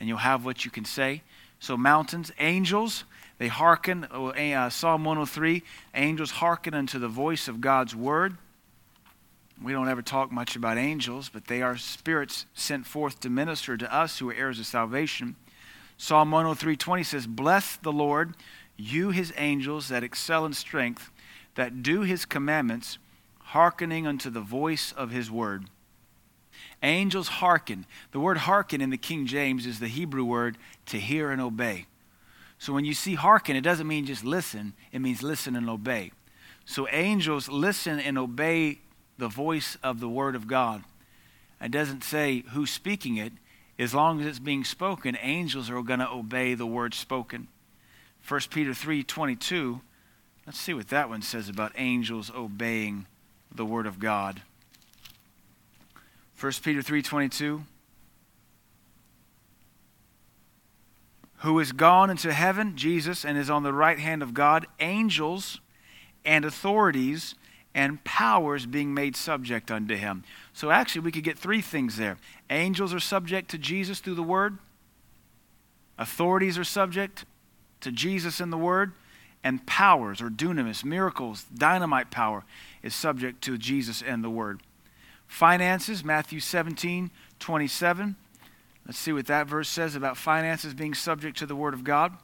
And 0.00 0.08
you'll 0.08 0.18
have 0.18 0.46
what 0.46 0.64
you 0.64 0.70
can 0.70 0.86
say. 0.86 1.22
So, 1.60 1.76
mountains, 1.76 2.32
angels, 2.38 3.04
they 3.36 3.48
hearken. 3.48 4.04
Uh, 4.04 4.70
Psalm 4.70 5.04
103, 5.04 5.62
angels 5.94 6.30
hearken 6.30 6.72
unto 6.72 6.98
the 6.98 7.08
voice 7.08 7.46
of 7.46 7.60
God's 7.60 7.94
word. 7.94 8.38
We 9.60 9.72
don't 9.72 9.88
ever 9.88 10.02
talk 10.02 10.30
much 10.30 10.54
about 10.54 10.78
angels, 10.78 11.28
but 11.28 11.46
they 11.46 11.62
are 11.62 11.76
spirits 11.76 12.46
sent 12.54 12.86
forth 12.86 13.18
to 13.20 13.30
minister 13.30 13.76
to 13.76 13.92
us 13.92 14.18
who 14.18 14.30
are 14.30 14.34
heirs 14.34 14.60
of 14.60 14.66
salvation. 14.66 15.34
Psalm 15.96 16.30
103:20 16.30 17.02
says, 17.02 17.26
"Bless 17.26 17.76
the 17.76 17.92
Lord, 17.92 18.36
you 18.76 19.10
his 19.10 19.32
angels 19.36 19.88
that 19.88 20.04
excel 20.04 20.46
in 20.46 20.52
strength, 20.52 21.10
that 21.56 21.82
do 21.82 22.02
his 22.02 22.24
commandments, 22.24 22.98
hearkening 23.46 24.06
unto 24.06 24.30
the 24.30 24.40
voice 24.40 24.92
of 24.92 25.10
his 25.10 25.28
word." 25.28 25.68
Angels 26.80 27.28
hearken. 27.28 27.84
The 28.12 28.20
word 28.20 28.38
hearken 28.38 28.80
in 28.80 28.90
the 28.90 28.96
King 28.96 29.26
James 29.26 29.66
is 29.66 29.80
the 29.80 29.88
Hebrew 29.88 30.22
word 30.22 30.56
to 30.86 31.00
hear 31.00 31.32
and 31.32 31.40
obey. 31.40 31.86
So 32.60 32.72
when 32.72 32.84
you 32.84 32.94
see 32.94 33.16
hearken, 33.16 33.56
it 33.56 33.62
doesn't 33.62 33.88
mean 33.88 34.06
just 34.06 34.24
listen, 34.24 34.74
it 34.92 35.00
means 35.00 35.22
listen 35.22 35.56
and 35.56 35.68
obey. 35.68 36.12
So 36.64 36.86
angels 36.88 37.48
listen 37.48 37.98
and 37.98 38.16
obey 38.16 38.80
the 39.18 39.28
voice 39.28 39.76
of 39.82 40.00
the 40.00 40.08
Word 40.08 40.34
of 40.34 40.46
God. 40.46 40.84
It 41.60 41.72
doesn't 41.72 42.04
say 42.04 42.44
who's 42.52 42.70
speaking 42.70 43.16
it. 43.16 43.32
As 43.78 43.94
long 43.94 44.20
as 44.20 44.26
it's 44.26 44.38
being 44.38 44.64
spoken, 44.64 45.16
angels 45.20 45.70
are 45.70 45.82
going 45.82 46.00
to 46.00 46.10
obey 46.10 46.54
the 46.54 46.66
word 46.66 46.94
spoken. 46.94 47.46
1 48.26 48.40
Peter 48.50 48.72
3:22. 48.72 49.80
Let's 50.46 50.58
see 50.58 50.74
what 50.74 50.88
that 50.88 51.08
one 51.08 51.22
says 51.22 51.48
about 51.48 51.72
angels 51.76 52.30
obeying 52.34 53.06
the 53.54 53.64
word 53.64 53.86
of 53.86 53.98
God. 53.98 54.42
1 56.38 56.62
Peter 56.62 56.82
3:22 56.82 57.64
Who 61.42 61.58
is 61.60 61.70
gone 61.70 62.10
into 62.10 62.32
heaven, 62.32 62.76
Jesus, 62.76 63.24
and 63.24 63.38
is 63.38 63.48
on 63.48 63.62
the 63.62 63.72
right 63.72 63.98
hand 64.00 64.24
of 64.24 64.34
God, 64.34 64.66
angels 64.80 65.60
and 66.24 66.44
authorities 66.44 67.36
and 67.78 68.02
powers 68.02 68.66
being 68.66 68.92
made 68.92 69.14
subject 69.14 69.70
unto 69.70 69.94
him. 69.94 70.24
So 70.52 70.72
actually, 70.72 71.02
we 71.02 71.12
could 71.12 71.22
get 71.22 71.38
three 71.38 71.60
things 71.60 71.96
there. 71.96 72.16
Angels 72.50 72.92
are 72.92 72.98
subject 72.98 73.52
to 73.52 73.58
Jesus 73.58 74.00
through 74.00 74.16
the 74.16 74.22
Word, 74.24 74.58
authorities 75.96 76.58
are 76.58 76.64
subject 76.64 77.24
to 77.82 77.92
Jesus 77.92 78.40
in 78.40 78.50
the 78.50 78.58
Word, 78.58 78.94
and 79.44 79.64
powers 79.64 80.20
or 80.20 80.28
dunamis, 80.28 80.84
miracles, 80.84 81.46
dynamite 81.54 82.10
power 82.10 82.42
is 82.82 82.96
subject 82.96 83.44
to 83.44 83.56
Jesus 83.56 84.02
and 84.02 84.24
the 84.24 84.30
Word. 84.30 84.60
Finances, 85.28 86.02
Matthew 86.02 86.40
17, 86.40 87.12
27. 87.38 88.16
Let's 88.86 88.98
see 88.98 89.12
what 89.12 89.26
that 89.26 89.46
verse 89.46 89.68
says 89.68 89.94
about 89.94 90.16
finances 90.16 90.74
being 90.74 90.94
subject 90.94 91.38
to 91.38 91.46
the 91.46 91.54
Word 91.54 91.74
of 91.74 91.84
God. 91.84 92.16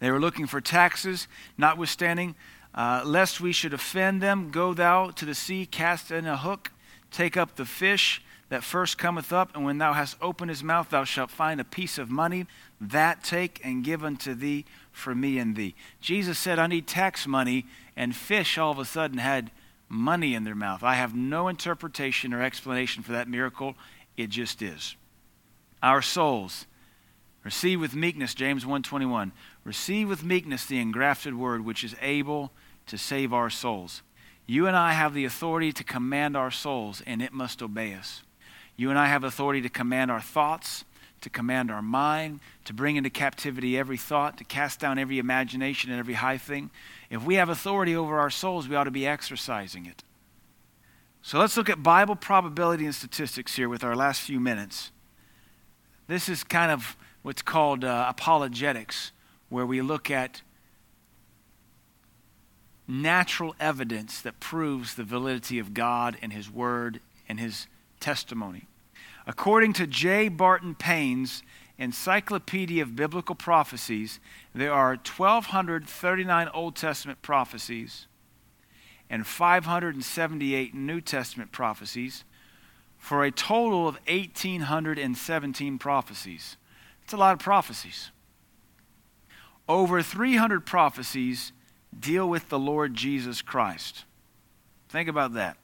They 0.00 0.10
were 0.10 0.20
looking 0.20 0.46
for 0.46 0.60
taxes, 0.60 1.28
notwithstanding 1.56 2.34
uh, 2.74 3.02
lest 3.04 3.40
we 3.40 3.52
should 3.52 3.72
offend 3.72 4.20
them, 4.20 4.50
go 4.50 4.74
thou 4.74 5.10
to 5.10 5.24
the 5.24 5.34
sea, 5.34 5.66
cast 5.66 6.10
in 6.10 6.26
a 6.26 6.36
hook, 6.36 6.72
take 7.10 7.36
up 7.36 7.54
the 7.54 7.64
fish 7.64 8.20
that 8.48 8.64
first 8.64 8.98
cometh 8.98 9.32
up, 9.32 9.54
and 9.54 9.64
when 9.64 9.78
thou 9.78 9.92
hast 9.92 10.16
opened 10.20 10.50
his 10.50 10.62
mouth, 10.62 10.90
thou 10.90 11.04
shalt 11.04 11.30
find 11.30 11.60
a 11.60 11.64
piece 11.64 11.98
of 11.98 12.10
money. 12.10 12.46
That 12.80 13.24
take 13.24 13.60
and 13.64 13.84
give 13.84 14.04
unto 14.04 14.34
thee 14.34 14.64
for 14.92 15.14
me 15.14 15.38
and 15.38 15.56
thee. 15.56 15.74
Jesus 16.00 16.38
said, 16.38 16.58
I 16.58 16.66
need 16.66 16.86
tax 16.86 17.26
money, 17.26 17.66
and 17.96 18.14
fish 18.14 18.58
all 18.58 18.72
of 18.72 18.78
a 18.78 18.84
sudden 18.84 19.18
had 19.18 19.50
money 19.88 20.34
in 20.34 20.44
their 20.44 20.54
mouth. 20.54 20.82
I 20.82 20.94
have 20.94 21.14
no 21.14 21.48
interpretation 21.48 22.34
or 22.34 22.42
explanation 22.42 23.02
for 23.02 23.12
that 23.12 23.28
miracle. 23.28 23.76
It 24.16 24.30
just 24.30 24.62
is. 24.62 24.96
Our 25.82 26.02
souls 26.02 26.66
receive 27.44 27.80
with 27.80 27.94
meekness, 27.94 28.34
James 28.34 28.64
121. 28.64 29.32
Receive 29.64 30.08
with 30.08 30.24
meekness 30.24 30.66
the 30.66 30.80
engrafted 30.80 31.34
word, 31.34 31.64
which 31.64 31.84
is 31.84 31.94
able 32.00 32.50
to 32.86 32.98
save 32.98 33.32
our 33.32 33.50
souls. 33.50 34.02
You 34.46 34.66
and 34.66 34.76
I 34.76 34.92
have 34.92 35.14
the 35.14 35.24
authority 35.24 35.72
to 35.72 35.84
command 35.84 36.36
our 36.36 36.50
souls, 36.50 37.02
and 37.06 37.22
it 37.22 37.32
must 37.32 37.62
obey 37.62 37.94
us. 37.94 38.22
You 38.76 38.90
and 38.90 38.98
I 38.98 39.06
have 39.06 39.24
authority 39.24 39.62
to 39.62 39.68
command 39.68 40.10
our 40.10 40.20
thoughts, 40.20 40.84
to 41.22 41.30
command 41.30 41.70
our 41.70 41.80
mind, 41.80 42.40
to 42.66 42.74
bring 42.74 42.96
into 42.96 43.08
captivity 43.08 43.78
every 43.78 43.96
thought, 43.96 44.36
to 44.38 44.44
cast 44.44 44.80
down 44.80 44.98
every 44.98 45.18
imagination 45.18 45.90
and 45.90 45.98
every 45.98 46.14
high 46.14 46.36
thing. 46.36 46.70
If 47.08 47.24
we 47.24 47.36
have 47.36 47.48
authority 47.48 47.96
over 47.96 48.18
our 48.18 48.30
souls, 48.30 48.68
we 48.68 48.76
ought 48.76 48.84
to 48.84 48.90
be 48.90 49.06
exercising 49.06 49.86
it. 49.86 50.02
So 51.22 51.38
let's 51.38 51.56
look 51.56 51.70
at 51.70 51.82
Bible 51.82 52.16
probability 52.16 52.84
and 52.84 52.94
statistics 52.94 53.56
here 53.56 53.70
with 53.70 53.82
our 53.82 53.96
last 53.96 54.20
few 54.20 54.38
minutes. 54.38 54.92
This 56.06 56.28
is 56.28 56.44
kind 56.44 56.70
of 56.70 56.98
what's 57.22 57.40
called 57.40 57.82
uh, 57.82 58.04
apologetics, 58.06 59.12
where 59.48 59.64
we 59.64 59.80
look 59.80 60.10
at 60.10 60.42
natural 62.86 63.54
evidence 63.58 64.20
that 64.20 64.40
proves 64.40 64.94
the 64.94 65.04
validity 65.04 65.58
of 65.58 65.74
God 65.74 66.16
and 66.20 66.32
His 66.32 66.50
Word 66.50 67.00
and 67.28 67.40
His 67.40 67.66
testimony. 68.00 68.66
According 69.26 69.72
to 69.74 69.86
J. 69.86 70.28
Barton 70.28 70.74
Payne's 70.74 71.42
Encyclopedia 71.78 72.82
of 72.82 72.94
Biblical 72.94 73.34
Prophecies, 73.34 74.20
there 74.54 74.72
are 74.72 74.90
1,239 74.96 76.48
Old 76.52 76.76
Testament 76.76 77.22
prophecies 77.22 78.06
and 79.10 79.26
578 79.26 80.74
New 80.74 81.00
Testament 81.00 81.52
prophecies 81.52 82.24
for 82.98 83.24
a 83.24 83.30
total 83.30 83.88
of 83.88 83.98
1,817 84.08 85.78
prophecies. 85.78 86.56
It's 87.02 87.12
a 87.12 87.16
lot 87.16 87.34
of 87.34 87.38
prophecies. 87.38 88.10
Over 89.68 90.02
300 90.02 90.64
prophecies 90.64 91.52
deal 92.00 92.28
with 92.28 92.48
the 92.48 92.58
Lord 92.58 92.94
Jesus 92.94 93.42
Christ. 93.42 94.04
Think 94.88 95.08
about 95.08 95.34
that. 95.34 95.56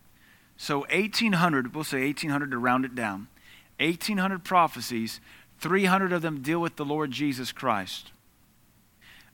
So 0.57 0.81
1800, 0.91 1.75
we'll 1.75 1.85
say 1.85 2.05
1800 2.05 2.51
to 2.51 2.59
round 2.59 2.85
it 2.85 2.95
down. 2.95 3.29
1800 3.79 4.45
prophecies, 4.45 5.21
300 5.59 6.13
of 6.13 6.23
them 6.23 6.43
deal 6.43 6.61
with 6.61 6.77
the 6.77 6.85
Lord 6.85 7.11
Jesus 7.11 7.51
Christ. 7.53 8.13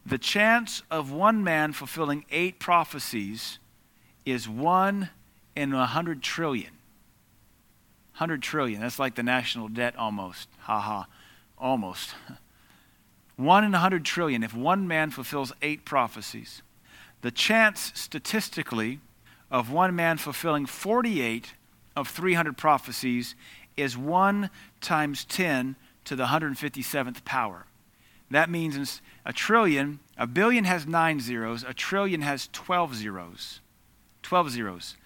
The 0.04 0.18
chance 0.18 0.82
of 0.88 1.10
one 1.10 1.42
man 1.42 1.72
fulfilling 1.72 2.24
eight 2.30 2.60
prophecies 2.60 3.58
is 4.24 4.48
one 4.48 5.10
in 5.56 5.72
a 5.72 5.86
hundred 5.86 6.22
trillion. 6.22 6.72
Hundred 8.12 8.40
trillion. 8.40 8.80
That's 8.80 9.00
like 9.00 9.16
the 9.16 9.24
national 9.24 9.68
debt 9.68 9.96
almost. 9.96 10.48
Ha 10.60 10.78
ha. 10.78 11.06
Almost. 11.58 12.14
One 13.36 13.64
in 13.64 13.74
a 13.74 13.78
hundred 13.78 14.06
trillion 14.06 14.42
if 14.42 14.54
one 14.54 14.88
man 14.88 15.10
fulfills 15.10 15.52
eight 15.60 15.84
prophecies 15.84 16.62
the 17.26 17.32
chance 17.32 17.90
statistically 17.96 19.00
of 19.50 19.72
one 19.72 19.96
man 19.96 20.16
fulfilling 20.16 20.64
48 20.64 21.54
of 21.96 22.06
300 22.06 22.56
prophecies 22.56 23.34
is 23.76 23.98
1 23.98 24.48
times 24.80 25.24
10 25.24 25.74
to 26.04 26.14
the 26.14 26.26
157th 26.26 27.24
power. 27.24 27.66
That 28.30 28.48
means 28.48 29.02
a 29.24 29.32
trillion, 29.32 29.98
a 30.16 30.28
billion 30.28 30.66
has 30.66 30.86
nine 30.86 31.18
zeros, 31.18 31.64
a 31.64 31.74
trillion 31.74 32.20
has 32.20 32.48
12 32.52 32.94
zeros. 32.94 33.58
12 34.22 34.50
zeros. 34.50 34.96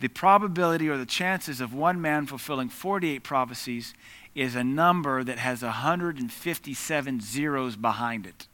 The 0.00 0.08
probability 0.08 0.88
or 0.88 0.96
the 0.96 1.04
chances 1.04 1.60
of 1.60 1.74
one 1.74 2.00
man 2.00 2.24
fulfilling 2.24 2.70
48 2.70 3.22
prophecies 3.22 3.92
is 4.34 4.54
a 4.54 4.64
number 4.64 5.22
that 5.22 5.38
has 5.38 5.60
157 5.60 7.20
zeros 7.20 7.76
behind 7.76 8.26
it. 8.26 8.46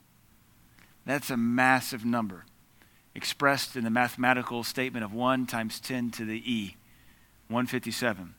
That's 1.06 1.30
a 1.30 1.36
massive 1.36 2.04
number 2.04 2.46
expressed 3.14 3.76
in 3.76 3.84
the 3.84 3.90
mathematical 3.90 4.64
statement 4.64 5.04
of 5.04 5.12
1 5.12 5.46
times 5.46 5.80
10 5.80 6.10
to 6.12 6.24
the 6.24 6.42
e. 6.50 6.76
157. 7.48 8.34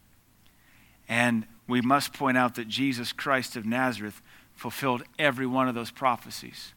And 1.07 1.45
we 1.67 1.81
must 1.81 2.13
point 2.13 2.37
out 2.37 2.55
that 2.55 2.67
Jesus 2.67 3.13
Christ 3.13 3.55
of 3.55 3.65
Nazareth 3.65 4.21
fulfilled 4.55 5.03
every 5.19 5.45
one 5.45 5.67
of 5.67 5.75
those 5.75 5.91
prophecies. 5.91 6.73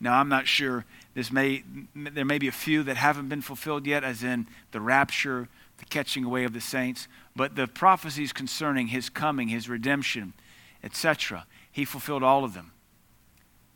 Now, 0.00 0.20
I'm 0.20 0.28
not 0.28 0.46
sure. 0.46 0.84
This 1.14 1.32
may, 1.32 1.64
there 1.94 2.24
may 2.24 2.38
be 2.38 2.48
a 2.48 2.52
few 2.52 2.82
that 2.84 2.96
haven't 2.96 3.28
been 3.28 3.42
fulfilled 3.42 3.86
yet, 3.86 4.04
as 4.04 4.22
in 4.22 4.46
the 4.70 4.80
rapture, 4.80 5.48
the 5.78 5.84
catching 5.86 6.24
away 6.24 6.44
of 6.44 6.52
the 6.52 6.60
saints. 6.60 7.08
But 7.34 7.56
the 7.56 7.66
prophecies 7.66 8.32
concerning 8.32 8.88
his 8.88 9.08
coming, 9.08 9.48
his 9.48 9.68
redemption, 9.68 10.34
etc., 10.84 11.46
he 11.70 11.84
fulfilled 11.84 12.22
all 12.22 12.44
of 12.44 12.54
them. 12.54 12.72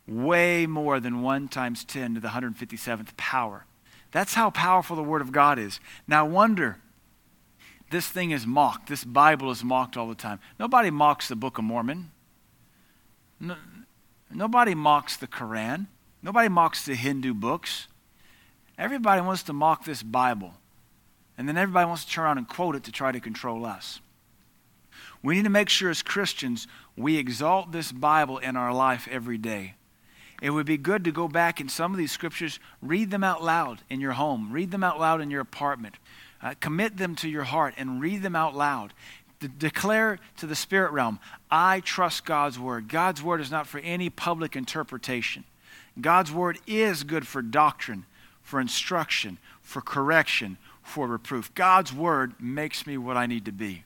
Way 0.07 0.67
more 0.67 0.99
than 1.01 1.23
1 1.23 1.49
times 1.49 1.85
10 1.85 2.15
to 2.15 2.21
the 2.21 2.29
157th 2.29 3.17
power. 3.17 3.67
That's 4.11 4.35
how 4.35 4.51
powerful 4.51 4.97
the 4.97 5.03
Word 5.03 5.23
of 5.23 5.33
God 5.33 5.59
is. 5.59 5.81
Now, 6.07 6.27
wonder 6.27 6.79
this 7.91 8.09
thing 8.09 8.31
is 8.31 8.47
mocked. 8.47 8.89
This 8.89 9.05
Bible 9.05 9.51
is 9.51 9.63
mocked 9.63 9.97
all 9.97 10.09
the 10.09 10.15
time. 10.15 10.41
Nobody 10.59 10.91
mocks 10.91 11.29
the 11.29 11.37
Book 11.37 11.59
of 11.59 11.65
Mormon. 11.65 12.11
No, 13.39 13.57
nobody 14.31 14.75
mocks 14.75 15.17
the 15.17 15.27
Koran. 15.27 15.89
Nobody 16.23 16.49
mocks 16.49 16.85
the 16.85 16.95
Hindu 16.95 17.35
books. 17.35 17.89
Everybody 18.79 19.21
wants 19.21 19.43
to 19.45 19.53
mock 19.53 19.85
this 19.85 20.03
Bible. 20.03 20.55
And 21.37 21.49
then 21.49 21.57
everybody 21.57 21.87
wants 21.87 22.05
to 22.05 22.11
turn 22.11 22.25
around 22.25 22.39
and 22.39 22.49
quote 22.49 22.77
it 22.77 22.85
to 22.85 22.93
try 22.93 23.13
to 23.13 23.21
control 23.21 23.65
us. 23.65 24.01
We 25.23 25.35
need 25.35 25.45
to 25.45 25.51
make 25.51 25.69
sure 25.69 25.91
as 25.91 26.03
Christians 26.03 26.67
we 26.97 27.17
exalt 27.17 27.73
this 27.73 27.93
Bible 27.93 28.39
in 28.39 28.57
our 28.57 28.73
life 28.73 29.09
every 29.11 29.39
day. 29.39 29.75
It 30.43 30.51
would 30.51 30.67
be 30.67 30.77
good 30.77 31.05
to 31.05 31.13
go 31.13 31.29
back 31.29 31.61
in 31.61 31.69
some 31.69 31.93
of 31.93 31.99
these 31.99 32.11
scriptures, 32.11 32.59
read 32.83 33.13
them 33.13 33.23
out 33.23 33.45
loud 33.45 33.83
in 33.89 34.01
your 34.01 34.13
home, 34.13 34.51
read 34.51 34.73
them 34.73 34.83
out 34.83 34.99
loud 34.99 35.21
in 35.21 35.31
your 35.31 35.41
apartment, 35.41 35.95
uh, 36.43 36.55
commit 36.59 36.97
them 36.97 37.15
to 37.17 37.29
your 37.29 37.45
heart 37.45 37.75
and 37.77 38.01
read 38.01 38.23
them 38.23 38.35
out 38.35 38.57
loud. 38.57 38.93
De- 39.39 39.47
declare 39.47 40.19
to 40.39 40.47
the 40.47 40.57
spirit 40.57 40.91
realm, 40.91 41.21
I 41.49 41.79
trust 41.79 42.25
God's 42.25 42.59
word. 42.59 42.89
God's 42.89 43.23
word 43.23 43.41
is 43.41 43.53
not 43.53 43.69
for 43.69 43.79
any 43.79 44.11
public 44.11 44.57
interpretation. 44.57 45.45
God's 46.01 46.33
word 46.33 46.59
is 46.67 47.05
good 47.05 47.25
for 47.25 47.41
doctrine, 47.41 48.05
for 48.43 48.61
instruction, 48.61 49.39
for 49.61 49.81
correction, 49.81 50.59
for 50.83 51.07
reproof. 51.07 51.55
God's 51.55 51.93
word 51.93 52.35
makes 52.41 52.85
me 52.85 52.99
what 52.99 53.17
I 53.17 53.27
need 53.27 53.45
to 53.45 53.53
be. 53.53 53.85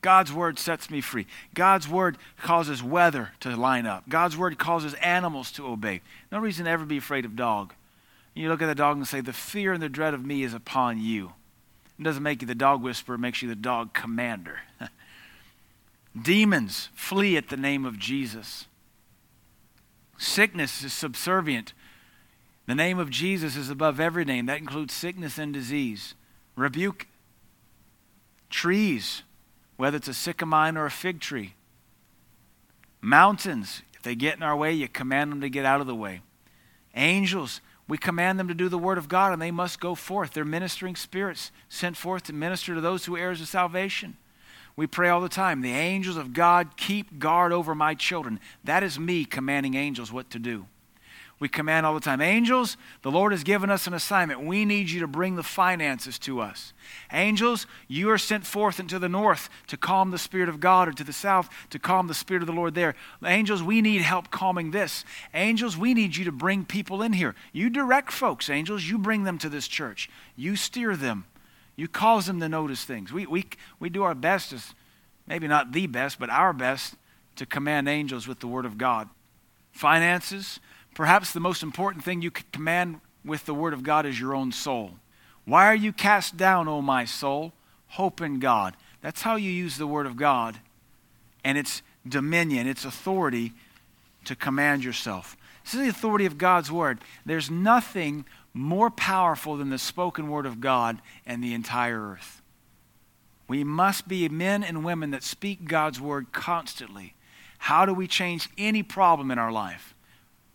God's 0.00 0.32
word 0.32 0.58
sets 0.58 0.90
me 0.90 1.00
free. 1.00 1.26
God's 1.54 1.88
word 1.88 2.18
causes 2.40 2.82
weather 2.82 3.32
to 3.40 3.56
line 3.56 3.86
up. 3.86 4.08
God's 4.08 4.36
word 4.36 4.58
causes 4.58 4.94
animals 4.94 5.50
to 5.52 5.66
obey. 5.66 6.02
No 6.30 6.38
reason 6.38 6.66
to 6.66 6.70
ever 6.70 6.84
be 6.84 6.98
afraid 6.98 7.24
of 7.24 7.34
dog. 7.34 7.74
You 8.34 8.48
look 8.48 8.62
at 8.62 8.66
the 8.66 8.74
dog 8.74 8.96
and 8.96 9.06
say, 9.06 9.20
The 9.20 9.32
fear 9.32 9.72
and 9.72 9.82
the 9.82 9.88
dread 9.88 10.14
of 10.14 10.24
me 10.24 10.44
is 10.44 10.54
upon 10.54 11.00
you. 11.00 11.32
It 11.98 12.04
doesn't 12.04 12.22
make 12.22 12.40
you 12.40 12.46
the 12.46 12.54
dog 12.54 12.82
whisperer, 12.82 13.16
it 13.16 13.18
makes 13.18 13.42
you 13.42 13.48
the 13.48 13.56
dog 13.56 13.92
commander. 13.92 14.60
Demons 16.20 16.90
flee 16.94 17.36
at 17.36 17.48
the 17.48 17.56
name 17.56 17.84
of 17.84 17.98
Jesus. 17.98 18.66
Sickness 20.16 20.82
is 20.84 20.92
subservient. 20.92 21.72
The 22.66 22.74
name 22.74 22.98
of 22.98 23.10
Jesus 23.10 23.56
is 23.56 23.70
above 23.70 23.98
every 23.98 24.24
name. 24.24 24.46
That 24.46 24.58
includes 24.58 24.94
sickness 24.94 25.38
and 25.38 25.52
disease. 25.52 26.14
Rebuke 26.54 27.06
trees, 28.50 29.22
whether 29.78 29.96
it's 29.96 30.08
a 30.08 30.10
sycamine 30.10 30.76
or 30.76 30.84
a 30.84 30.90
fig 30.90 31.20
tree. 31.20 31.54
Mountains, 33.00 33.82
if 33.94 34.02
they 34.02 34.14
get 34.14 34.36
in 34.36 34.42
our 34.42 34.56
way, 34.56 34.72
you 34.72 34.88
command 34.88 35.32
them 35.32 35.40
to 35.40 35.48
get 35.48 35.64
out 35.64 35.80
of 35.80 35.86
the 35.86 35.94
way. 35.94 36.20
Angels, 36.94 37.62
we 37.86 37.96
command 37.96 38.38
them 38.38 38.48
to 38.48 38.54
do 38.54 38.68
the 38.68 38.76
word 38.76 38.98
of 38.98 39.08
God 39.08 39.32
and 39.32 39.40
they 39.40 39.52
must 39.52 39.80
go 39.80 39.94
forth. 39.94 40.32
They're 40.32 40.44
ministering 40.44 40.96
spirits 40.96 41.52
sent 41.68 41.96
forth 41.96 42.24
to 42.24 42.32
minister 42.32 42.74
to 42.74 42.80
those 42.80 43.06
who 43.06 43.16
heirs 43.16 43.40
of 43.40 43.48
salvation. 43.48 44.16
We 44.76 44.86
pray 44.86 45.08
all 45.08 45.20
the 45.20 45.28
time, 45.28 45.60
the 45.60 45.72
angels 45.72 46.16
of 46.16 46.32
God 46.32 46.76
keep 46.76 47.18
guard 47.18 47.52
over 47.52 47.74
my 47.74 47.94
children. 47.94 48.38
That 48.62 48.82
is 48.82 48.98
me 48.98 49.24
commanding 49.24 49.74
angels 49.74 50.12
what 50.12 50.28
to 50.30 50.38
do. 50.38 50.66
We 51.40 51.48
command 51.48 51.86
all 51.86 51.94
the 51.94 52.00
time. 52.00 52.20
Angels, 52.20 52.76
the 53.02 53.12
Lord 53.12 53.30
has 53.30 53.44
given 53.44 53.70
us 53.70 53.86
an 53.86 53.94
assignment. 53.94 54.44
We 54.44 54.64
need 54.64 54.90
you 54.90 55.00
to 55.00 55.06
bring 55.06 55.36
the 55.36 55.44
finances 55.44 56.18
to 56.20 56.40
us. 56.40 56.72
Angels, 57.12 57.66
you 57.86 58.10
are 58.10 58.18
sent 58.18 58.44
forth 58.44 58.80
into 58.80 58.98
the 58.98 59.08
north 59.08 59.48
to 59.68 59.76
calm 59.76 60.10
the 60.10 60.18
Spirit 60.18 60.48
of 60.48 60.58
God, 60.58 60.88
or 60.88 60.92
to 60.92 61.04
the 61.04 61.12
south 61.12 61.48
to 61.70 61.78
calm 61.78 62.08
the 62.08 62.14
Spirit 62.14 62.42
of 62.42 62.48
the 62.48 62.52
Lord 62.52 62.74
there. 62.74 62.96
Angels, 63.24 63.62
we 63.62 63.80
need 63.80 64.02
help 64.02 64.32
calming 64.32 64.72
this. 64.72 65.04
Angels, 65.32 65.76
we 65.76 65.94
need 65.94 66.16
you 66.16 66.24
to 66.24 66.32
bring 66.32 66.64
people 66.64 67.02
in 67.02 67.12
here. 67.12 67.36
You 67.52 67.70
direct 67.70 68.10
folks, 68.10 68.50
angels. 68.50 68.84
You 68.84 68.98
bring 68.98 69.22
them 69.22 69.38
to 69.38 69.48
this 69.48 69.68
church. 69.68 70.10
You 70.34 70.56
steer 70.56 70.96
them. 70.96 71.24
You 71.76 71.86
cause 71.86 72.26
them 72.26 72.40
to 72.40 72.48
notice 72.48 72.84
things. 72.84 73.12
We, 73.12 73.26
we, 73.26 73.46
we 73.78 73.90
do 73.90 74.02
our 74.02 74.16
best, 74.16 74.52
as 74.52 74.74
maybe 75.28 75.46
not 75.46 75.70
the 75.70 75.86
best, 75.86 76.18
but 76.18 76.30
our 76.30 76.52
best 76.52 76.96
to 77.36 77.46
command 77.46 77.88
angels 77.88 78.26
with 78.26 78.40
the 78.40 78.48
Word 78.48 78.64
of 78.64 78.76
God. 78.76 79.08
Finances, 79.70 80.58
Perhaps 80.98 81.32
the 81.32 81.38
most 81.38 81.62
important 81.62 82.02
thing 82.02 82.22
you 82.22 82.30
could 82.32 82.50
command 82.50 83.00
with 83.24 83.46
the 83.46 83.54
Word 83.54 83.72
of 83.72 83.84
God 83.84 84.04
is 84.04 84.18
your 84.18 84.34
own 84.34 84.50
soul. 84.50 84.94
Why 85.44 85.66
are 85.66 85.74
you 85.76 85.92
cast 85.92 86.36
down, 86.36 86.66
O 86.66 86.82
my 86.82 87.04
soul? 87.04 87.52
Hope 87.90 88.20
in 88.20 88.40
God. 88.40 88.74
That's 89.00 89.22
how 89.22 89.36
you 89.36 89.48
use 89.48 89.76
the 89.76 89.86
Word 89.86 90.06
of 90.06 90.16
God 90.16 90.58
and 91.44 91.56
its 91.56 91.82
dominion, 92.04 92.66
its 92.66 92.84
authority 92.84 93.52
to 94.24 94.34
command 94.34 94.82
yourself. 94.82 95.36
This 95.62 95.74
is 95.74 95.80
the 95.82 95.88
authority 95.88 96.26
of 96.26 96.36
God's 96.36 96.72
Word. 96.72 96.98
There's 97.24 97.48
nothing 97.48 98.24
more 98.52 98.90
powerful 98.90 99.56
than 99.56 99.70
the 99.70 99.78
spoken 99.78 100.28
Word 100.28 100.46
of 100.46 100.60
God 100.60 101.00
and 101.24 101.44
the 101.44 101.54
entire 101.54 102.10
earth. 102.10 102.42
We 103.46 103.62
must 103.62 104.08
be 104.08 104.28
men 104.28 104.64
and 104.64 104.84
women 104.84 105.12
that 105.12 105.22
speak 105.22 105.66
God's 105.66 106.00
Word 106.00 106.32
constantly. 106.32 107.14
How 107.58 107.86
do 107.86 107.94
we 107.94 108.08
change 108.08 108.48
any 108.58 108.82
problem 108.82 109.30
in 109.30 109.38
our 109.38 109.52
life? 109.52 109.94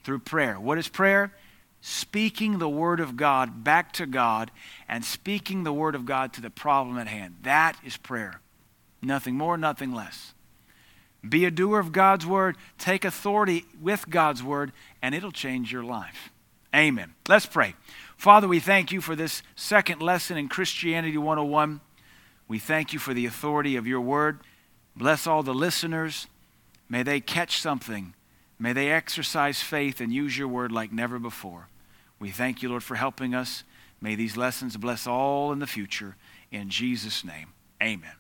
Through 0.04 0.20
prayer. 0.20 0.60
What 0.60 0.78
is 0.78 0.88
prayer? 0.88 1.34
Speaking 1.82 2.60
the 2.60 2.70
Word 2.70 3.00
of 3.00 3.18
God 3.18 3.64
back 3.64 3.92
to 3.94 4.06
God 4.06 4.52
and 4.88 5.04
speaking 5.04 5.64
the 5.64 5.74
Word 5.74 5.96
of 5.96 6.06
God 6.06 6.34
to 6.34 6.42
the 6.42 6.50
problem 6.50 6.98
at 6.98 7.08
hand. 7.08 7.36
That 7.44 7.78
is 7.84 7.98
prayer. 7.98 8.42
Nothing 9.02 9.36
more, 9.36 9.58
nothing 9.58 9.94
less. 9.94 10.34
Be 11.28 11.46
a 11.46 11.52
doer 11.52 11.80
of 11.80 11.92
God's 11.92 12.26
Word, 12.26 12.58
take 12.78 13.06
authority 13.06 13.66
with 13.82 14.10
God's 14.10 14.44
Word, 14.44 14.72
and 15.02 15.14
it'll 15.14 15.32
change 15.32 15.72
your 15.72 15.84
life. 15.84 16.32
Amen. 16.76 17.14
Let's 17.28 17.46
pray. 17.46 17.76
Father, 18.18 18.48
we 18.48 18.60
thank 18.60 18.92
you 18.92 19.00
for 19.00 19.16
this 19.16 19.44
second 19.56 20.02
lesson 20.02 20.38
in 20.38 20.48
Christianity 20.48 21.18
101. 21.18 21.82
We 22.48 22.60
thank 22.60 22.94
you 22.94 23.00
for 23.00 23.14
the 23.14 23.26
authority 23.26 23.76
of 23.76 23.88
your 23.88 24.02
Word. 24.02 24.40
Bless 24.96 25.28
all 25.28 25.44
the 25.44 25.54
listeners. 25.54 26.28
May 26.90 27.04
they 27.04 27.20
catch 27.20 27.60
something 27.60 28.14
May 28.60 28.74
they 28.74 28.92
exercise 28.92 29.62
faith 29.62 30.00
and 30.00 30.14
use 30.14 30.38
your 30.38 30.48
word 30.48 30.72
like 30.72 30.92
never 30.92 31.20
before. 31.20 31.68
We 32.20 32.30
thank 32.30 32.62
you, 32.62 32.70
Lord, 32.70 32.84
for 32.84 32.96
helping 32.96 33.36
us. 33.36 33.64
May 34.00 34.16
these 34.16 34.38
lessons 34.38 34.78
bless 34.78 35.08
all 35.08 35.52
in 35.52 35.60
the 35.60 35.68
future. 35.68 36.16
In 36.52 36.70
Jesus' 36.70 37.24
name, 37.24 37.54
amen. 37.82 38.16